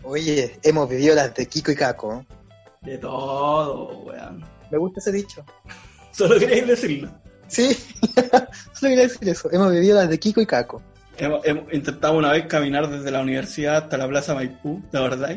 Oye, 0.03 0.59
hemos 0.63 0.89
vivido 0.89 1.15
las 1.15 1.35
de 1.35 1.47
Kiko 1.47 1.71
y 1.73 1.77
Caco. 1.77 2.25
De 2.83 2.99
todo, 2.99 3.99
weón. 4.05 4.45
Me 4.71 4.79
gusta 4.79 5.01
ese 5.01 5.13
dicho. 5.13 5.45
Solo 6.13 6.39
queréis 6.39 6.67
decirlo. 6.67 7.11
Sí, 7.49 7.73
solo 8.73 8.91
quería 8.91 9.03
decir 9.03 9.29
eso. 9.29 9.49
Hemos 9.53 9.71
vivido 9.73 9.97
las 9.97 10.09
de 10.09 10.19
Kiko 10.19 10.41
y 10.41 10.47
Caco. 10.47 10.83
Hemos, 11.17 11.47
hemos 11.47 11.73
intentado 11.73 12.15
una 12.15 12.33
vez 12.33 12.47
caminar 12.47 12.89
desde 12.89 13.11
la 13.11 13.21
universidad 13.21 13.77
hasta 13.77 13.97
la 13.97 14.09
plaza 14.09 14.35
Maipú, 14.35 14.83
¿de 14.91 15.01
verdad? 15.01 15.37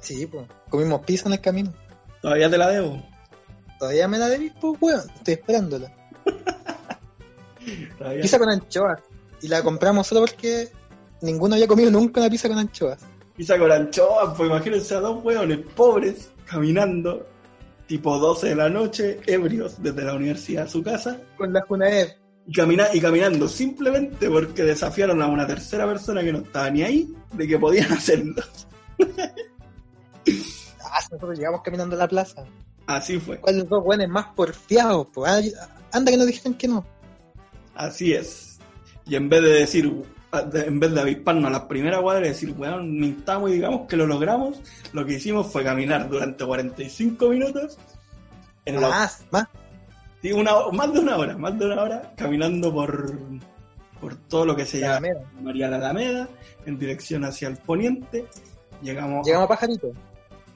Sí, 0.00 0.26
pues. 0.26 0.46
Comimos 0.68 1.04
pizza 1.04 1.26
en 1.26 1.34
el 1.34 1.40
camino. 1.40 1.72
Todavía 2.22 2.48
te 2.48 2.58
la 2.58 2.68
debo. 2.68 3.02
Todavía 3.78 4.08
me 4.08 4.18
la 4.18 4.28
debís, 4.28 4.52
pues, 4.60 4.80
weón. 4.80 5.10
Estoy 5.16 5.34
esperándola. 5.34 5.92
Pizza 8.22 8.38
con 8.38 8.48
anchoas. 8.48 9.00
Y 9.42 9.48
la 9.48 9.62
compramos 9.62 10.06
solo 10.06 10.22
porque 10.22 10.68
ninguno 11.20 11.54
había 11.54 11.66
comido 11.66 11.90
nunca 11.90 12.20
una 12.20 12.30
pizza 12.30 12.48
con 12.48 12.58
anchoas. 12.58 13.00
Pizza 13.36 13.58
con 13.58 13.70
anchoas, 13.70 14.34
pues 14.36 14.48
imagínense 14.48 14.94
a 14.94 15.00
dos 15.00 15.22
hueones 15.22 15.60
pobres 15.76 16.30
caminando 16.44 17.26
tipo 17.88 18.16
12 18.18 18.50
de 18.50 18.54
la 18.54 18.68
noche, 18.68 19.18
ebrios 19.26 19.82
desde 19.82 20.04
la 20.04 20.14
universidad 20.14 20.64
a 20.66 20.68
su 20.68 20.82
casa 20.82 21.18
Con 21.36 21.52
la 21.52 21.62
Junaed. 21.62 22.08
y, 22.46 22.52
camina 22.52 22.86
y 22.92 23.00
caminando 23.00 23.48
simplemente 23.48 24.28
porque 24.30 24.62
desafiaron 24.62 25.20
a 25.22 25.26
una 25.26 25.46
tercera 25.46 25.86
persona 25.86 26.22
que 26.22 26.32
no 26.32 26.38
estaba 26.38 26.70
ni 26.70 26.82
ahí 26.82 27.12
de 27.32 27.48
que 27.48 27.58
podían 27.58 27.90
hacerlo. 27.92 28.42
Ah, 30.84 31.00
nosotros 31.10 31.38
llegamos 31.38 31.62
caminando 31.62 31.96
a 31.96 32.00
la 32.00 32.08
plaza. 32.08 32.44
Así 32.86 33.18
fue, 33.18 33.38
¿Cuáles 33.40 33.62
los 33.62 33.70
dos 33.70 33.82
weones 33.84 34.08
más 34.08 34.26
porfiados? 34.34 35.08
Pues? 35.12 35.54
Ah, 35.60 35.68
Anda 35.92 36.10
que 36.10 36.16
nos 36.18 36.26
dijeron 36.26 36.54
que 36.54 36.68
no. 36.68 36.84
así 37.74 38.12
es. 38.12 38.58
Y 39.06 39.14
en 39.16 39.28
vez 39.28 39.42
de 39.42 39.48
decir, 39.50 39.90
en 40.32 40.80
vez 40.80 40.94
de 40.94 41.00
avisparnos 41.00 41.46
a 41.46 41.50
las 41.50 41.62
primeras 41.62 42.00
cuadras 42.00 42.26
y 42.26 42.28
decir, 42.30 42.54
weón, 42.56 42.98
mintamos 42.98 43.50
y 43.50 43.54
digamos 43.54 43.86
que 43.88 43.96
lo 43.96 44.06
logramos, 44.06 44.60
lo 44.92 45.04
que 45.04 45.14
hicimos 45.14 45.50
fue 45.50 45.64
caminar 45.64 46.08
durante 46.08 46.44
45 46.44 47.28
minutos 47.30 47.78
en 48.64 48.80
la 48.80 48.88
Más, 48.88 49.24
más. 49.30 49.48
Sí, 50.20 50.32
una, 50.32 50.52
más 50.72 50.92
de 50.92 50.98
una 51.00 51.16
hora, 51.16 51.38
más 51.38 51.58
de 51.58 51.66
una 51.66 51.82
hora 51.82 52.12
caminando 52.16 52.72
por, 52.72 53.12
por 54.00 54.16
todo 54.16 54.44
lo 54.44 54.56
que 54.56 54.66
se 54.66 54.80
La 54.80 54.86
llama 54.94 54.98
Alameda. 54.98 55.30
María 55.40 55.68
la 55.68 55.76
Alameda, 55.76 56.28
en 56.66 56.78
dirección 56.78 57.24
hacia 57.24 57.48
el 57.48 57.56
poniente. 57.56 58.26
Llegamos, 58.82 59.26
Llegamos 59.26 59.46
a 59.46 59.48
Pajarito. 59.48 59.92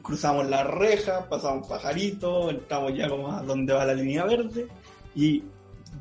cruzamos 0.02 0.48
la 0.48 0.64
reja, 0.64 1.28
pasamos 1.28 1.66
pajarito, 1.66 2.50
entramos 2.50 2.94
ya 2.94 3.08
como 3.08 3.32
a 3.32 3.42
donde 3.42 3.72
va 3.72 3.86
la 3.86 3.94
línea 3.94 4.24
verde 4.24 4.66
y 5.14 5.44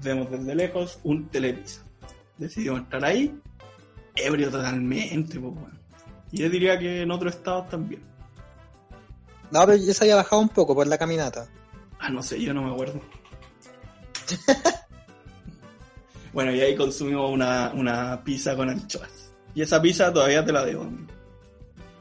vemos 0.04 0.30
desde 0.30 0.56
lejos 0.56 1.00
un 1.04 1.30
telepisa. 1.30 1.84
Decidimos 2.38 2.80
entrar 2.82 3.06
ahí, 3.06 3.40
ebrio 4.16 4.50
totalmente, 4.52 5.40
pues, 5.40 5.54
bueno. 5.54 5.80
Y 6.32 6.38
yo 6.40 6.50
diría 6.50 6.78
que 6.80 7.02
en 7.02 7.12
otros 7.12 7.36
estados 7.36 7.70
también. 7.70 8.04
No, 9.52 9.66
pero 9.66 9.76
ya 9.78 9.94
se 9.94 10.04
había 10.06 10.16
bajado 10.16 10.42
un 10.42 10.50
poco 10.50 10.74
por 10.74 10.88
la 10.88 10.98
caminata. 10.98 11.48
Ah, 12.00 12.10
no 12.10 12.24
sé, 12.24 12.42
yo 12.42 12.54
no 12.54 12.62
me 12.64 12.72
acuerdo. 12.72 13.02
bueno, 16.34 16.52
y 16.54 16.62
ahí 16.62 16.76
consumimos 16.76 17.32
una, 17.32 17.72
una 17.74 18.24
pizza 18.24 18.56
con 18.56 18.70
anchoas. 18.70 19.32
Y 19.54 19.62
esa 19.62 19.82
pizza 19.82 20.12
todavía 20.14 20.44
te 20.46 20.54
la 20.54 20.64
debo. 20.66 20.84
amigo. 20.84 21.12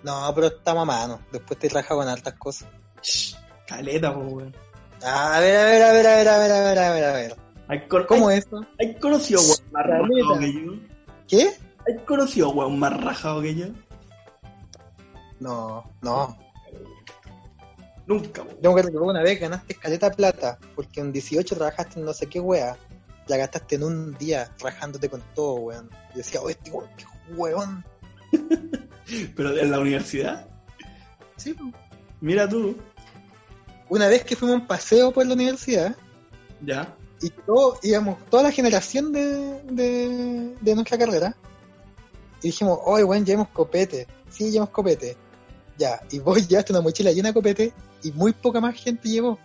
No, 0.05 0.33
pero 0.35 0.47
estamos 0.47 0.83
a 0.83 0.85
mano. 0.87 1.21
Después 1.33 1.59
te 1.59 1.69
raja 1.69 1.95
con 1.95 2.09
altas 2.09 2.35
cosas. 2.35 2.69
Shh, 3.03 3.35
caleta, 3.67 4.15
pues, 4.15 4.33
weón. 4.33 4.57
A 5.03 5.41
ver, 5.41 5.57
a 5.57 5.65
ver, 5.65 5.83
a 5.83 5.93
ver, 5.93 6.07
a 6.07 6.17
ver, 6.17 6.29
a 6.29 6.39
ver, 6.39 6.53
a 6.53 6.61
ver, 6.63 6.79
a 6.79 6.93
ver, 6.93 7.05
a 7.05 7.13
ver. 7.13 7.37
¿Hay, 7.69 7.87
con- 7.89 8.05
¿Cómo 8.07 8.31
es 8.31 8.47
eso? 8.47 8.65
hay 8.79 8.95
conocido 8.97 9.41
weón? 9.41 10.89
¿Qué? 11.27 11.51
¿Hay 11.91 12.05
conocido 12.05 12.51
weón 12.51 12.79
más 12.79 13.03
rajado 13.03 13.43
que 13.43 13.55
yo? 13.55 13.67
No, 15.41 15.91
no. 16.03 16.39
Nunca, 18.07 18.43
weón. 18.43 18.57
Yo 18.63 18.73
me 18.73 18.81
acuerdo 18.81 18.91
que 18.91 18.97
una 18.99 19.23
vez 19.23 19.41
ganaste 19.41 19.73
escaleta 19.73 20.11
plata, 20.13 20.59
porque 20.77 21.01
en 21.01 21.13
18 21.13 21.55
trabajaste 21.57 21.99
en 21.99 22.05
no 22.07 22.13
sé 22.13 22.27
qué 22.29 22.39
wea. 22.41 22.77
La 23.27 23.37
gastaste 23.37 23.77
en 23.77 23.85
un 23.85 24.17
día 24.19 24.51
rajándote 24.61 25.09
con 25.09 25.23
todo, 25.35 25.55
weón. 25.55 25.91
Y 26.15 26.19
decía, 26.19 26.41
oh, 26.41 26.49
este 26.49 26.71
weón, 26.71 26.89
qué 26.97 27.05
weón. 27.35 27.85
Pero 29.37 29.57
en 29.59 29.71
la 29.71 29.81
universidad, 29.81 30.47
Sí, 31.37 31.57
mira 32.21 32.47
tú, 32.47 32.77
Una 33.89 34.09
vez 34.09 34.25
que 34.25 34.37
fuimos 34.37 34.57
a 34.57 34.61
un 34.61 34.67
paseo 34.67 35.11
por 35.11 35.27
la 35.27 35.33
universidad, 35.33 35.97
ya. 36.61 36.95
y 37.23 37.31
todos 37.31 37.79
íbamos, 37.83 38.19
toda 38.27 38.43
la 38.45 38.53
generación 38.53 39.11
de, 39.11 39.63
de, 39.65 40.55
de 40.61 40.75
nuestra 40.75 40.99
carrera, 40.99 41.35
y 42.43 42.49
dijimos, 42.49 42.79
oye, 42.85 43.05
weón, 43.05 43.25
llevamos 43.25 43.49
copete. 43.49 44.07
Sí, 44.29 44.51
llevamos 44.51 44.71
copete. 44.71 45.17
Ya, 45.79 46.01
y 46.11 46.19
vos 46.19 46.47
llevaste 46.49 46.73
una 46.73 46.83
mochila 46.83 47.13
llena 47.13 47.31
de 47.31 47.35
copete, 47.35 47.73
y 48.03 48.13
muy 48.13 48.33
poca 48.33 48.61
más 48.61 48.75
gente 48.75 49.09
llevó. 49.09 49.39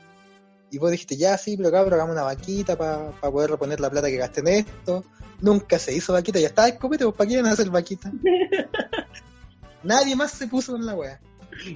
Y 0.71 0.77
vos 0.77 0.91
dijiste, 0.91 1.15
ya, 1.15 1.37
sí, 1.37 1.55
pero 1.55 1.71
cabrón, 1.71 1.93
hagamos 1.93 2.13
una 2.13 2.23
vaquita 2.23 2.77
para 2.77 3.11
poder 3.31 3.51
reponer 3.51 3.79
la 3.79 3.89
plata 3.89 4.07
que 4.07 4.17
gasté 4.17 4.41
en 4.41 4.47
esto. 4.47 5.03
Nunca 5.41 5.79
se 5.79 5.93
hizo 5.95 6.13
vaquita, 6.13 6.39
ya 6.39 6.47
estaba 6.47 6.67
el 6.67 6.77
copete, 6.77 7.05
pues 7.05 7.15
¿para 7.15 7.27
qué 7.27 7.33
iban 7.35 7.45
a 7.47 7.51
hacer 7.51 7.69
vaquita? 7.69 8.11
Nadie 9.83 10.15
más 10.15 10.31
se 10.31 10.47
puso 10.47 10.75
en 10.75 10.85
la 10.85 10.95
wea. 10.95 11.19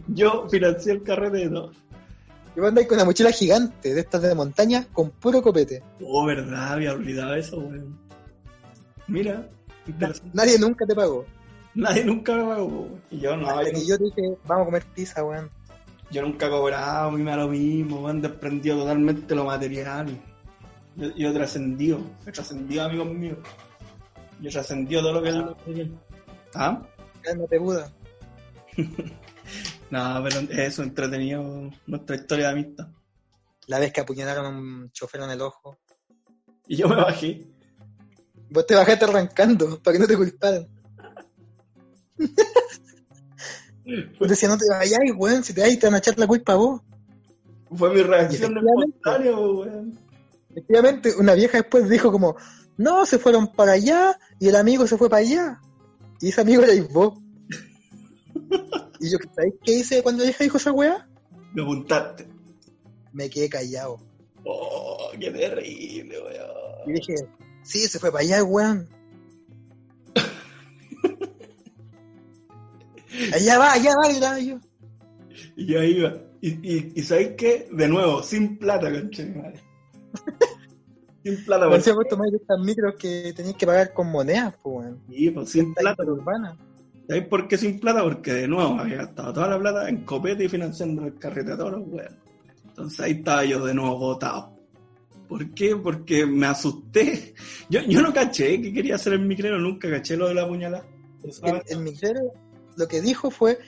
Yo 0.08 0.48
financié 0.50 0.94
el 0.94 1.04
carrete 1.04 1.38
de 1.38 1.50
todo. 1.50 1.72
Y 2.56 2.60
vos 2.60 2.70
andáis 2.70 2.88
con 2.88 2.98
una 2.98 3.06
mochila 3.06 3.32
gigante 3.32 3.94
de 3.94 4.02
estas 4.02 4.22
de 4.22 4.34
montaña 4.34 4.88
con 4.92 5.12
puro 5.12 5.42
copete. 5.42 5.84
Oh, 6.04 6.26
verdad, 6.26 6.74
había 6.74 6.94
olvidado 6.94 7.36
eso, 7.36 7.58
weón. 7.60 7.98
Mira, 9.08 9.50
Nadie 10.34 10.60
nunca 10.60 10.86
te 10.86 10.96
pagó. 10.96 11.26
Nadie 11.76 12.04
nunca 12.04 12.36
me 12.36 12.44
pagó, 12.44 12.66
weón. 12.66 13.02
Y 13.10 13.20
yo 13.20 13.38
no, 13.38 13.64
yo, 13.64 13.80
yo 13.88 13.98
dije, 13.98 14.38
vamos 14.46 14.64
a 14.64 14.66
comer 14.66 14.84
pizza, 14.96 15.24
weón. 15.24 15.50
yo 16.12 16.22
nunca 16.22 16.48
he 16.48 16.50
cobrado, 16.50 17.10
a 17.10 17.12
mí 17.12 17.24
me 17.24 17.36
lo 17.36 17.48
mismo, 17.48 18.08
han 18.08 18.22
desprendido 18.22 18.80
totalmente 18.80 19.36
lo 19.36 19.46
material. 19.46 20.08
Yo, 20.96 21.16
yo 21.16 21.34
trascendido, 21.34 22.00
he 22.26 22.32
trascendido, 22.32 22.84
amigos 22.84 23.08
míos. 23.08 23.38
Yo 24.42 24.50
trascendido 24.50 25.02
todo 25.02 25.14
lo 25.14 25.22
que 25.22 25.30
es 25.30 25.36
lo 25.36 25.46
material. 25.46 26.00
¿Ah? 26.56 26.82
Cálmate, 27.22 27.58
Buda. 27.58 27.92
No, 29.90 30.22
pero 30.24 30.42
eso, 30.62 30.84
entretenido 30.84 31.72
nuestra 31.88 32.16
historia 32.16 32.48
de 32.48 32.52
amistad. 32.52 32.88
La 33.68 33.80
vez 33.80 33.92
que 33.92 34.02
apuñalaron 34.02 34.46
a 34.46 34.50
un 34.50 34.92
chofer 34.92 35.22
en 35.22 35.32
el 35.32 35.42
ojo. 35.42 35.80
Y 36.68 36.76
yo 36.78 36.88
me 36.88 36.96
bajé. 36.96 37.48
Vos 38.50 38.66
te 38.66 38.76
bajaste 38.76 39.06
arrancando 39.06 39.80
para 39.82 39.94
que 39.94 40.00
no 40.00 40.08
te 40.08 40.18
culparan. 40.18 40.68
Pues 44.18 44.30
decía, 44.30 44.50
no 44.50 44.58
te 44.58 44.66
vayas, 44.70 45.00
weón, 45.16 45.44
si 45.44 45.54
te 45.54 45.62
vas 45.62 45.78
te 45.80 45.88
van 45.88 45.96
a 45.96 46.00
echar 46.00 46.18
la 46.18 46.28
culpa 46.28 46.54
a 46.54 46.56
vos. 46.56 46.82
Fue 47.72 47.94
mi 47.94 48.02
reacción 48.02 48.58
espontánea, 48.58 49.38
weón. 49.38 50.00
Efectivamente, 50.50 51.14
una 51.18 51.36
vieja 51.36 51.60
después 51.60 51.88
dijo 51.88 52.12
como, 52.12 52.36
no, 52.78 53.06
se 53.06 53.20
fueron 53.20 53.54
para 53.54 53.74
allá 53.74 54.18
y 54.40 54.48
el 54.48 54.56
amigo 54.56 54.88
se 54.88 54.98
fue 54.98 55.10
para 55.10 55.22
allá. 55.22 55.62
Y 56.20 56.30
ese 56.30 56.42
amigo 56.42 56.64
erais 56.64 56.92
vos. 56.92 57.20
Y 59.02 59.10
yo, 59.10 59.18
¿sabéis 59.34 59.54
qué 59.64 59.72
hice 59.76 60.04
cuando 60.04 60.24
la 60.24 60.26
vieja 60.26 60.44
dijo 60.44 60.58
esa 60.58 60.74
weá? 60.74 61.08
Me 61.54 61.62
apuntaste. 61.62 62.28
Me 63.14 63.30
quedé 63.30 63.48
callado. 63.48 63.98
Oh, 64.44 65.12
qué 65.18 65.32
terrible, 65.32 66.18
Y 66.18 66.22
weón. 66.22 66.94
dije, 66.94 67.16
sí, 67.70 67.88
se 67.88 68.00
fue 68.00 68.12
para 68.12 68.24
allá, 68.24 68.44
weón. 68.44 68.90
allá 73.34 73.60
va, 73.60 73.74
allá 73.74 73.96
va, 73.96 74.10
gritaba 74.10 74.40
yo. 74.40 74.60
Y 75.56 75.68
yo 75.68 75.84
iba. 75.84 76.14
Y, 76.42 76.50
y, 76.50 76.94
y 76.96 77.04
¿sabéis 77.04 77.34
qué? 77.38 77.70
De 77.72 77.88
nuevo, 77.88 78.24
sin 78.24 78.58
plata, 78.58 78.92
concha 78.92 79.22
de 79.24 79.30
mi 79.30 79.42
madre. 79.42 79.62
sin 81.24 81.46
plata, 81.46 81.66
porque... 81.66 81.78
decía, 81.78 81.94
vos 81.94 82.08
tomáis 82.10 82.32
de 82.32 82.38
estas 82.38 82.60
micros 82.60 82.96
que 82.96 83.34
tenéis 83.36 83.56
que 83.56 83.68
pagar 83.68 83.94
con 83.94 84.10
monedas, 84.10 84.56
pues, 84.64 84.86
weón. 84.86 85.00
Sí, 85.10 85.30
pues 85.30 85.50
sin 85.50 85.74
plata. 85.74 86.04
interurbana. 86.04 86.58
¿Sabéis 87.08 87.28
por 87.28 87.48
qué 87.48 87.58
sin 87.58 87.80
plata? 87.80 88.04
Porque 88.04 88.34
de 88.34 88.48
nuevo 88.48 88.80
había 88.80 88.98
gastado 88.98 89.34
toda 89.34 89.50
la 89.50 89.60
plata 89.60 89.90
en 89.90 90.06
copete 90.06 90.46
y 90.46 90.50
financiando 90.50 91.06
el 91.06 91.18
carrete 91.20 91.54
a 91.54 91.58
todos 91.58 91.72
los 91.74 91.88
weón. 91.88 92.18
Entonces 92.68 93.00
ahí 93.00 93.12
estaba 93.12 93.46
yo 93.46 93.66
de 93.66 93.74
nuevo 93.74 93.98
botado. 93.98 94.59
¿Por 95.30 95.54
qué? 95.54 95.76
Porque 95.76 96.26
me 96.26 96.48
asusté. 96.48 97.36
Yo, 97.70 97.82
yo 97.82 98.02
no 98.02 98.12
caché 98.12 98.60
que 98.62 98.74
quería 98.74 98.96
hacer 98.96 99.14
el 99.14 99.20
micrero, 99.22 99.60
nunca 99.60 99.90
caché 99.90 100.18
lo 100.18 100.28
de 100.28 100.34
la 100.34 100.48
puñalada. 100.48 100.86
El, 101.24 101.62
el 101.68 101.80
micrero 101.80 102.34
lo 102.76 102.88
que 102.88 103.00
dijo 103.02 103.30
fue, 103.30 103.60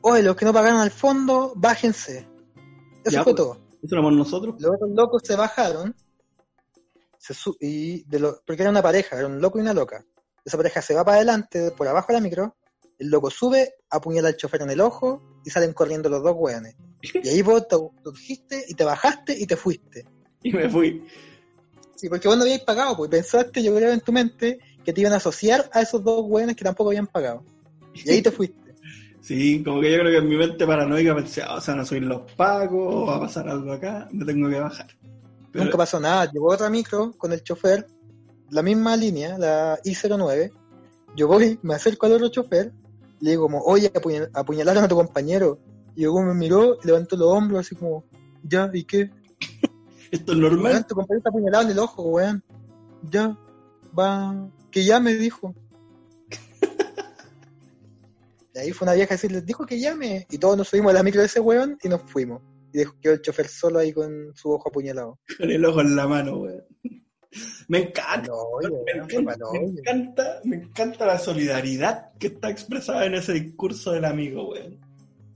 oye, 0.00 0.22
los 0.22 0.36
que 0.36 0.44
no 0.46 0.52
pagaron 0.52 0.80
al 0.80 0.90
fondo, 0.90 1.52
bájense. 1.56 2.26
Eso 3.04 3.10
Ya, 3.10 3.22
fue 3.24 3.34
pues. 3.34 3.36
todo. 3.36 3.60
Eso 3.82 3.94
éramos 3.94 4.14
nosotros. 4.14 4.54
Los 4.58 4.74
otros 4.74 4.90
locos 4.94 5.22
se 5.24 5.36
bajaron, 5.36 5.94
se 7.18 7.34
y 7.60 8.04
de 8.04 8.18
lo, 8.20 8.40
porque 8.46 8.62
era 8.62 8.70
una 8.70 8.82
pareja, 8.82 9.18
era 9.18 9.26
un 9.26 9.40
loco 9.40 9.58
y 9.58 9.62
una 9.62 9.74
loca. 9.74 10.04
Esa 10.44 10.56
pareja 10.56 10.80
se 10.80 10.94
va 10.94 11.04
para 11.04 11.18
adelante, 11.18 11.72
por 11.72 11.88
abajo 11.88 12.08
de 12.08 12.14
la 12.14 12.20
micro, 12.20 12.56
el 12.98 13.10
loco 13.10 13.30
sube, 13.30 13.74
apuñala 13.90 14.28
al 14.28 14.36
chofer 14.36 14.62
en 14.62 14.70
el 14.70 14.80
ojo 14.80 15.40
y 15.44 15.50
salen 15.50 15.72
corriendo 15.72 16.08
los 16.08 16.22
dos 16.22 16.34
weones. 16.36 16.74
Y 17.22 17.28
ahí 17.28 17.42
vos 17.42 17.68
te 17.68 17.76
surgiste 18.02 18.64
y 18.68 18.74
te 18.74 18.84
bajaste 18.84 19.38
y 19.38 19.46
te 19.46 19.56
fuiste. 19.56 20.04
Y 20.48 20.52
me 20.52 20.68
fui. 20.68 21.02
Sí, 21.96 22.08
porque 22.08 22.28
vos 22.28 22.36
no 22.36 22.42
habíais 22.44 22.62
pagado, 22.62 22.96
pues 22.96 23.10
pensaste, 23.10 23.62
yo 23.62 23.74
creo 23.74 23.92
en 23.92 24.00
tu 24.00 24.12
mente, 24.12 24.58
que 24.84 24.92
te 24.92 25.00
iban 25.00 25.12
a 25.12 25.16
asociar 25.16 25.68
a 25.72 25.80
esos 25.80 26.04
dos 26.04 26.24
weones 26.28 26.54
que 26.56 26.64
tampoco 26.64 26.90
habían 26.90 27.06
pagado. 27.06 27.42
Y 27.94 28.10
ahí 28.10 28.22
te 28.22 28.30
fuiste. 28.30 28.56
Sí, 29.22 29.60
como 29.64 29.80
que 29.80 29.90
yo 29.90 29.98
creo 29.98 30.12
que 30.12 30.18
en 30.18 30.28
mi 30.28 30.36
mente 30.36 30.64
paranoica 30.64 31.12
pensé, 31.12 31.42
ah, 31.42 31.56
o 31.56 31.60
sea, 31.60 31.74
no 31.74 31.84
soy 31.84 31.98
los 31.98 32.30
pagos, 32.36 33.08
va 33.08 33.16
a 33.16 33.20
pasar 33.20 33.48
algo 33.48 33.72
acá, 33.72 34.06
me 34.12 34.24
tengo 34.24 34.48
que 34.48 34.60
bajar. 34.60 34.86
Pero- 35.50 35.64
Nunca 35.64 35.76
pasó 35.78 35.98
nada. 35.98 36.30
Llegó 36.30 36.52
otra 36.52 36.70
micro 36.70 37.12
con 37.18 37.32
el 37.32 37.42
chofer, 37.42 37.88
la 38.50 38.62
misma 38.62 38.96
línea, 38.96 39.36
la 39.36 39.80
I09. 39.82 40.52
Yo 41.16 41.26
voy, 41.26 41.58
me 41.62 41.74
acerco 41.74 42.06
al 42.06 42.12
otro 42.12 42.28
chofer, 42.28 42.70
le 43.18 43.30
digo 43.30 43.42
como, 43.42 43.62
oye, 43.62 43.92
apuñal- 43.92 44.30
apuñalaron 44.32 44.84
a 44.84 44.88
tu 44.88 44.94
compañero. 44.94 45.58
Y 45.96 46.02
luego 46.02 46.22
me 46.22 46.34
miró, 46.34 46.78
levantó 46.84 47.16
los 47.16 47.26
hombros 47.32 47.66
así 47.66 47.74
como, 47.74 48.04
ya, 48.44 48.70
¿y 48.72 48.84
qué? 48.84 49.10
Esto 50.10 50.32
es 50.32 50.38
normal. 50.38 50.72
Weón, 50.72 50.86
tu 50.86 50.94
compañero 50.94 51.18
está 51.18 51.30
apuñalado 51.30 51.64
en 51.64 51.70
el 51.70 51.78
ojo, 51.78 52.02
weón. 52.02 52.44
Ya, 53.10 53.36
va, 53.98 54.50
que 54.70 54.84
ya 54.84 55.00
me 55.00 55.14
dijo. 55.14 55.54
y 58.54 58.58
ahí 58.58 58.72
fue 58.72 58.86
una 58.86 58.94
vieja 58.94 59.14
a 59.14 59.16
decirle, 59.16 59.42
dijo 59.42 59.66
que 59.66 59.78
llame. 59.78 60.26
Y 60.30 60.38
todos 60.38 60.56
nos 60.56 60.68
subimos 60.68 60.90
a 60.90 60.94
la 60.94 61.02
micro 61.02 61.20
de 61.20 61.26
ese 61.26 61.40
weón 61.40 61.78
y 61.82 61.88
nos 61.88 62.02
fuimos. 62.02 62.42
Y 62.72 62.78
dejó 62.78 62.94
quedó 63.00 63.14
el 63.14 63.22
chofer 63.22 63.48
solo 63.48 63.78
ahí 63.78 63.92
con 63.92 64.32
su 64.34 64.50
ojo 64.50 64.68
apuñalado. 64.68 65.18
Con 65.38 65.50
el 65.50 65.64
ojo 65.64 65.80
en 65.80 65.96
la 65.96 66.06
mano, 66.06 66.38
weón. 66.38 66.64
Me 67.68 67.80
encanta. 67.80 68.32
Me 69.52 69.58
encanta, 69.58 70.40
me 70.44 70.56
encanta 70.56 71.06
la 71.06 71.18
solidaridad 71.18 72.12
que 72.18 72.28
está 72.28 72.50
expresada 72.50 73.04
en 73.04 73.14
ese 73.14 73.32
discurso 73.32 73.92
del 73.92 74.04
amigo, 74.04 74.50
weón. 74.50 74.78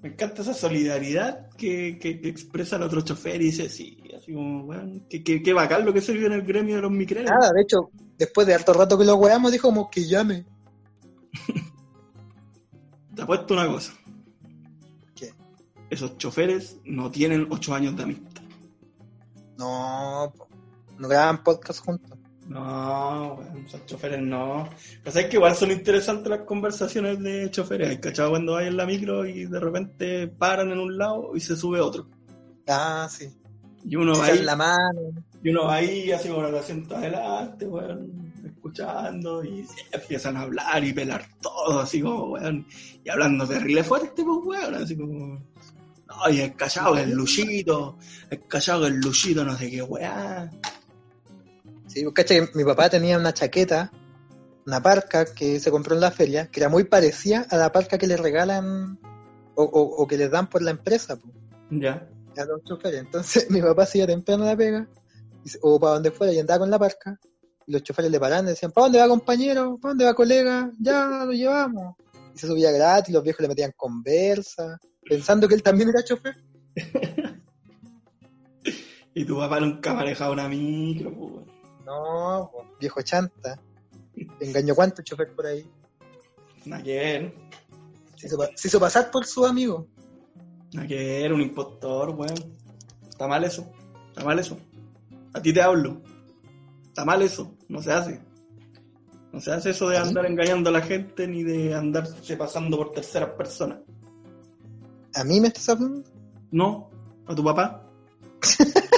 Me 0.02 0.10
encanta 0.10 0.40
esa 0.40 0.54
solidaridad 0.54 1.50
que, 1.58 1.98
que, 2.00 2.20
que 2.20 2.28
expresa 2.28 2.76
el 2.76 2.84
otro 2.84 3.02
chofer 3.02 3.42
y 3.42 3.46
dice, 3.46 3.68
sí, 3.68 3.99
así 4.30 4.34
como, 4.34 4.68
que, 5.08 5.42
que 5.42 5.52
bacán 5.52 5.84
lo 5.84 5.92
que 5.92 6.00
se 6.00 6.12
vive 6.12 6.26
en 6.26 6.32
el 6.32 6.42
gremio 6.42 6.76
de 6.76 6.82
los 6.82 6.90
micreros. 6.90 7.30
Nada, 7.30 7.52
de 7.52 7.62
hecho, 7.62 7.90
después 8.16 8.46
de 8.46 8.54
harto 8.54 8.72
rato 8.72 8.98
que 8.98 9.04
lo 9.04 9.16
weamos, 9.16 9.52
dijo 9.52 9.68
como 9.68 9.90
que 9.90 10.06
llame. 10.06 10.46
Te 13.14 13.22
apuesto 13.22 13.54
una 13.54 13.66
cosa. 13.66 13.92
¿Qué? 15.14 15.34
Esos 15.90 16.16
choferes 16.16 16.78
no 16.84 17.10
tienen 17.10 17.46
ocho 17.50 17.74
años 17.74 17.96
de 17.96 18.02
amistad. 18.04 18.42
No, 19.58 20.32
no 20.98 21.08
graban 21.08 21.42
podcast 21.42 21.84
juntos. 21.84 22.18
No, 22.46 23.34
weón, 23.34 23.64
esos 23.66 23.86
choferes 23.86 24.20
no. 24.20 24.68
Pero 25.02 25.12
sabes 25.12 25.28
que 25.28 25.36
igual 25.36 25.54
son 25.54 25.70
interesantes 25.70 26.28
las 26.28 26.40
conversaciones 26.40 27.20
de 27.20 27.50
choferes. 27.50 27.90
¿Hay 27.90 27.98
cachado 27.98 28.30
cuando 28.30 28.56
hay 28.56 28.68
en 28.68 28.76
la 28.76 28.86
micro 28.86 29.24
y 29.24 29.46
de 29.46 29.60
repente 29.60 30.26
paran 30.26 30.72
en 30.72 30.78
un 30.78 30.98
lado 30.98 31.30
y 31.36 31.40
se 31.40 31.54
sube 31.56 31.80
otro? 31.80 32.08
Ah, 32.66 33.06
sí. 33.08 33.28
Y 33.84 33.96
uno 33.96 34.12
va 34.18 34.26
ahí, 34.26 34.42
la 34.42 34.56
mano. 34.56 35.00
y 35.42 35.48
uno 35.50 35.64
va 35.64 35.74
ahí 35.76 36.12
así 36.12 36.28
con 36.28 36.44
el 36.44 36.54
asiento 36.56 36.96
adelante, 36.96 37.66
weón, 37.66 38.32
escuchando 38.44 39.42
y 39.44 39.66
empiezan 39.92 40.36
a 40.36 40.42
hablar 40.42 40.84
y 40.84 40.92
pelar 40.92 41.26
todo, 41.40 41.80
así 41.80 42.00
como, 42.02 42.32
weón, 42.32 42.66
y 43.04 43.08
hablando 43.08 43.46
terrible 43.46 43.82
fuerte, 43.82 44.22
pues, 44.22 44.38
weón, 44.44 44.74
así 44.74 44.96
como, 44.96 45.42
no, 46.08 46.30
y 46.30 46.40
el 46.40 46.54
callado 46.54 46.98
el 46.98 47.10
luchito, 47.12 47.96
el 48.28 48.46
callado 48.46 48.86
el 48.86 48.96
luchito, 48.96 49.44
no 49.44 49.56
sé 49.56 49.70
qué, 49.70 49.82
weón. 49.82 50.50
Sí, 51.86 52.02
pues, 52.04 52.14
cacha 52.14 52.34
que 52.34 52.48
mi 52.54 52.64
papá 52.64 52.88
tenía 52.90 53.16
una 53.18 53.32
chaqueta, 53.32 53.90
una 54.66 54.82
parca 54.82 55.24
que 55.24 55.58
se 55.58 55.70
compró 55.70 55.94
en 55.94 56.00
la 56.02 56.10
feria, 56.10 56.46
que 56.48 56.60
era 56.60 56.68
muy 56.68 56.84
parecida 56.84 57.46
a 57.50 57.56
la 57.56 57.72
parca 57.72 57.96
que 57.98 58.06
le 58.06 58.16
regalan 58.16 58.98
o, 59.54 59.64
o- 59.64 60.02
o 60.02 60.06
que 60.06 60.16
les 60.18 60.30
dan 60.30 60.48
por 60.48 60.62
la 60.62 60.70
empresa, 60.70 61.16
po, 61.16 61.28
Ya. 61.70 62.06
A 62.40 62.46
los 62.46 62.64
choferes. 62.64 63.00
Entonces 63.00 63.50
mi 63.50 63.60
papá 63.60 63.86
se 63.86 63.98
iba 63.98 64.06
temprano 64.06 64.44
a 64.44 64.48
la 64.48 64.56
pega, 64.56 64.88
o 65.62 65.78
para 65.78 65.94
donde 65.94 66.10
fuera, 66.10 66.32
y 66.32 66.38
andaba 66.38 66.60
con 66.60 66.70
la 66.70 66.78
parca, 66.78 67.18
y 67.66 67.72
los 67.72 67.82
choferes 67.82 68.10
le 68.10 68.20
paraban 68.20 68.46
y 68.46 68.50
decían, 68.50 68.72
¿para 68.72 68.86
dónde 68.86 68.98
va 68.98 69.08
compañero? 69.08 69.78
¿Para 69.80 69.92
dónde 69.92 70.04
va 70.04 70.14
colega? 70.14 70.70
Ya 70.78 71.24
lo 71.24 71.32
llevamos. 71.32 71.96
Y 72.34 72.38
se 72.38 72.46
subía 72.46 72.70
gratis, 72.70 73.14
los 73.14 73.22
viejos 73.22 73.40
le 73.42 73.48
metían 73.48 73.72
conversa, 73.76 74.78
pensando 75.08 75.48
que 75.48 75.54
él 75.54 75.62
también 75.62 75.88
era 75.88 76.04
chofer. 76.04 76.36
Y 79.14 79.24
tu 79.24 79.36
papá 79.36 79.58
nunca 79.60 79.92
manejaba 79.92 80.32
una 80.32 80.48
micro, 80.48 81.12
pues. 81.12 81.46
No, 81.84 82.50
viejo 82.78 83.02
chanta. 83.02 83.60
Engañó 84.38 84.74
cuánto 84.74 85.02
chofer 85.02 85.34
por 85.34 85.46
ahí. 85.46 85.68
Ver, 86.64 87.34
Se 88.16 88.26
hizo, 88.26 88.38
se 88.54 88.68
hizo 88.68 88.78
pasar 88.78 89.10
por 89.10 89.26
su 89.26 89.44
amigo. 89.44 89.88
Nada 90.72 90.86
que 90.86 90.96
ver, 90.96 91.32
un 91.32 91.40
impostor, 91.40 92.10
weón. 92.10 92.56
Está 93.08 93.26
mal 93.26 93.44
eso, 93.44 93.66
está 94.08 94.24
mal 94.24 94.38
eso. 94.38 94.58
A 95.32 95.40
ti 95.40 95.52
te 95.52 95.62
hablo. 95.62 96.00
Está 96.86 97.04
mal 97.04 97.22
eso, 97.22 97.54
no 97.68 97.80
se 97.82 97.92
hace. 97.92 98.20
No 99.32 99.40
se 99.40 99.52
hace 99.52 99.70
eso 99.70 99.88
de 99.88 99.98
andar 99.98 100.26
engañando 100.26 100.70
a 100.70 100.72
la 100.72 100.82
gente 100.82 101.28
ni 101.28 101.44
de 101.44 101.74
andarse 101.74 102.36
pasando 102.36 102.76
por 102.76 102.92
terceras 102.92 103.30
personas. 103.30 103.78
¿A 105.14 105.24
mí 105.24 105.40
me 105.40 105.48
estás 105.48 105.68
hablando? 105.68 106.02
No, 106.50 106.90
a 107.26 107.34
tu 107.34 107.44
papá. 107.44 107.86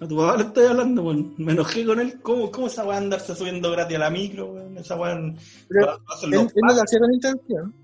A 0.00 0.08
tu 0.08 0.16
papá 0.16 0.34
le 0.38 0.44
estoy 0.44 0.64
hablando, 0.64 1.02
weón. 1.02 1.34
Me 1.36 1.52
enojé 1.52 1.84
con 1.84 2.00
él. 2.00 2.20
¿Cómo, 2.22 2.50
cómo 2.50 2.68
esa 2.68 2.86
weá 2.86 2.96
andarse 2.96 3.34
subiendo 3.34 3.70
gratis 3.70 3.96
a 3.96 4.00
la 4.00 4.10
micro, 4.10 4.52
weón? 4.52 4.78
Esa 4.78 4.96
weá 4.96 5.14
no 5.14 5.34
Pero 5.68 6.00
Él, 6.22 6.30
no 6.30 6.74
lo 6.74 6.82
hacía 6.82 6.98
con 7.00 7.12
intención. 7.12 7.74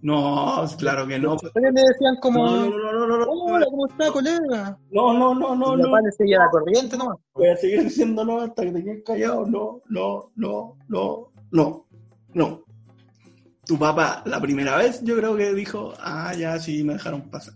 No, 0.00 0.64
claro 0.78 1.06
que 1.06 1.18
no. 1.18 1.36
Choferes 1.36 1.72
le 1.74 1.82
decían 1.82 2.16
como, 2.20 2.44
No, 2.44 2.70
no, 2.70 2.92
no, 2.92 3.06
no, 3.06 3.18
no, 3.18 3.26
hola, 3.26 3.66
¿cómo 3.68 3.86
está, 3.86 4.12
colega? 4.12 4.78
no, 4.92 5.12
no, 5.12 5.34
no, 5.34 5.56
no, 5.56 5.76
no. 5.76 5.84
papá 5.84 6.00
le 6.02 6.12
seguía 6.12 6.38
la 6.38 6.50
corriente 6.50 6.96
nomás. 6.96 7.18
Voy 7.34 7.48
a 7.48 7.56
seguir 7.56 7.84
diciendo 7.84 8.24
no 8.24 8.40
hasta 8.40 8.62
que 8.62 8.72
te 8.72 8.84
quedes 8.84 9.04
callado. 9.04 9.46
No, 9.46 9.82
no, 9.88 10.30
no, 10.36 10.76
no, 10.88 11.32
no, 11.50 11.86
no. 12.34 12.64
Tu 13.66 13.78
papá, 13.78 14.22
la 14.24 14.40
primera 14.40 14.76
vez, 14.76 15.02
yo 15.02 15.16
creo 15.16 15.36
que 15.36 15.52
dijo, 15.52 15.92
ah, 15.98 16.32
ya 16.34 16.58
sí, 16.58 16.84
me 16.84 16.94
dejaron 16.94 17.28
pasar. 17.28 17.54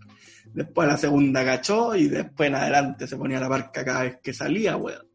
Después 0.53 0.87
la 0.87 0.97
segunda 0.97 1.43
cachó 1.43 1.95
y 1.95 2.07
después 2.07 2.49
en 2.49 2.55
adelante 2.55 3.07
se 3.07 3.17
ponía 3.17 3.39
la 3.39 3.49
parca 3.49 3.83
cada 3.83 4.03
vez 4.03 4.17
que 4.21 4.33
salía, 4.33 4.75
weón. 4.77 5.07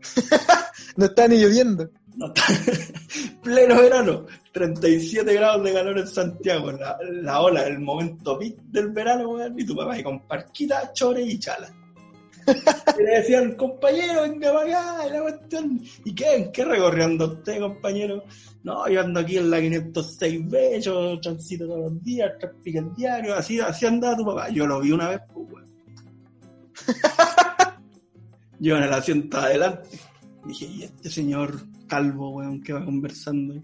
No 0.96 1.06
está 1.06 1.28
ni 1.28 1.36
lloviendo. 1.36 1.88
No 2.20 2.26
está- 2.26 2.42
Pleno 3.42 3.80
verano, 3.80 4.26
37 4.52 5.32
grados 5.32 5.64
de 5.64 5.72
calor 5.72 5.98
en 5.98 6.06
Santiago, 6.06 6.70
la, 6.72 6.98
la 7.22 7.40
ola, 7.40 7.66
el 7.66 7.78
momento 7.80 8.38
beat 8.38 8.56
del 8.70 8.90
verano, 8.90 9.30
weón, 9.30 9.58
y 9.58 9.64
tu 9.64 9.74
papá 9.74 9.94
ahí 9.94 10.02
con 10.02 10.20
parquita, 10.26 10.92
chore 10.92 11.22
y 11.22 11.38
chala. 11.38 11.72
Y 12.98 13.02
le 13.02 13.10
decían, 13.20 13.54
compañero, 13.54 14.22
venga 14.22 14.52
para 14.52 14.98
acá, 14.98 15.06
y 15.06 15.10
la 15.12 15.22
cuestión. 15.22 15.80
¿Y 16.04 16.14
qué? 16.14 16.34
¿En 16.36 16.52
qué 16.52 16.64
recorriendo 16.64 17.26
usted, 17.26 17.58
compañero? 17.60 18.24
No, 18.64 18.86
yo 18.88 19.00
ando 19.00 19.20
aquí 19.20 19.38
en 19.38 19.50
la 19.50 19.58
506B, 19.60 20.80
yo 20.80 21.18
transito 21.20 21.66
todos 21.66 21.92
los 21.92 22.02
días, 22.02 22.32
tráfico 22.38 22.78
el 22.80 22.94
diario, 22.94 23.34
así, 23.34 23.60
así 23.60 23.86
andaba 23.86 24.16
tu 24.16 24.24
papá. 24.26 24.50
Yo 24.50 24.66
lo 24.66 24.80
vi 24.80 24.92
una 24.92 25.08
vez, 25.08 25.20
pues, 25.32 25.46
weón. 25.50 25.70
Yo 28.58 28.76
en 28.76 28.82
el 28.82 28.92
asiento 28.92 29.38
adelante. 29.38 29.88
Dije, 30.44 30.66
¿y 30.66 30.82
este 30.82 31.08
señor 31.08 31.54
calvo, 31.90 32.30
weón, 32.30 32.62
que 32.62 32.72
va 32.72 32.84
conversando? 32.84 33.54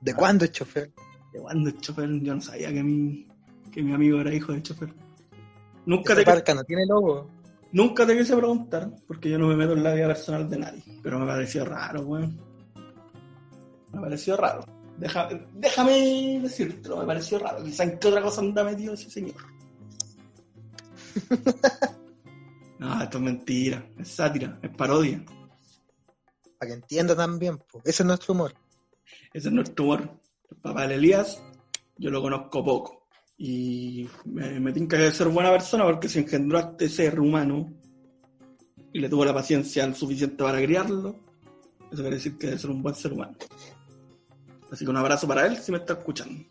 ¿De 0.00 0.14
cuándo 0.14 0.44
es 0.44 0.52
chofer? 0.52 0.90
¿De 1.32 1.40
cuándo 1.40 1.70
es 1.70 1.78
chofer? 1.78 2.10
Yo 2.20 2.34
no 2.34 2.40
sabía 2.40 2.72
que 2.72 2.82
mi, 2.82 3.26
que 3.72 3.82
mi 3.82 3.92
amigo 3.94 4.20
era 4.20 4.34
hijo 4.34 4.52
de 4.52 4.62
chofer. 4.62 4.92
Nunca 5.86 6.14
te, 6.14 6.22
parca 6.24 6.52
no 6.54 6.62
tiene 6.64 6.84
logo. 6.86 7.30
nunca 7.72 8.06
te 8.06 8.16
quise 8.18 8.36
preguntar, 8.36 8.90
porque 9.06 9.30
yo 9.30 9.38
no 9.38 9.46
me 9.48 9.56
meto 9.56 9.72
en 9.72 9.82
la 9.82 9.94
vida 9.94 10.08
personal 10.08 10.50
de 10.50 10.58
nadie. 10.58 10.82
Pero 11.02 11.18
me 11.18 11.26
pareció 11.26 11.64
raro, 11.64 12.02
weón. 12.02 12.38
Me 13.94 14.00
pareció 14.00 14.36
raro. 14.36 14.64
Deja- 14.98 15.28
déjame 15.54 16.40
decírtelo, 16.42 16.98
me 16.98 17.06
pareció 17.06 17.38
raro. 17.38 17.64
Quizá 17.64 17.84
en 17.84 17.98
qué 17.98 18.08
otra 18.08 18.20
cosa 18.20 18.40
anda 18.42 18.64
metido 18.64 18.92
ese 18.94 19.08
señor. 19.08 19.36
no, 22.78 23.02
esto 23.02 23.18
es 23.18 23.24
mentira, 23.24 23.84
es 23.98 24.08
sátira, 24.08 24.58
es 24.62 24.70
parodia. 24.70 25.22
Para 26.58 26.70
que 26.70 26.74
entienda 26.74 27.14
también. 27.14 27.58
po. 27.58 27.80
Ese 27.84 28.02
es 28.02 28.06
nuestro 28.06 28.34
humor. 28.34 28.54
Ese 29.32 29.48
es 29.48 29.54
nuestro 29.54 29.84
humor. 29.84 30.10
El 30.50 30.56
papá 30.58 30.86
de 30.86 30.94
Elías, 30.94 31.42
yo 31.96 32.10
lo 32.10 32.22
conozco 32.22 32.64
poco. 32.64 33.08
Y 33.36 34.08
me, 34.24 34.58
me 34.58 34.72
tinca 34.72 34.96
que 34.96 35.02
debe 35.02 35.14
ser 35.14 35.28
buena 35.28 35.50
persona 35.50 35.84
porque 35.84 36.08
se 36.08 36.20
engendró 36.20 36.58
a 36.58 36.62
este 36.62 36.88
ser 36.88 37.20
humano 37.20 37.72
y 38.92 38.98
le 38.98 39.08
tuvo 39.08 39.24
la 39.24 39.34
paciencia 39.34 39.92
suficiente 39.94 40.42
para 40.42 40.60
criarlo. 40.60 41.14
Eso 41.90 42.02
quiere 42.02 42.16
decir 42.16 42.36
que 42.36 42.48
debe 42.48 42.58
ser 42.58 42.70
un 42.70 42.82
buen 42.82 42.94
ser 42.94 43.12
humano. 43.12 43.36
Así 44.70 44.84
que 44.84 44.90
un 44.90 44.96
abrazo 44.96 45.26
para 45.26 45.46
él 45.46 45.56
si 45.56 45.72
me 45.72 45.78
está 45.78 45.94
escuchando. 45.94 46.44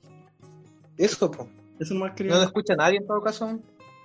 Eso, 0.97 1.29
po. 1.29 1.49
Eso 1.79 1.93
no 1.93 2.01
más 2.01 2.19
No 2.19 2.35
lo 2.35 2.43
escucha 2.43 2.75
nadie 2.75 2.97
en 2.97 3.07
todo 3.07 3.21
caso. 3.21 3.59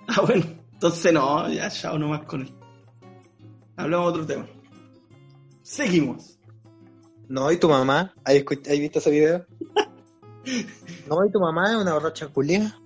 Ah, 0.07 0.21
bueno. 0.21 0.45
Entonces 0.73 1.13
no, 1.13 1.49
ya 1.49 1.69
chao 1.69 1.97
nomás 1.97 2.23
con 2.25 2.41
él. 2.41 2.53
Hablamos 3.77 4.13
de 4.13 4.21
otro 4.21 4.35
tema. 4.35 4.62
Seguimos. 5.73 6.37
No, 7.27 7.51
¿y 7.51 7.57
tu 7.57 7.67
mamá? 7.67 8.13
¿Has, 8.23 8.35
visto 8.35 8.99
ese 8.99 9.09
video? 9.09 9.45
No, 11.07 11.25
¿y 11.25 11.31
tu 11.31 11.39
mamá 11.39 11.71
es 11.71 11.77
una 11.77 11.93
borracha 11.93 12.27
culia? 12.27 12.77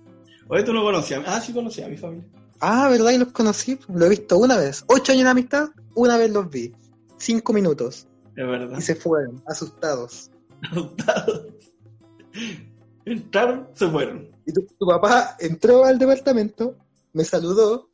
Oye, 0.46 0.62
tú 0.62 0.72
no 0.72 0.82
conocías. 0.82 1.22
Ah, 1.26 1.40
sí 1.40 1.52
conocía 1.52 1.86
a 1.86 1.88
mi 1.88 1.96
familia. 1.96 2.24
Ah, 2.60 2.88
¿verdad? 2.88 3.10
Y 3.10 3.18
los 3.18 3.32
conocí. 3.32 3.74
po. 3.74 3.92
Lo 3.92 4.06
he 4.06 4.08
visto 4.08 4.38
una 4.38 4.56
vez. 4.56 4.84
Ocho 4.86 5.12
años 5.12 5.24
de 5.24 5.30
amistad, 5.30 5.68
una 5.94 6.16
vez 6.16 6.30
los 6.30 6.48
vi. 6.48 6.72
Cinco 7.16 7.52
minutos. 7.52 8.06
Es 8.36 8.46
verdad. 8.46 8.78
Y 8.78 8.80
se 8.80 8.94
fueron, 8.94 9.42
asustados. 9.46 10.30
adoptados. 10.70 11.46
Entraron, 13.04 13.68
se 13.74 13.88
fueron. 13.88 14.30
Y 14.46 14.52
tu, 14.52 14.62
tu 14.78 14.86
papá 14.86 15.36
entró 15.40 15.84
al 15.84 15.98
departamento, 15.98 16.76
me 17.12 17.24
saludó, 17.24 17.90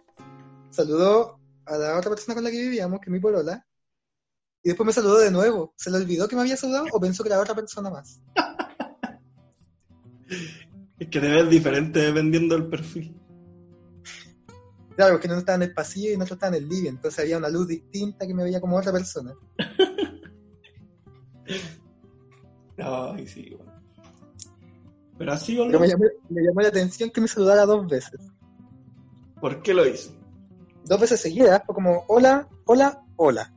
saludó 0.70 1.38
a 1.64 1.78
la 1.78 1.98
otra 1.98 2.10
persona 2.10 2.34
con 2.34 2.44
la 2.44 2.50
que 2.50 2.60
vivíamos, 2.60 3.00
que 3.00 3.06
es 3.06 3.12
mi 3.12 3.20
polola, 3.20 3.63
y 4.64 4.70
después 4.70 4.86
me 4.86 4.92
saludó 4.92 5.18
de 5.18 5.30
nuevo. 5.30 5.74
¿Se 5.76 5.90
le 5.90 5.98
olvidó 5.98 6.26
que 6.26 6.34
me 6.34 6.42
había 6.42 6.56
saludado 6.56 6.86
o 6.90 6.98
pensó 6.98 7.22
que 7.22 7.28
era 7.28 7.40
otra 7.40 7.54
persona 7.54 7.90
más? 7.90 8.20
Es 10.96 11.08
que 11.08 11.20
te 11.20 11.28
ves 11.28 11.50
diferente 11.50 11.98
dependiendo 11.98 12.54
del 12.54 12.68
perfil. 12.68 13.20
Claro, 14.94 15.14
porque 15.14 15.26
uno 15.26 15.38
estaba 15.38 15.56
en 15.56 15.64
el 15.64 15.74
pasillo 15.74 16.10
y 16.10 16.14
otro 16.14 16.34
estaba 16.34 16.56
en 16.56 16.62
el 16.62 16.68
living, 16.68 16.90
entonces 16.90 17.18
había 17.18 17.36
una 17.36 17.48
luz 17.48 17.66
distinta 17.66 18.24
que 18.26 18.32
me 18.32 18.44
veía 18.44 18.60
como 18.60 18.76
otra 18.76 18.92
persona. 18.92 19.34
Ay, 22.78 23.26
sí, 23.26 23.56
bueno. 23.56 23.72
Pero 25.18 25.32
así, 25.32 25.56
Pero 25.56 25.80
me 25.80 25.88
¿no? 25.88 25.92
llamó, 25.92 26.04
me 26.28 26.42
llamó 26.42 26.60
la 26.60 26.68
atención 26.68 27.10
que 27.10 27.20
me 27.20 27.26
saludara 27.26 27.66
dos 27.66 27.88
veces. 27.88 28.20
¿por 29.40 29.62
qué 29.62 29.74
lo 29.74 29.84
hizo? 29.86 30.12
Dos 30.84 31.00
veces 31.00 31.20
seguidas, 31.20 31.60
fue 31.66 31.74
como, 31.74 32.04
hola, 32.06 32.48
hola, 32.66 33.02
hola. 33.16 33.52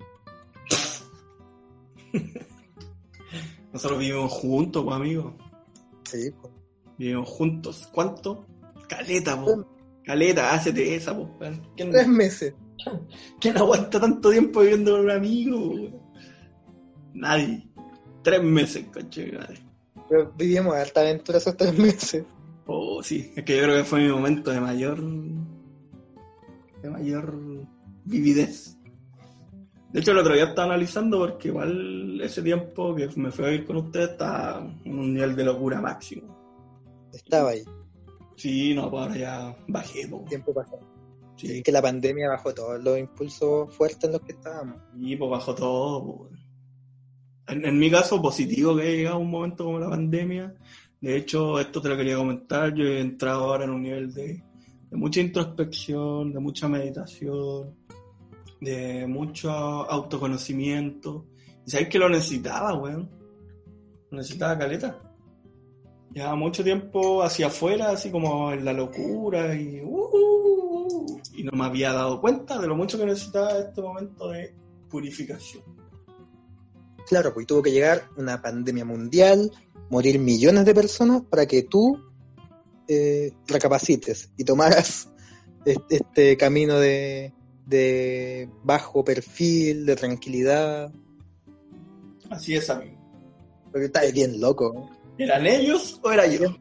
Nosotros 3.77 3.99
vivimos 3.99 4.31
juntos, 4.31 4.83
pues, 4.83 4.95
amigo. 4.95 5.37
Sí, 6.09 6.31
pues. 6.41 6.51
Vivimos 6.97 7.29
juntos. 7.29 7.87
¿Cuánto? 7.93 8.47
Caleta, 8.89 9.39
po. 9.39 9.67
Caleta, 10.03 10.51
hácete 10.51 10.95
esa, 10.95 11.15
po. 11.15 11.29
weón. 11.39 11.61
¿Quién, 11.75 11.91
tres 11.91 12.07
meses. 12.07 12.55
quién 13.39 13.55
aguanta 13.55 13.99
tanto 13.99 14.31
tiempo 14.31 14.61
viviendo 14.61 14.93
con 14.93 15.01
un 15.01 15.11
amigo? 15.11 15.73
Nadie. 17.13 17.69
Tres 18.23 18.41
meses, 18.41 18.85
coche, 18.91 19.31
madre. 19.33 19.59
Pero 20.09 20.33
vivimos 20.35 20.73
harta 20.73 21.01
aventura 21.01 21.37
esos 21.37 21.55
tres 21.55 21.77
meses. 21.77 22.25
Oh, 22.65 23.03
sí. 23.03 23.31
Es 23.35 23.43
que 23.43 23.57
yo 23.57 23.63
creo 23.63 23.77
que 23.77 23.83
fue 23.83 23.99
mi 23.99 24.09
momento 24.09 24.49
de 24.49 24.59
mayor. 24.59 25.03
de 26.81 26.89
mayor 26.89 27.39
vividez. 28.05 28.75
De 29.97 30.01
hecho, 30.01 30.11
el 30.11 30.19
otro 30.19 30.35
día 30.35 30.43
estaba 30.43 30.67
analizando 30.67 31.17
porque 31.17 31.47
igual 31.47 32.21
ese 32.21 32.43
tiempo 32.43 32.93
que 32.93 33.09
me 33.15 33.31
fui 33.31 33.45
a 33.45 33.47
vivir 33.47 33.65
con 33.65 33.77
ustedes 33.77 34.11
estaba 34.11 34.63
en 34.85 34.99
un 34.99 35.11
nivel 35.11 35.35
de 35.35 35.43
locura 35.43 35.81
máximo. 35.81 36.37
Estaba 37.11 37.49
ahí, 37.49 37.63
Sí, 38.35 38.75
no, 38.75 38.91
pues 38.91 39.01
ahora 39.01 39.17
ya 39.17 39.55
bajé, 39.67 40.07
po. 40.07 40.23
tiempo 40.29 40.53
pasado. 40.53 40.81
Sí, 41.35 41.63
que 41.63 41.71
la 41.71 41.81
pandemia 41.81 42.29
bajó 42.29 42.53
todos 42.53 42.79
los 42.83 42.99
impulsos 42.99 43.73
fuertes 43.75 44.03
en 44.03 44.11
los 44.11 44.21
que 44.21 44.33
estábamos. 44.33 44.75
Y 44.99 45.15
pues 45.15 45.31
bajó 45.31 45.55
todo. 45.55 46.05
po. 46.05 46.29
En, 47.47 47.65
en 47.65 47.79
mi 47.79 47.89
caso, 47.89 48.21
positivo 48.21 48.75
que 48.75 48.83
haya 48.83 48.91
llegado 48.91 49.17
un 49.17 49.31
momento 49.31 49.63
como 49.65 49.79
la 49.79 49.89
pandemia. 49.89 50.53
De 51.01 51.17
hecho, 51.17 51.59
esto 51.59 51.81
te 51.81 51.89
lo 51.89 51.97
quería 51.97 52.17
comentar. 52.17 52.71
Yo 52.75 52.83
he 52.83 52.99
entrado 52.99 53.45
ahora 53.45 53.63
en 53.63 53.71
un 53.71 53.81
nivel 53.81 54.13
de, 54.13 54.43
de 54.91 54.95
mucha 54.95 55.21
introspección, 55.21 56.33
de 56.33 56.39
mucha 56.39 56.67
meditación, 56.67 57.73
de 58.61 59.05
mucho 59.07 59.49
autoconocimiento. 59.51 61.25
Y 61.65 61.71
sabes 61.71 61.89
que 61.89 61.99
lo 61.99 62.09
necesitaba, 62.09 62.73
weón. 62.75 63.09
Necesitaba 64.11 64.57
caleta. 64.57 65.01
Llevaba 66.13 66.35
mucho 66.35 66.63
tiempo 66.63 67.21
hacia 67.21 67.47
afuera, 67.47 67.91
así 67.91 68.09
como 68.09 68.51
en 68.51 68.63
la 68.65 68.73
locura 68.73 69.53
y, 69.55 69.81
uh, 69.81 69.87
uh, 69.87 70.87
uh, 70.87 71.21
y 71.33 71.43
no 71.43 71.51
me 71.51 71.65
había 71.65 71.91
dado 71.91 72.19
cuenta 72.21 72.57
de 72.57 72.67
lo 72.67 72.75
mucho 72.75 72.97
que 72.97 73.05
necesitaba 73.05 73.59
este 73.59 73.81
momento 73.81 74.29
de 74.29 74.55
purificación. 74.89 75.63
Claro, 77.07 77.33
pues 77.33 77.45
tuvo 77.45 77.61
que 77.61 77.71
llegar 77.71 78.09
una 78.17 78.41
pandemia 78.41 78.85
mundial, 78.85 79.51
morir 79.89 80.19
millones 80.19 80.65
de 80.65 80.73
personas 80.73 81.21
para 81.29 81.45
que 81.45 81.63
tú 81.63 82.01
eh, 82.87 83.33
recapacites 83.47 84.31
y 84.37 84.43
tomaras 84.43 85.09
este, 85.65 85.97
este 85.97 86.37
camino 86.37 86.79
de, 86.79 87.33
de 87.67 88.49
bajo 88.63 89.03
perfil, 89.03 89.85
de 89.85 89.95
tranquilidad. 89.95 90.91
Así 92.29 92.55
es, 92.55 92.69
amigo. 92.69 92.97
Porque 93.71 93.85
estás 93.87 94.11
bien 94.13 94.39
loco. 94.39 94.73
¿eh? 95.19 95.23
¿Eran 95.25 95.45
ellos 95.45 95.99
o 96.01 96.11
era 96.11 96.25
yo? 96.27 96.55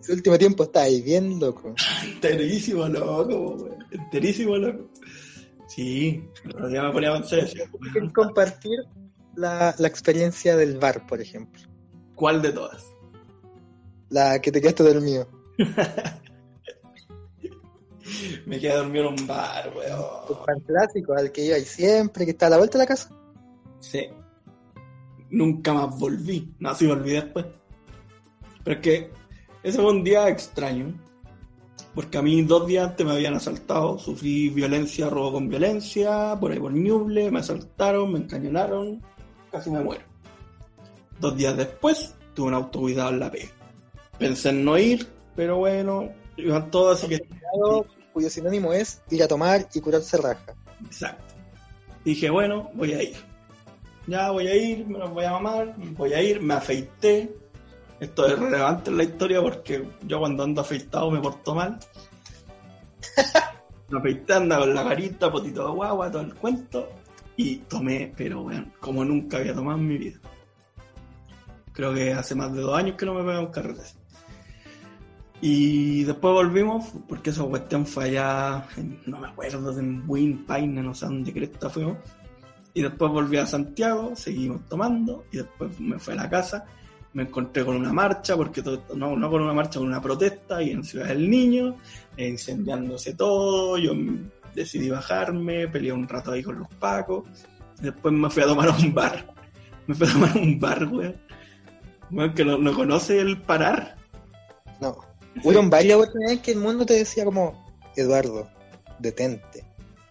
Ese 0.00 0.12
último 0.12 0.36
tiempo 0.36 0.64
estás 0.64 0.88
bien 1.02 1.40
loco. 1.40 1.74
Enterísimo 2.04 2.86
loco. 2.88 3.70
Enterísimo 3.90 4.56
loco. 4.56 4.90
Sí, 5.66 6.22
ya 6.70 6.82
me 6.82 6.92
ponía 6.92 7.14
a 7.14 8.12
compartir 8.14 8.80
la, 9.34 9.74
la 9.78 9.88
experiencia 9.88 10.56
del 10.56 10.78
bar, 10.78 11.06
por 11.06 11.20
ejemplo. 11.20 11.62
¿Cuál 12.14 12.42
de 12.42 12.52
todas? 12.52 12.84
La 14.10 14.38
que 14.40 14.52
te 14.52 14.60
quedaste 14.60 14.82
dormido. 14.82 15.26
Me 18.46 18.58
quedé 18.58 18.76
dormido 18.76 19.08
en 19.08 19.20
un 19.20 19.26
bar, 19.26 19.72
weón. 19.76 20.44
bar 20.46 20.62
clásico 20.66 21.14
al 21.14 21.32
que 21.32 21.46
iba 21.46 21.56
ahí 21.56 21.64
siempre, 21.64 22.24
que 22.24 22.32
está 22.32 22.46
a 22.46 22.50
la 22.50 22.58
vuelta 22.58 22.78
de 22.78 22.84
la 22.84 22.88
casa. 22.88 23.10
Sí. 23.80 24.08
Nunca 25.30 25.72
más 25.72 25.98
volví. 25.98 26.54
No, 26.58 26.74
sí 26.74 26.86
volví 26.86 27.12
después. 27.12 27.46
Pero 28.64 28.76
es 28.76 28.82
que 28.82 29.10
ese 29.62 29.78
fue 29.78 29.90
un 29.90 30.04
día 30.04 30.28
extraño. 30.28 30.94
Porque 31.94 32.18
a 32.18 32.22
mí 32.22 32.42
dos 32.42 32.66
días 32.66 32.90
antes 32.90 33.06
me 33.06 33.12
habían 33.12 33.34
asaltado. 33.34 33.98
Sufrí 33.98 34.48
violencia, 34.48 35.10
robo 35.10 35.32
con 35.32 35.48
violencia. 35.48 36.36
Por 36.40 36.52
ahí 36.52 36.58
por 36.58 36.72
Ñuble. 36.72 37.30
Me 37.30 37.40
asaltaron, 37.40 38.12
me 38.12 38.18
encañonaron. 38.20 39.02
Casi 39.50 39.70
me 39.70 39.80
muero. 39.80 40.04
Dos 41.20 41.36
días 41.36 41.56
después 41.56 42.14
tuve 42.34 42.48
un 42.48 42.54
autocuidado 42.54 43.10
en 43.10 43.20
la 43.20 43.30
P. 43.30 43.48
Pensé 44.18 44.50
en 44.50 44.64
no 44.64 44.78
ir, 44.78 45.06
pero 45.36 45.58
bueno. 45.58 46.10
Iban 46.36 46.70
todos 46.70 46.98
así 46.98 47.08
que... 47.08 47.20
Cuyo 48.12 48.28
sinónimo 48.28 48.72
es 48.72 49.02
ir 49.10 49.22
a 49.22 49.28
tomar 49.28 49.68
y 49.72 49.80
curarse 49.80 50.16
raja. 50.16 50.54
Exacto. 50.84 51.34
Dije, 52.04 52.30
bueno, 52.30 52.70
voy 52.74 52.92
a 52.92 53.02
ir. 53.02 53.16
Ya 54.06 54.30
voy 54.30 54.48
a 54.48 54.56
ir, 54.56 54.86
me 54.86 54.98
los 54.98 55.10
voy 55.10 55.24
a 55.24 55.32
mamar, 55.32 55.74
voy 55.96 56.12
a 56.12 56.22
ir, 56.22 56.40
me 56.40 56.54
afeité. 56.54 57.34
Esto 58.00 58.26
es 58.26 58.38
relevante 58.38 58.90
en 58.90 58.96
la 58.96 59.04
historia 59.04 59.40
porque 59.40 59.88
yo 60.02 60.18
cuando 60.18 60.42
ando 60.42 60.60
afeitado 60.60 61.10
me 61.10 61.20
porto 61.20 61.54
mal. 61.54 61.78
Me 63.88 63.98
afeité, 63.98 64.32
anda 64.32 64.58
con 64.58 64.74
la 64.74 64.84
carita, 64.84 65.30
potito 65.30 65.66
de 65.66 65.72
guagua, 65.72 66.10
todo 66.10 66.22
el 66.22 66.34
cuento. 66.34 66.88
Y 67.36 67.56
tomé, 67.56 68.10
pero 68.16 68.44
bueno, 68.44 68.72
como 68.80 69.04
nunca 69.04 69.36
había 69.36 69.54
tomado 69.54 69.76
en 69.76 69.86
mi 69.86 69.98
vida. 69.98 70.18
Creo 71.74 71.92
que 71.92 72.12
hace 72.14 72.34
más 72.34 72.54
de 72.54 72.62
dos 72.62 72.74
años 72.74 72.96
que 72.96 73.04
no 73.04 73.12
me 73.12 73.22
pega 73.22 73.40
un 73.40 73.50
carrete. 73.52 73.82
Y 75.44 76.04
después 76.04 76.32
volvimos, 76.34 76.92
porque 77.08 77.30
esa 77.30 77.42
cuestión 77.42 77.84
fue 77.84 78.04
allá, 78.04 78.64
en- 78.76 79.00
no 79.06 79.18
me 79.18 79.26
acuerdo, 79.26 79.76
en 79.76 80.04
Win, 80.06 80.46
Paine, 80.46 80.80
no 80.82 80.94
sé 80.94 81.06
dónde 81.06 81.32
cresta 81.32 81.68
fuimos. 81.68 81.98
Y 82.74 82.80
después 82.82 83.10
volví 83.10 83.36
a 83.38 83.44
Santiago, 83.44 84.12
seguimos 84.14 84.66
tomando, 84.68 85.24
y 85.32 85.38
después 85.38 85.78
me 85.80 85.98
fui 85.98 86.14
a 86.14 86.18
la 86.18 86.30
casa, 86.30 86.64
me 87.14 87.24
encontré 87.24 87.64
con 87.64 87.74
una 87.76 87.92
marcha, 87.92 88.36
porque 88.36 88.62
todo 88.62 88.84
no, 88.94 89.16
no 89.16 89.28
con 89.30 89.42
una 89.42 89.52
marcha, 89.52 89.80
con 89.80 89.88
una 89.88 90.00
protesta, 90.00 90.62
y 90.62 90.70
en 90.70 90.84
Ciudad 90.84 91.08
del 91.08 91.28
Niño, 91.28 91.76
eh, 92.16 92.28
incendiándose 92.28 93.14
todo, 93.14 93.76
yo 93.78 93.92
decidí 94.54 94.90
bajarme, 94.90 95.66
peleé 95.66 95.92
un 95.92 96.06
rato 96.08 96.30
ahí 96.30 96.42
con 96.44 96.60
los 96.60 96.68
pacos, 96.76 97.24
después 97.80 98.14
me 98.14 98.30
fui 98.30 98.44
a 98.44 98.46
tomar 98.46 98.68
a 98.68 98.76
un 98.76 98.94
bar. 98.94 99.26
Me 99.88 99.96
fui 99.96 100.06
a 100.06 100.12
tomar 100.12 100.30
a 100.36 100.40
un 100.40 100.60
bar, 100.60 100.84
weón. 100.84 101.16
Weón, 102.12 102.32
que 102.34 102.44
no, 102.44 102.56
no 102.58 102.72
conoce 102.72 103.20
el 103.20 103.42
parar. 103.42 103.96
No. 104.80 104.96
Hubieron 105.42 105.70
varias 105.70 105.96
oportunidades 105.96 106.40
que 106.40 106.52
el 106.52 106.58
mundo 106.58 106.84
te 106.86 106.94
decía 106.94 107.24
como, 107.24 107.64
Eduardo, 107.96 108.48
detente. 108.98 109.64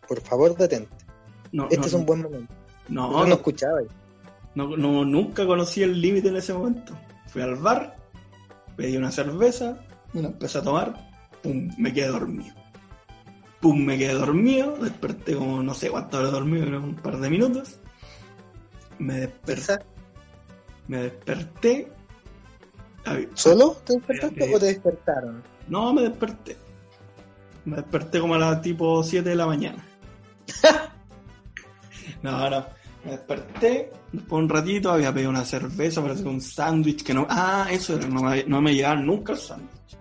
Por 0.07 0.21
favor, 0.21 0.55
detente. 0.57 0.95
No, 1.51 1.65
Este 1.65 1.77
no, 1.77 1.85
es 1.85 1.93
un 1.93 2.05
buen 2.05 2.21
momento. 2.21 2.53
no, 2.89 3.11
no, 3.11 3.19
no, 3.19 3.25
lo 3.27 3.35
escuchaba. 3.35 3.81
No, 4.55 4.75
no, 4.75 5.05
nunca 5.05 5.45
conocí 5.45 5.83
el 5.83 6.01
límite 6.01 6.29
en 6.29 6.37
ese 6.37 6.53
momento. 6.53 6.93
Fui 7.27 7.41
al 7.41 7.55
bar, 7.55 7.95
pedí 8.75 8.97
una 8.97 9.11
cerveza, 9.11 9.77
me 10.13 10.21
la 10.21 10.27
empecé 10.29 10.57
a 10.57 10.63
tomar, 10.63 11.11
pum, 11.41 11.69
me 11.77 11.93
quedé 11.93 12.07
dormido. 12.07 12.53
Pum, 13.61 13.79
me 13.85 13.97
quedé 13.97 14.13
dormido, 14.13 14.75
desperté 14.77 15.35
como 15.35 15.61
no 15.63 15.73
sé 15.73 15.89
cuánto 15.89 16.17
habré 16.17 16.31
dormido, 16.31 16.79
un 16.81 16.95
par 16.95 17.19
de 17.19 17.29
minutos. 17.29 17.79
Me 18.99 19.19
desperté, 19.21 19.79
me 20.87 21.03
desperté. 21.03 21.91
¿Solo 23.33 23.77
te 23.85 23.93
despertaste 23.93 24.55
o 24.55 24.59
te 24.59 24.65
despertaron? 24.65 25.43
No, 25.67 25.93
me 25.93 26.03
desperté. 26.03 26.57
Me 27.65 27.77
desperté 27.77 28.19
como 28.19 28.35
a 28.35 28.39
las 28.39 28.61
tipo 28.61 29.03
7 29.03 29.29
de 29.29 29.35
la 29.35 29.45
mañana. 29.45 29.83
no, 32.21 32.49
no. 32.49 32.65
Me 33.03 33.11
desperté, 33.11 33.91
después 34.11 34.43
un 34.43 34.49
ratito 34.49 34.91
había 34.91 35.11
pedido 35.11 35.31
una 35.31 35.43
cerveza, 35.43 36.03
parece 36.03 36.21
que 36.21 36.29
un 36.29 36.41
sándwich 36.41 37.03
que 37.03 37.15
no... 37.15 37.25
Ah, 37.27 37.67
eso 37.71 37.95
era, 37.95 38.07
no 38.07 38.21
me, 38.21 38.43
no 38.43 38.61
me 38.61 38.75
llegaban 38.75 39.07
nunca 39.07 39.33
el 39.33 39.39
sándwich. 39.39 39.97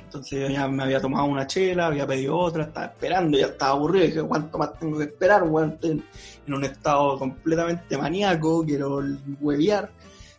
Entonces 0.00 0.40
yo 0.40 0.48
ya 0.48 0.66
me 0.66 0.82
había 0.82 1.00
tomado 1.00 1.26
una 1.26 1.46
chela, 1.46 1.86
había 1.86 2.06
pedido 2.06 2.36
otra, 2.36 2.64
estaba 2.64 2.86
esperando, 2.86 3.38
ya 3.38 3.46
estaba 3.46 3.72
aburrido, 3.72 4.06
dije, 4.06 4.22
¿cuánto 4.22 4.58
más 4.58 4.76
tengo 4.78 4.98
que 4.98 5.04
esperar? 5.04 5.44
Estoy 5.44 5.90
en, 5.90 6.04
en 6.46 6.54
un 6.54 6.64
estado 6.64 7.18
completamente 7.18 7.96
maníaco, 7.96 8.64
quiero 8.64 9.00
huevear, 9.40 9.90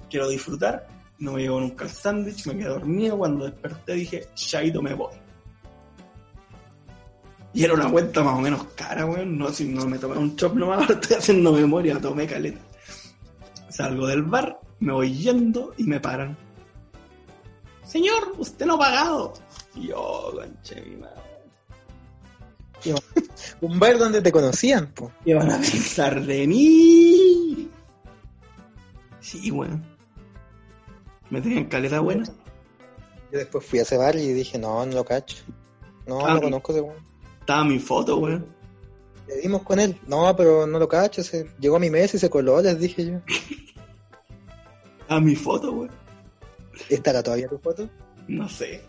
quiero 0.09 0.27
disfrutar. 0.27 0.85
No 1.19 1.33
me 1.33 1.41
llegó 1.41 1.59
nunca 1.59 1.85
el 1.85 1.91
sándwich, 1.91 2.45
me 2.47 2.57
quedé 2.57 2.69
dormido, 2.69 3.17
cuando 3.17 3.45
desperté 3.45 3.93
dije, 3.93 4.29
Shaito 4.35 4.81
me 4.81 4.93
voy. 4.93 5.13
Y 7.53 7.63
era 7.63 7.73
una 7.73 7.89
cuenta 7.89 8.23
más 8.23 8.37
o 8.37 8.41
menos 8.41 8.63
cara, 8.75 9.05
weón. 9.05 9.37
No, 9.37 9.49
si 9.49 9.65
no 9.65 9.85
me 9.85 9.97
tomé 9.97 10.17
un 10.17 10.35
chop 10.35 10.55
nomás, 10.55 10.81
ahora 10.81 10.93
estoy 11.01 11.17
haciendo 11.17 11.51
memoria, 11.51 11.99
tomé 11.99 12.27
caleta. 12.27 12.59
Salgo 13.69 14.07
del 14.07 14.23
bar, 14.23 14.59
me 14.79 14.93
voy 14.93 15.13
yendo 15.13 15.73
y 15.77 15.83
me 15.83 15.99
paran. 15.99 16.37
Señor, 17.83 18.35
usted 18.37 18.65
no 18.65 18.75
ha 18.75 18.79
pagado. 18.79 19.33
Y 19.75 19.87
yo, 19.87 20.31
conche 20.35 20.81
mi 20.81 20.97
madre. 20.97 21.19
Un 23.61 23.79
bar 23.79 23.97
donde 23.97 24.21
te 24.21 24.31
conocían, 24.31 24.87
po. 24.93 25.11
¿Qué 25.25 25.33
van 25.33 25.51
a 25.51 25.57
pensar 25.57 26.23
de 26.23 26.47
mí? 26.47 27.69
Sí, 29.19 29.51
weón. 29.51 29.83
Me 31.29 31.41
tenían 31.41 31.65
caleta 31.65 31.99
buena. 31.99 32.25
Yo 33.31 33.37
después 33.37 33.65
fui 33.65 33.79
a 33.79 33.83
ese 33.83 33.97
bar 33.97 34.15
y 34.15 34.33
dije, 34.33 34.57
no, 34.57 34.85
no 34.85 34.93
lo 34.93 35.05
cacho. 35.05 35.37
No, 36.07 36.25
Ah, 36.25 36.33
no 36.33 36.41
conozco 36.41 36.71
ese 36.71 36.81
weón. 36.81 36.97
Estaba 37.39 37.63
mi 37.63 37.79
foto, 37.79 38.17
weón. 38.17 38.45
Le 39.27 39.37
dimos 39.41 39.61
con 39.61 39.79
él. 39.79 39.95
No, 40.07 40.35
pero 40.35 40.65
no 40.65 40.79
lo 40.79 40.87
cacho. 40.87 41.21
Se... 41.23 41.47
Llegó 41.59 41.75
a 41.75 41.79
mi 41.79 41.89
mesa 41.91 42.17
y 42.17 42.19
se 42.19 42.29
coló, 42.29 42.61
les 42.61 42.79
dije 42.79 43.05
yo. 43.05 43.19
Estaba 45.01 45.21
mi 45.21 45.35
foto, 45.35 45.71
weón. 45.71 45.91
¿Estará 46.89 47.21
todavía 47.21 47.47
tu 47.47 47.57
foto? 47.59 47.87
No 48.27 48.47
sé. 48.49 48.81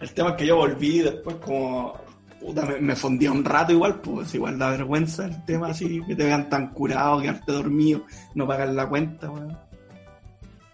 El 0.00 0.12
tema 0.12 0.30
es 0.30 0.36
que 0.36 0.46
yo 0.46 0.56
volví 0.56 0.98
después 1.00 1.36
como... 1.36 1.94
Puta, 2.40 2.64
me, 2.64 2.80
me 2.80 2.96
fondía 2.96 3.30
un 3.30 3.44
rato 3.44 3.72
igual, 3.72 4.00
pues 4.00 4.34
igual 4.34 4.58
da 4.58 4.70
vergüenza 4.70 5.26
el 5.26 5.44
tema 5.44 5.68
así, 5.68 6.00
que 6.08 6.16
te 6.16 6.24
vean 6.24 6.48
tan 6.48 6.72
curado, 6.72 7.20
quedarte 7.20 7.52
dormido, 7.52 8.04
no 8.34 8.46
pagar 8.46 8.68
la 8.70 8.88
cuenta, 8.88 9.30
weón. 9.30 9.58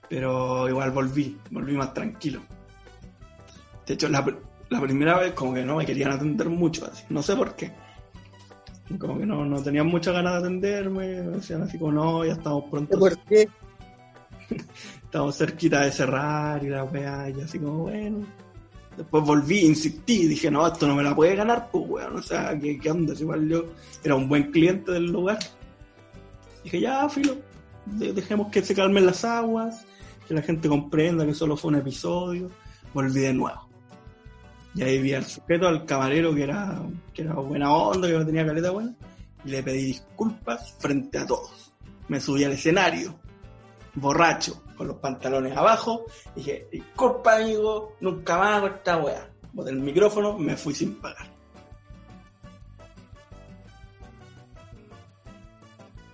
Pero 0.08 0.68
igual 0.68 0.90
volví, 0.92 1.36
volví 1.50 1.72
más 1.76 1.92
tranquilo. 1.92 2.40
De 3.86 3.94
hecho, 3.94 4.08
la, 4.08 4.24
la 4.68 4.80
primera 4.80 5.18
vez 5.18 5.32
como 5.32 5.54
que 5.54 5.64
no 5.64 5.76
me 5.76 5.86
querían 5.86 6.12
atender 6.12 6.48
mucho, 6.48 6.86
así, 6.90 7.04
no 7.08 7.22
sé 7.22 7.34
por 7.36 7.54
qué. 7.54 7.72
Como 8.98 9.18
que 9.18 9.26
no, 9.26 9.44
no 9.44 9.60
tenían 9.62 9.86
muchas 9.88 10.14
ganas 10.14 10.34
de 10.34 10.38
atenderme, 10.38 11.22
me 11.22 11.36
decían 11.36 11.62
así 11.62 11.76
como, 11.78 11.92
no, 11.92 12.24
ya 12.24 12.34
estamos 12.34 12.64
pronto 12.70 12.96
¿Por 12.98 13.18
qué? 13.24 13.48
estamos 15.04 15.36
cerquita 15.36 15.80
de 15.82 15.90
cerrar 15.90 16.62
y 16.62 16.68
la 16.68 16.84
weá, 16.84 17.28
y 17.30 17.40
así 17.40 17.58
como, 17.58 17.78
bueno. 17.84 18.24
Después 18.96 19.24
volví, 19.24 19.60
insistí, 19.60 20.26
dije, 20.26 20.50
no, 20.50 20.66
esto 20.66 20.86
no 20.86 20.94
me 20.94 21.02
la 21.02 21.14
puede 21.14 21.34
ganar, 21.36 21.68
pues 21.70 21.84
weón, 21.86 22.16
o 22.16 22.22
sea, 22.22 22.58
¿qué, 22.58 22.78
qué 22.78 22.90
onda? 22.90 23.14
Si 23.14 23.22
igual 23.22 23.46
yo 23.48 23.64
era 24.02 24.14
un 24.14 24.28
buen 24.28 24.50
cliente 24.52 24.92
del 24.92 25.06
lugar. 25.12 25.38
Dije, 26.64 26.80
ya, 26.80 27.06
filo, 27.08 27.36
de- 27.86 28.12
dejemos 28.14 28.48
que 28.50 28.62
se 28.62 28.74
calmen 28.74 29.04
las 29.04 29.22
aguas, 29.24 29.84
que 30.26 30.34
la 30.34 30.42
gente 30.42 30.68
comprenda 30.68 31.24
que 31.24 31.34
solo 31.34 31.56
fue 31.56 31.70
un 31.70 31.76
episodio. 31.76 32.50
Volví 32.92 33.20
de 33.20 33.32
nuevo. 33.32 33.68
Y 34.74 34.82
ahí 34.82 35.00
vi 35.00 35.14
al 35.14 35.24
sujeto, 35.24 35.66
al 35.66 35.86
camarero 35.86 36.34
que 36.34 36.42
era, 36.42 36.82
que 37.14 37.22
era 37.22 37.34
buena 37.34 37.72
onda, 37.74 38.08
que 38.08 38.14
no 38.14 38.26
tenía 38.26 38.44
caleta 38.44 38.70
buena, 38.70 38.94
y 39.44 39.48
le 39.48 39.62
pedí 39.62 39.84
disculpas 39.84 40.74
frente 40.78 41.18
a 41.18 41.26
todos. 41.26 41.72
Me 42.08 42.20
subí 42.20 42.44
al 42.44 42.52
escenario, 42.52 43.18
borracho, 43.94 44.62
con 44.76 44.88
los 44.88 44.96
pantalones 44.98 45.56
abajo. 45.56 46.04
Dije, 46.34 46.68
disculpa 46.70 47.36
amigo, 47.36 47.96
nunca 48.00 48.36
más 48.36 48.56
hago 48.56 48.66
esta 48.66 48.98
weá. 48.98 49.30
Boté 49.54 49.70
el 49.70 49.80
micrófono, 49.80 50.38
me 50.38 50.56
fui 50.56 50.74
sin 50.74 50.94
pagar. 50.96 51.26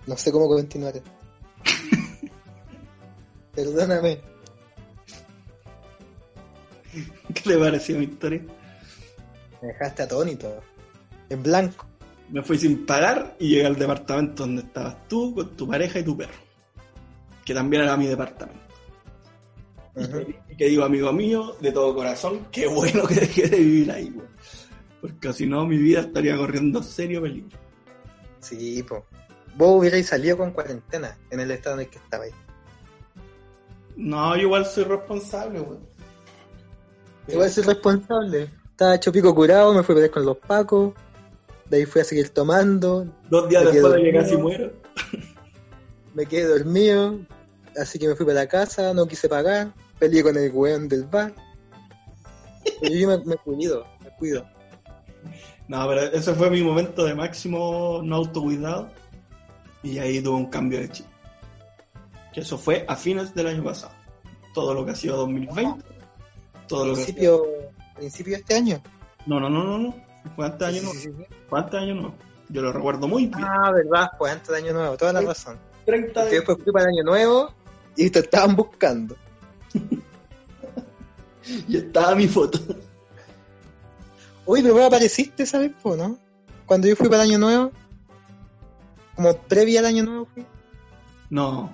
No 0.07 0.17
sé 0.17 0.31
cómo 0.31 0.47
continuar. 0.47 0.93
Perdóname. 3.55 4.21
¿Qué 7.33 7.41
te 7.41 7.57
pareció 7.57 7.97
mi 7.97 8.05
historia? 8.05 8.41
Me 9.61 9.67
dejaste 9.69 10.03
atónito. 10.03 10.61
En 11.29 11.43
blanco. 11.43 11.87
Me 12.29 12.41
fui 12.41 12.57
sin 12.57 12.85
pagar 12.85 13.35
y 13.39 13.49
llegué 13.49 13.65
al 13.65 13.75
departamento 13.75 14.43
donde 14.43 14.63
estabas 14.63 15.07
tú, 15.07 15.35
con 15.35 15.55
tu 15.55 15.67
pareja 15.67 15.99
y 15.99 16.03
tu 16.03 16.17
perro. 16.17 16.33
Que 17.45 17.53
también 17.53 17.83
era 17.83 17.95
mi 17.97 18.07
departamento. 18.07 18.61
Ujú. 19.95 20.25
Y 20.49 20.55
que 20.55 20.65
digo, 20.65 20.83
amigo 20.83 21.13
mío, 21.13 21.55
de 21.61 21.71
todo 21.71 21.93
corazón, 21.93 22.47
qué 22.51 22.67
bueno 22.67 23.05
que 23.05 23.15
dejé 23.15 23.47
de 23.47 23.57
vivir 23.57 23.91
ahí, 23.91 24.11
weón. 24.15 24.33
Porque 24.99 25.33
si 25.33 25.45
no, 25.45 25.65
mi 25.65 25.77
vida 25.77 25.99
estaría 25.99 26.35
corriendo 26.37 26.81
serio 26.81 27.21
peligro. 27.21 27.57
Sí, 28.39 28.81
po. 28.83 29.05
Vos 29.55 29.79
hubierais 29.79 30.07
salido 30.07 30.37
con 30.37 30.51
cuarentena 30.51 31.17
en 31.29 31.39
el 31.39 31.51
estado 31.51 31.75
en 31.75 31.81
el 31.81 31.89
que 31.89 31.97
estabais. 31.99 32.33
No, 33.95 34.35
yo 34.35 34.43
igual 34.43 34.65
soy 34.65 34.83
responsable, 34.85 35.61
weón. 35.61 35.79
Igual 37.27 37.49
soy 37.49 37.63
responsable. 37.63 38.49
Estaba 38.71 38.95
hecho 38.95 39.11
pico 39.11 39.33
curado, 39.33 39.73
me 39.73 39.83
fui 39.83 39.93
a 39.93 39.95
pelear 39.95 40.11
con 40.11 40.25
los 40.25 40.37
pacos. 40.37 40.93
De 41.69 41.77
ahí 41.77 41.85
fui 41.85 42.01
a 42.01 42.03
seguir 42.03 42.29
tomando. 42.29 43.07
Dos 43.29 43.47
días 43.49 43.71
después 43.71 43.93
de 43.93 44.03
que 44.03 44.13
casi 44.13 44.37
muero. 44.37 44.71
Me 46.13 46.25
quedé 46.25 46.47
dormido. 46.47 47.19
Así 47.79 47.97
que 47.97 48.07
me 48.07 48.15
fui 48.15 48.25
para 48.25 48.41
la 48.41 48.47
casa, 48.47 48.93
no 48.93 49.07
quise 49.07 49.29
pagar. 49.29 49.73
Peleé 49.99 50.23
con 50.23 50.37
el 50.37 50.51
weón 50.51 50.87
del 50.87 51.05
bar. 51.05 51.33
Pero 52.81 52.95
yo 52.95 53.07
me, 53.07 53.17
me 53.25 53.35
cuido, 53.37 53.85
me 54.03 54.09
cuido. 54.17 54.45
No, 55.67 55.87
pero 55.87 56.01
ese 56.01 56.33
fue 56.33 56.49
mi 56.49 56.61
momento 56.61 57.05
de 57.05 57.15
máximo 57.15 58.01
no 58.03 58.17
autocuidado. 58.17 58.89
Y 59.81 59.97
ahí 59.97 60.21
tuve 60.21 60.35
un 60.35 60.45
cambio 60.47 60.79
de 60.79 60.89
chip. 60.89 61.05
Que 62.33 62.41
eso 62.41 62.57
fue 62.57 62.85
a 62.87 62.95
fines 62.95 63.33
del 63.33 63.47
año 63.47 63.63
pasado. 63.63 63.93
Todo 64.53 64.73
lo 64.73 64.85
que 64.85 64.91
ha 64.91 64.95
sido 64.95 65.17
2020. 65.17 65.83
Todo 66.67 66.87
lo 66.87 66.95
que 66.95 67.01
ha 67.01 67.05
sido... 67.05 67.43
Principio, 67.43 67.71
principio 67.95 68.33
de 68.33 68.39
este 68.39 68.55
año. 68.55 68.81
No, 69.25 69.39
no, 69.39 69.49
no, 69.49 69.63
no, 69.63 69.77
no. 69.77 69.95
Fue 70.35 70.45
antes 70.45 70.59
de 70.59 70.65
año 70.65 70.81
nuevo. 70.81 70.93
Sí, 70.93 71.09
sí, 71.09 71.13
sí. 71.17 71.35
Fue 71.47 71.59
antes 71.59 71.71
de 71.73 71.79
año 71.79 71.95
nuevo. 71.95 72.15
Yo 72.49 72.61
lo 72.61 72.71
recuerdo 72.71 73.07
muy 73.07 73.27
bien. 73.27 73.43
Ah, 73.43 73.71
verdad, 73.71 74.11
pues 74.17 74.33
antes 74.33 74.49
de 74.49 74.57
año 74.57 74.73
nuevo, 74.73 74.97
toda 74.97 75.13
la 75.13 75.21
razón. 75.21 75.57
30 75.85 76.13
Porque 76.13 76.29
de... 76.29 76.35
después 76.35 76.57
fui 76.63 76.73
para 76.73 76.85
el 76.85 76.91
año 76.91 77.03
nuevo 77.03 77.53
y 77.95 78.09
te 78.09 78.19
estaban 78.19 78.55
buscando. 78.55 79.15
Y 81.67 81.75
estaba 81.75 82.15
mi 82.15 82.25
foto. 82.25 82.57
Uy, 84.45 84.61
pero 84.61 84.75
vos 84.75 84.85
apareciste 84.85 85.43
esa 85.43 85.59
vez, 85.59 85.73
po, 85.81 85.95
¿no? 85.95 86.17
Cuando 86.65 86.87
yo 86.87 86.95
fui 86.95 87.09
para 87.09 87.23
el 87.23 87.31
año 87.31 87.39
nuevo, 87.39 87.71
como 89.15 89.37
previa 89.37 89.81
al 89.81 89.87
año 89.87 90.03
nuevo 90.03 90.25
fui. 90.33 90.45
No. 91.29 91.69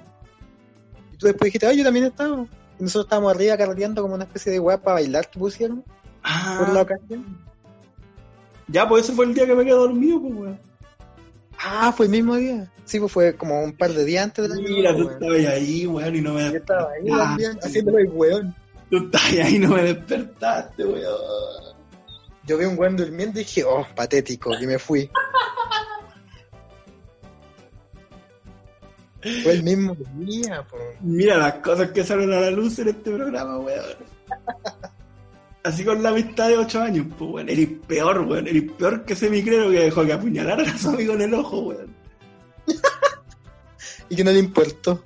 Tú 1.20 1.28
después 1.28 1.46
dijiste, 1.50 1.68
ay, 1.68 1.78
yo 1.78 1.84
también 1.84 2.06
estaba. 2.06 2.46
Y 2.80 2.84
nosotros 2.84 3.06
estábamos 3.06 3.36
arriba 3.36 3.58
carreteando 3.58 4.02
como 4.02 4.16
una 4.16 4.24
especie 4.24 4.52
de 4.52 4.60
weá 4.60 4.82
para 4.82 4.96
bailar 4.96 5.30
que 5.30 5.38
pusieron 5.38 5.84
por 5.84 6.70
la 6.74 6.80
Ah, 6.80 6.84
ocasión. 6.84 7.38
ya, 8.68 8.88
pues 8.88 9.04
ese 9.04 9.14
fue 9.14 9.26
el 9.26 9.34
día 9.34 9.46
que 9.46 9.54
me 9.54 9.64
quedé 9.66 9.74
dormido, 9.76 10.22
pues, 10.22 10.34
weón. 10.34 10.60
Ah, 11.62 11.92
fue 11.96 12.06
el 12.06 12.12
mismo 12.14 12.36
día. 12.38 12.72
Sí, 12.86 13.00
pues 13.00 13.12
fue 13.12 13.36
como 13.36 13.62
un 13.62 13.74
par 13.74 13.92
de 13.92 14.06
días 14.06 14.24
antes 14.24 14.48
del 14.50 14.58
año 14.58 14.68
Mira, 14.70 14.96
tú 14.96 15.10
estabas 15.10 15.46
ahí, 15.46 15.86
weón, 15.86 16.16
y 16.16 16.22
no 16.22 16.34
me 16.34 16.50
Yo 16.52 16.58
estaba 16.58 16.90
ahí 16.92 17.10
Ah, 17.12 17.18
también, 17.18 17.60
haciéndolo 17.62 18.00
el 18.00 18.10
weón. 18.10 18.56
Tú 18.90 18.98
estabas 18.98 19.28
ahí 19.46 19.56
y 19.56 19.60
no 19.60 19.70
me 19.70 19.84
despertaste, 19.84 20.86
weón. 20.86 21.76
Yo 22.48 22.58
vi 22.58 22.66
un 22.66 22.80
weón 22.80 22.96
durmiendo 22.96 23.40
y 23.40 23.44
dije, 23.44 23.64
oh, 23.66 23.86
patético, 23.94 24.52
y 24.60 24.66
me 24.66 24.80
fui. 24.80 25.12
Fue 29.22 29.52
el 29.52 29.64
mismo 29.64 29.98
día, 30.16 30.64
po. 30.64 30.78
Mira 31.02 31.38
las 31.38 31.56
cosas 31.56 31.92
que 31.92 32.04
salen 32.04 32.32
a 32.32 32.40
la 32.40 32.52
luz 32.52 32.80
en 32.80 32.90
este 32.90 33.12
programa, 33.12 33.58
weón. 33.58 33.98
Así 35.64 35.84
con 35.84 36.02
la 36.02 36.10
amistad 36.10 36.48
de 36.48 36.58
8 36.58 36.82
años, 36.82 37.08
pues, 37.18 37.32
weón. 37.32 37.50
Eres 37.50 37.68
peor, 37.86 38.22
weón. 38.22 38.48
Eres 38.48 38.72
peor 38.72 39.04
que 39.04 39.14
ese 39.14 39.30
micrero 39.30 39.70
que 39.70 39.82
dejó 39.82 40.06
que 40.06 40.14
apuñalara 40.14 40.64
a 40.64 40.78
su 40.78 40.90
amigo 40.90 41.14
en 41.14 41.22
el 41.22 41.34
ojo, 41.34 41.60
weón. 41.60 41.96
Y 44.12 44.16
que 44.16 44.24
no 44.24 44.32
le 44.32 44.40
importó. 44.40 45.04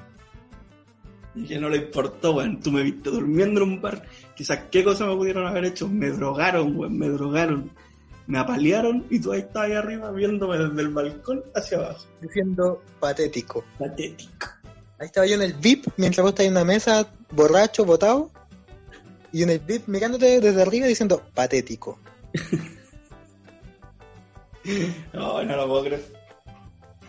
Y 1.35 1.45
que 1.45 1.59
no 1.59 1.67
le 1.67 1.77
importó, 1.77 2.35
weón. 2.35 2.59
Tú 2.59 2.71
me 2.71 2.83
viste 2.83 3.09
durmiendo 3.09 3.63
en 3.63 3.69
un 3.69 3.81
bar. 3.81 4.03
Quizás 4.35 4.65
qué 4.71 4.83
cosa 4.83 5.05
me 5.05 5.15
pudieron 5.15 5.45
haber 5.47 5.65
hecho. 5.65 5.89
Me 5.89 6.09
drogaron, 6.09 6.77
weón. 6.77 6.97
Me 6.97 7.09
drogaron. 7.09 7.71
Me 8.27 8.39
apalearon 8.39 9.05
y 9.09 9.19
tú 9.19 9.31
ahí 9.33 9.41
estabas 9.41 9.69
ahí 9.69 9.75
arriba 9.75 10.11
viéndome 10.11 10.57
desde 10.57 10.81
el 10.81 10.89
balcón 10.89 11.43
hacia 11.55 11.77
abajo. 11.77 12.05
Diciendo 12.21 12.81
patético. 12.99 13.63
Patético. 13.77 14.47
Ahí 14.99 15.07
estaba 15.07 15.25
yo 15.27 15.35
en 15.35 15.41
el 15.41 15.53
VIP, 15.53 15.87
mientras 15.97 16.23
vos 16.23 16.31
estabas 16.31 16.47
en 16.47 16.53
una 16.53 16.63
mesa, 16.63 17.07
borracho, 17.31 17.83
botado. 17.83 18.31
Y 19.31 19.43
en 19.43 19.49
el 19.49 19.59
VIP 19.59 19.87
mirándote 19.87 20.39
desde 20.39 20.61
arriba 20.61 20.87
diciendo 20.87 21.21
patético. 21.33 21.99
No, 25.11 25.43
no 25.43 25.57
lo 25.57 25.67
puedo 25.67 25.83
creer. 25.83 26.03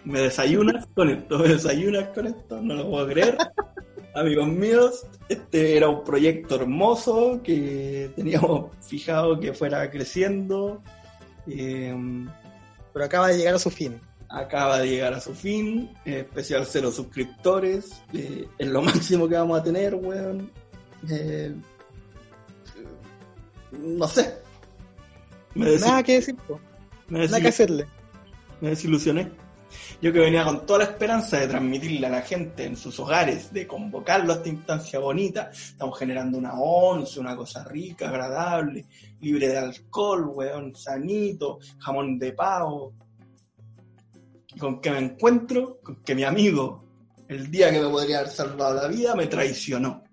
Me 0.05 0.21
desayunas 0.21 0.87
con 0.95 1.09
esto, 1.09 1.39
me 1.39 1.49
desayunas 1.49 2.09
con 2.09 2.27
esto, 2.27 2.61
no 2.61 2.75
lo 2.75 2.91
puedo 2.91 3.07
creer. 3.07 3.39
Amigos 4.15 4.49
míos, 4.49 5.07
este 5.29 5.77
era 5.77 5.89
un 5.89 6.05
proyecto 6.05 6.57
hermoso 6.57 7.41
que 7.43 8.11
teníamos 8.15 8.71
fijado 8.81 9.41
que 9.41 9.53
fuera 9.53 9.91
creciendo. 9.91 10.83
Eh, 11.47 11.95
Pero 12.93 13.05
acaba 13.05 13.29
de 13.29 13.39
llegar 13.39 13.55
a 13.55 13.59
su 13.59 13.71
fin. 13.71 14.01
acaba 14.29 14.79
de 14.81 14.89
llegar 14.89 15.13
a 15.15 15.21
su 15.21 15.35
fin. 15.35 15.91
eh, 16.05 16.21
especial 16.21 16.67
cero 16.67 16.91
suscriptores. 16.93 18.03
eh, 18.13 18.49
es 18.59 18.69
lo 18.69 18.83
máximo 18.83 19.29
que 19.29 19.35
vamos 19.37 19.61
a 19.61 19.63
tener, 19.63 19.95
weón. 19.95 20.51
Eh, 21.11 21.55
no 23.73 24.09
sé. 24.09 24.35
Me, 25.55 25.77
Nada 25.79 26.03
que 26.03 26.15
decir, 26.15 26.35
po. 26.49 26.59
me 27.09 27.27
nada 27.27 27.41
que 27.41 27.49
hacerle. 27.49 27.87
me 28.61 28.71
desilusioné. 28.71 29.31
Yo 30.01 30.13
que 30.13 30.19
venía 30.19 30.45
con 30.45 30.67
toda 30.67 30.81
la 30.81 30.85
esperanza 30.85 31.39
de 31.39 31.49
transmitirle 31.49 32.07
a 32.07 32.11
la 32.11 32.23
gente 32.23 32.65
en 32.65 32.77
sus 32.77 32.99
hogares, 33.01 33.53
de 33.53 33.67
convocarlo 33.67 34.33
a 34.33 34.37
esta 34.37 34.49
instancia 34.49 34.99
bonita. 34.99 35.51
Estamos 35.53 35.99
generando 35.99 36.39
una 36.39 36.55
once, 36.55 37.21
una 37.21 37.37
cosa 37.37 37.65
rica, 37.65 38.09
agradable, 38.09 38.87
libre 39.21 39.49
de 39.49 39.59
alcohol, 39.59 40.31
weón, 40.35 40.75
sanito, 40.75 41.59
jamón 41.79 42.19
de 42.19 42.33
pavo. 42.33 42.95
¿Y 44.55 44.59
con 44.59 44.81
qué 44.81 44.91
me 44.91 44.99
encuentro? 44.99 45.79
Con 45.83 45.97
que 45.97 46.15
mi 46.15 46.25
amigo, 46.25 46.85
el 47.29 47.51
día 47.51 47.71
que 47.71 47.81
me 47.81 47.89
podría 47.89 48.19
haber 48.19 48.31
salvado 48.31 48.75
la 48.75 48.89
vida, 48.89 49.15
me 49.15 49.27
traicionó. 49.27 50.05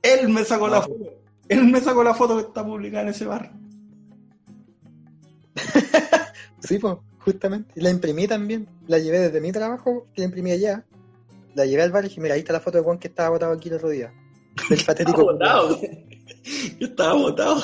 Él 0.00 0.28
me 0.28 0.44
sacó 0.44 0.68
la 0.68 0.82
foto. 0.82 1.22
Él 1.48 1.64
me 1.64 1.80
sacó 1.80 2.02
la 2.02 2.14
foto 2.14 2.36
que 2.36 2.42
está 2.42 2.64
publicada 2.64 3.02
en 3.02 3.08
ese 3.10 3.26
bar. 3.26 3.52
Sí, 6.62 6.78
pues, 6.78 6.96
justamente. 7.24 7.72
La 7.76 7.90
imprimí 7.90 8.26
también. 8.26 8.68
La 8.86 8.98
llevé 8.98 9.20
desde 9.20 9.40
mi 9.40 9.52
trabajo, 9.52 10.06
que 10.14 10.22
la 10.22 10.26
imprimí 10.26 10.52
allá. 10.52 10.84
La 11.54 11.66
llevé 11.66 11.82
al 11.82 11.92
bar 11.92 12.04
y 12.04 12.08
dije, 12.08 12.20
mira, 12.20 12.34
ahí 12.34 12.40
está 12.40 12.52
la 12.52 12.60
foto 12.60 12.78
de 12.78 12.84
Juan 12.84 12.98
que 12.98 13.08
estaba 13.08 13.30
botado 13.30 13.52
aquí 13.52 13.68
el 13.68 13.76
otro 13.76 13.90
día. 13.90 14.12
Del 14.68 14.84
patético. 14.86 15.32
Estaba 15.32 15.62
botado. 15.62 15.80
Yo 16.78 16.86
estaba 16.86 17.14
botado. 17.14 17.62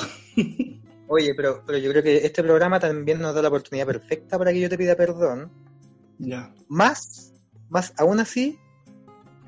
Oye, 1.07 1.33
pero, 1.33 1.63
pero 1.65 1.79
yo 1.79 1.89
creo 1.89 2.03
que 2.03 2.17
este 2.17 2.43
programa 2.43 2.79
también 2.79 3.19
nos 3.19 3.33
da 3.33 3.41
la 3.41 3.47
oportunidad 3.47 3.87
perfecta 3.87 4.37
para 4.37 4.53
que 4.53 4.59
yo 4.59 4.69
te 4.69 4.77
pida 4.77 4.95
perdón. 4.95 5.51
Ya. 6.19 6.53
Más, 6.67 7.33
más 7.69 7.93
aún 7.97 8.19
así, 8.19 8.59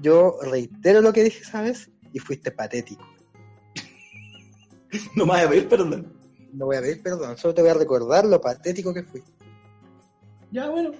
yo 0.01 0.39
reitero 0.41 1.01
lo 1.01 1.13
que 1.13 1.23
dije, 1.23 1.43
¿sabes? 1.43 1.91
Y 2.13 2.19
fuiste 2.19 2.51
patético. 2.51 3.05
No 5.15 5.25
me 5.25 5.31
voy 5.31 5.41
a 5.41 5.49
pedir 5.49 5.69
perdón. 5.69 6.13
No 6.51 6.65
voy 6.65 6.75
a 6.75 6.81
pedir 6.81 7.01
perdón, 7.01 7.37
solo 7.37 7.53
te 7.53 7.61
voy 7.61 7.71
a 7.71 7.75
recordar 7.75 8.25
lo 8.25 8.41
patético 8.41 8.93
que 8.93 9.03
fui. 9.03 9.23
Ya, 10.51 10.69
bueno. 10.69 10.91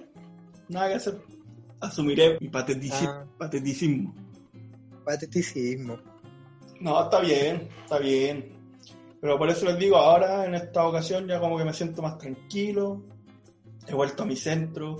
Nada 0.68 0.88
que 0.88 0.94
hacer. 0.94 1.20
Asumiré 1.80 2.38
mi 2.40 2.48
patetici- 2.48 3.06
Ah. 3.08 3.26
pateticismo. 3.38 4.14
Pateticismo. 5.04 5.98
No, 6.80 7.02
está 7.04 7.20
bien, 7.20 7.68
está 7.82 7.98
bien. 7.98 8.52
Pero 9.20 9.38
por 9.38 9.48
eso 9.50 9.66
les 9.66 9.78
digo, 9.78 9.96
ahora 9.96 10.46
en 10.46 10.54
esta 10.54 10.86
ocasión 10.86 11.26
ya 11.28 11.38
como 11.40 11.58
que 11.58 11.64
me 11.64 11.72
siento 11.72 12.02
más 12.02 12.18
tranquilo. 12.18 13.04
He 13.86 13.94
vuelto 13.94 14.22
a 14.22 14.26
mi 14.26 14.36
centro. 14.36 14.96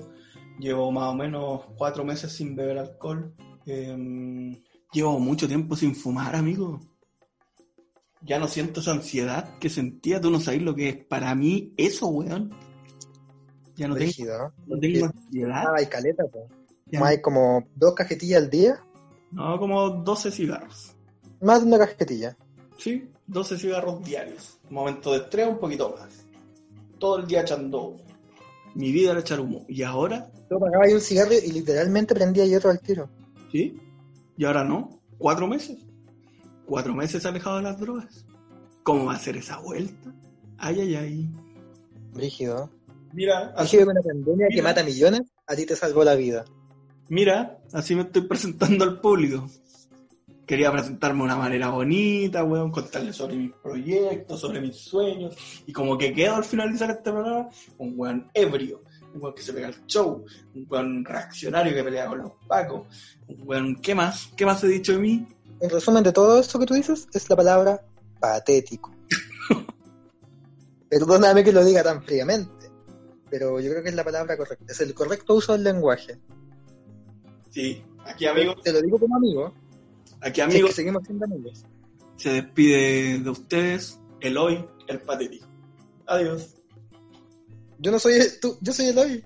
Llevo 0.59 0.93
más 0.93 1.09
o 1.11 1.15
menos 1.15 1.63
cuatro 1.77 2.05
meses 2.05 2.33
sin 2.33 2.55
beber 2.55 2.79
alcohol. 2.79 3.35
Em, 3.67 4.61
llevo 4.93 5.19
mucho 5.19 5.49
tiempo 5.49 5.75
sin 5.77 5.95
fumar, 5.95 6.37
amigo. 6.37 6.81
Ya 8.21 8.39
no 8.39 8.47
siento 8.47 8.81
esa 8.81 8.93
ansiedad 8.93 9.59
que 9.59 9.69
sentía. 9.69 10.21
Tú 10.21 10.31
no 10.31 10.39
sabes 10.41 10.63
lo 10.63 10.75
que 10.75 10.89
es 10.89 10.97
para 11.05 11.35
mí 11.35 11.73
eso, 11.77 12.07
weón. 12.09 12.55
Ya 13.77 13.89
no 13.89 13.95
tengo, 13.95 14.07
Rígido, 14.07 14.53
no 14.67 14.79
tengo 14.79 15.07
ansiedad. 15.07 15.65
Ah, 15.67 15.75
hay 15.77 15.87
caleta. 15.87 16.25
Ya 16.87 17.01
Más 17.01 17.11
hay 17.11 17.21
como 17.23 17.65
dos 17.75 17.95
cajetillas 17.95 18.43
al 18.43 18.51
día, 18.51 18.81
No, 19.31 19.59
como 19.59 19.89
12 19.91 20.31
cigarros. 20.31 20.95
más 21.41 21.63
de 21.63 21.69
una 21.69 21.79
cajetilla. 21.79 22.37
Sí, 22.77 23.09
12 23.27 23.59
cigarros 23.59 24.05
diarios. 24.05 24.59
Momento 24.69 25.13
de 25.13 25.19
estrés, 25.19 25.49
un 25.49 25.59
poquito 25.59 25.95
más. 25.99 26.27
Todo 26.99 27.19
el 27.19 27.27
día 27.27 27.41
echando 27.43 27.83
humo. 27.89 28.03
Mi 28.75 28.91
vida 28.93 29.11
era 29.13 29.21
echar 29.21 29.41
humo. 29.41 29.65
¿Y 29.69 29.83
ahora? 29.83 30.31
Yo 30.51 30.59
pagaba 30.59 30.85
ahí 30.85 30.93
un 30.93 31.01
cigarro 31.01 31.33
y 31.33 31.51
literalmente 31.53 32.15
prendía 32.15 32.45
hierro 32.47 32.71
al 32.71 32.81
tiro. 32.81 33.09
¿Sí? 33.51 33.81
¿Y 34.37 34.45
ahora 34.45 34.65
no? 34.65 35.01
¿Cuatro 35.19 35.47
meses? 35.47 35.79
¿Cuatro 36.67 36.95
meses 36.95 37.25
alejado 37.27 37.57
de 37.57 37.63
las 37.63 37.79
drogas? 37.79 38.25
¿Cómo 38.83 39.07
va 39.07 39.15
a 39.15 39.19
ser 39.19 39.37
esa 39.37 39.59
vuelta? 39.61 40.13
Ay, 40.59 40.81
ay, 40.81 40.95
ay. 40.97 41.31
Rígido. 42.15 42.71
Mira, 43.13 43.53
así, 43.57 43.77
que 43.77 43.85
una 43.85 44.01
pandemia 44.01 44.47
que 44.49 44.57
Mira. 44.57 44.65
mata 44.65 44.83
millones, 44.83 45.23
a 45.47 45.55
ti 45.55 45.67
te 45.67 45.77
salvó 45.77 46.03
la 46.05 46.15
vida. 46.15 46.45
mira, 47.09 47.59
así 47.73 47.95
me 47.95 48.03
estoy 48.03 48.23
presentando 48.29 48.85
al 48.85 49.01
público. 49.01 49.47
Quería 50.47 50.73
presentarme 50.73 51.19
de 51.21 51.25
una 51.25 51.37
manera 51.37 51.71
bonita, 51.71 52.43
weón, 52.45 52.71
contarles 52.71 53.17
sobre 53.17 53.37
mis 53.37 53.53
proyectos, 53.53 54.41
sobre 54.41 54.61
mis 54.61 54.77
sueños. 54.77 55.37
Y 55.67 55.73
como 55.73 55.97
que 55.97 56.13
quedo 56.13 56.35
al 56.37 56.45
finalizar 56.45 56.91
este 56.91 57.11
programa, 57.13 57.49
un 57.79 57.95
weón 57.97 58.31
ebrio, 58.35 58.83
un 59.15 59.23
weón 59.23 59.35
que 59.35 59.43
se 59.43 59.53
pega 59.53 59.69
al 59.69 59.87
show, 59.87 60.25
un 60.55 60.67
weón 60.69 61.05
reaccionario 61.05 61.73
que 61.75 61.85
pelea 61.85 62.07
con 62.09 62.19
los 62.19 62.33
pacos, 62.49 62.87
un 63.29 63.43
weón, 63.47 63.77
¿qué 63.77 63.95
más? 63.95 64.31
¿Qué 64.37 64.45
más 64.45 64.63
he 64.65 64.69
dicho 64.69 64.93
de 64.93 64.99
mí? 64.99 65.27
En 65.61 65.71
resumen 65.71 66.03
de 66.03 66.13
todo 66.13 66.41
esto 66.41 66.59
que 66.59 66.67
tú 66.67 66.75
dices, 66.75 67.07
es 67.15 67.31
la 67.31 67.37
palabra 67.37 67.81
patético. 68.19 68.93
Perdóname 70.91 71.45
que 71.45 71.53
lo 71.53 71.65
diga 71.65 71.83
tan 71.83 72.03
fríamente, 72.03 72.62
pero 73.33 73.59
yo 73.61 73.71
creo 73.71 73.83
que 73.83 73.89
es 73.89 73.95
la 73.95 74.05
palabra 74.05 74.37
correcta. 74.37 74.67
Es 74.69 74.81
el 74.83 74.93
correcto 74.93 75.35
uso 75.35 75.55
del 75.55 75.65
lenguaje. 75.65 76.19
Sí, 77.51 77.83
aquí 78.05 78.27
amigos, 78.27 78.57
Te 78.63 78.75
lo 78.75 78.83
digo 78.83 78.99
como 78.99 79.17
amigo, 79.17 79.55
aquí 80.21 80.43
es 80.43 80.47
amigos, 80.47 80.71
que 80.71 80.77
seguimos 80.77 81.03
siendo 81.05 81.25
amigos. 81.25 81.65
se 82.17 82.31
despide 82.31 83.21
de 83.21 83.31
ustedes 83.31 83.99
el 84.21 84.37
hoy, 84.37 84.63
el 84.87 85.01
patético. 85.01 85.47
Adiós. 86.07 86.57
Yo 87.79 87.91
no 87.91 87.99
soy 87.99 88.21
tú, 88.39 88.59
yo 88.61 88.71
soy 88.71 88.89
el 88.89 88.99
hoy. 88.99 89.25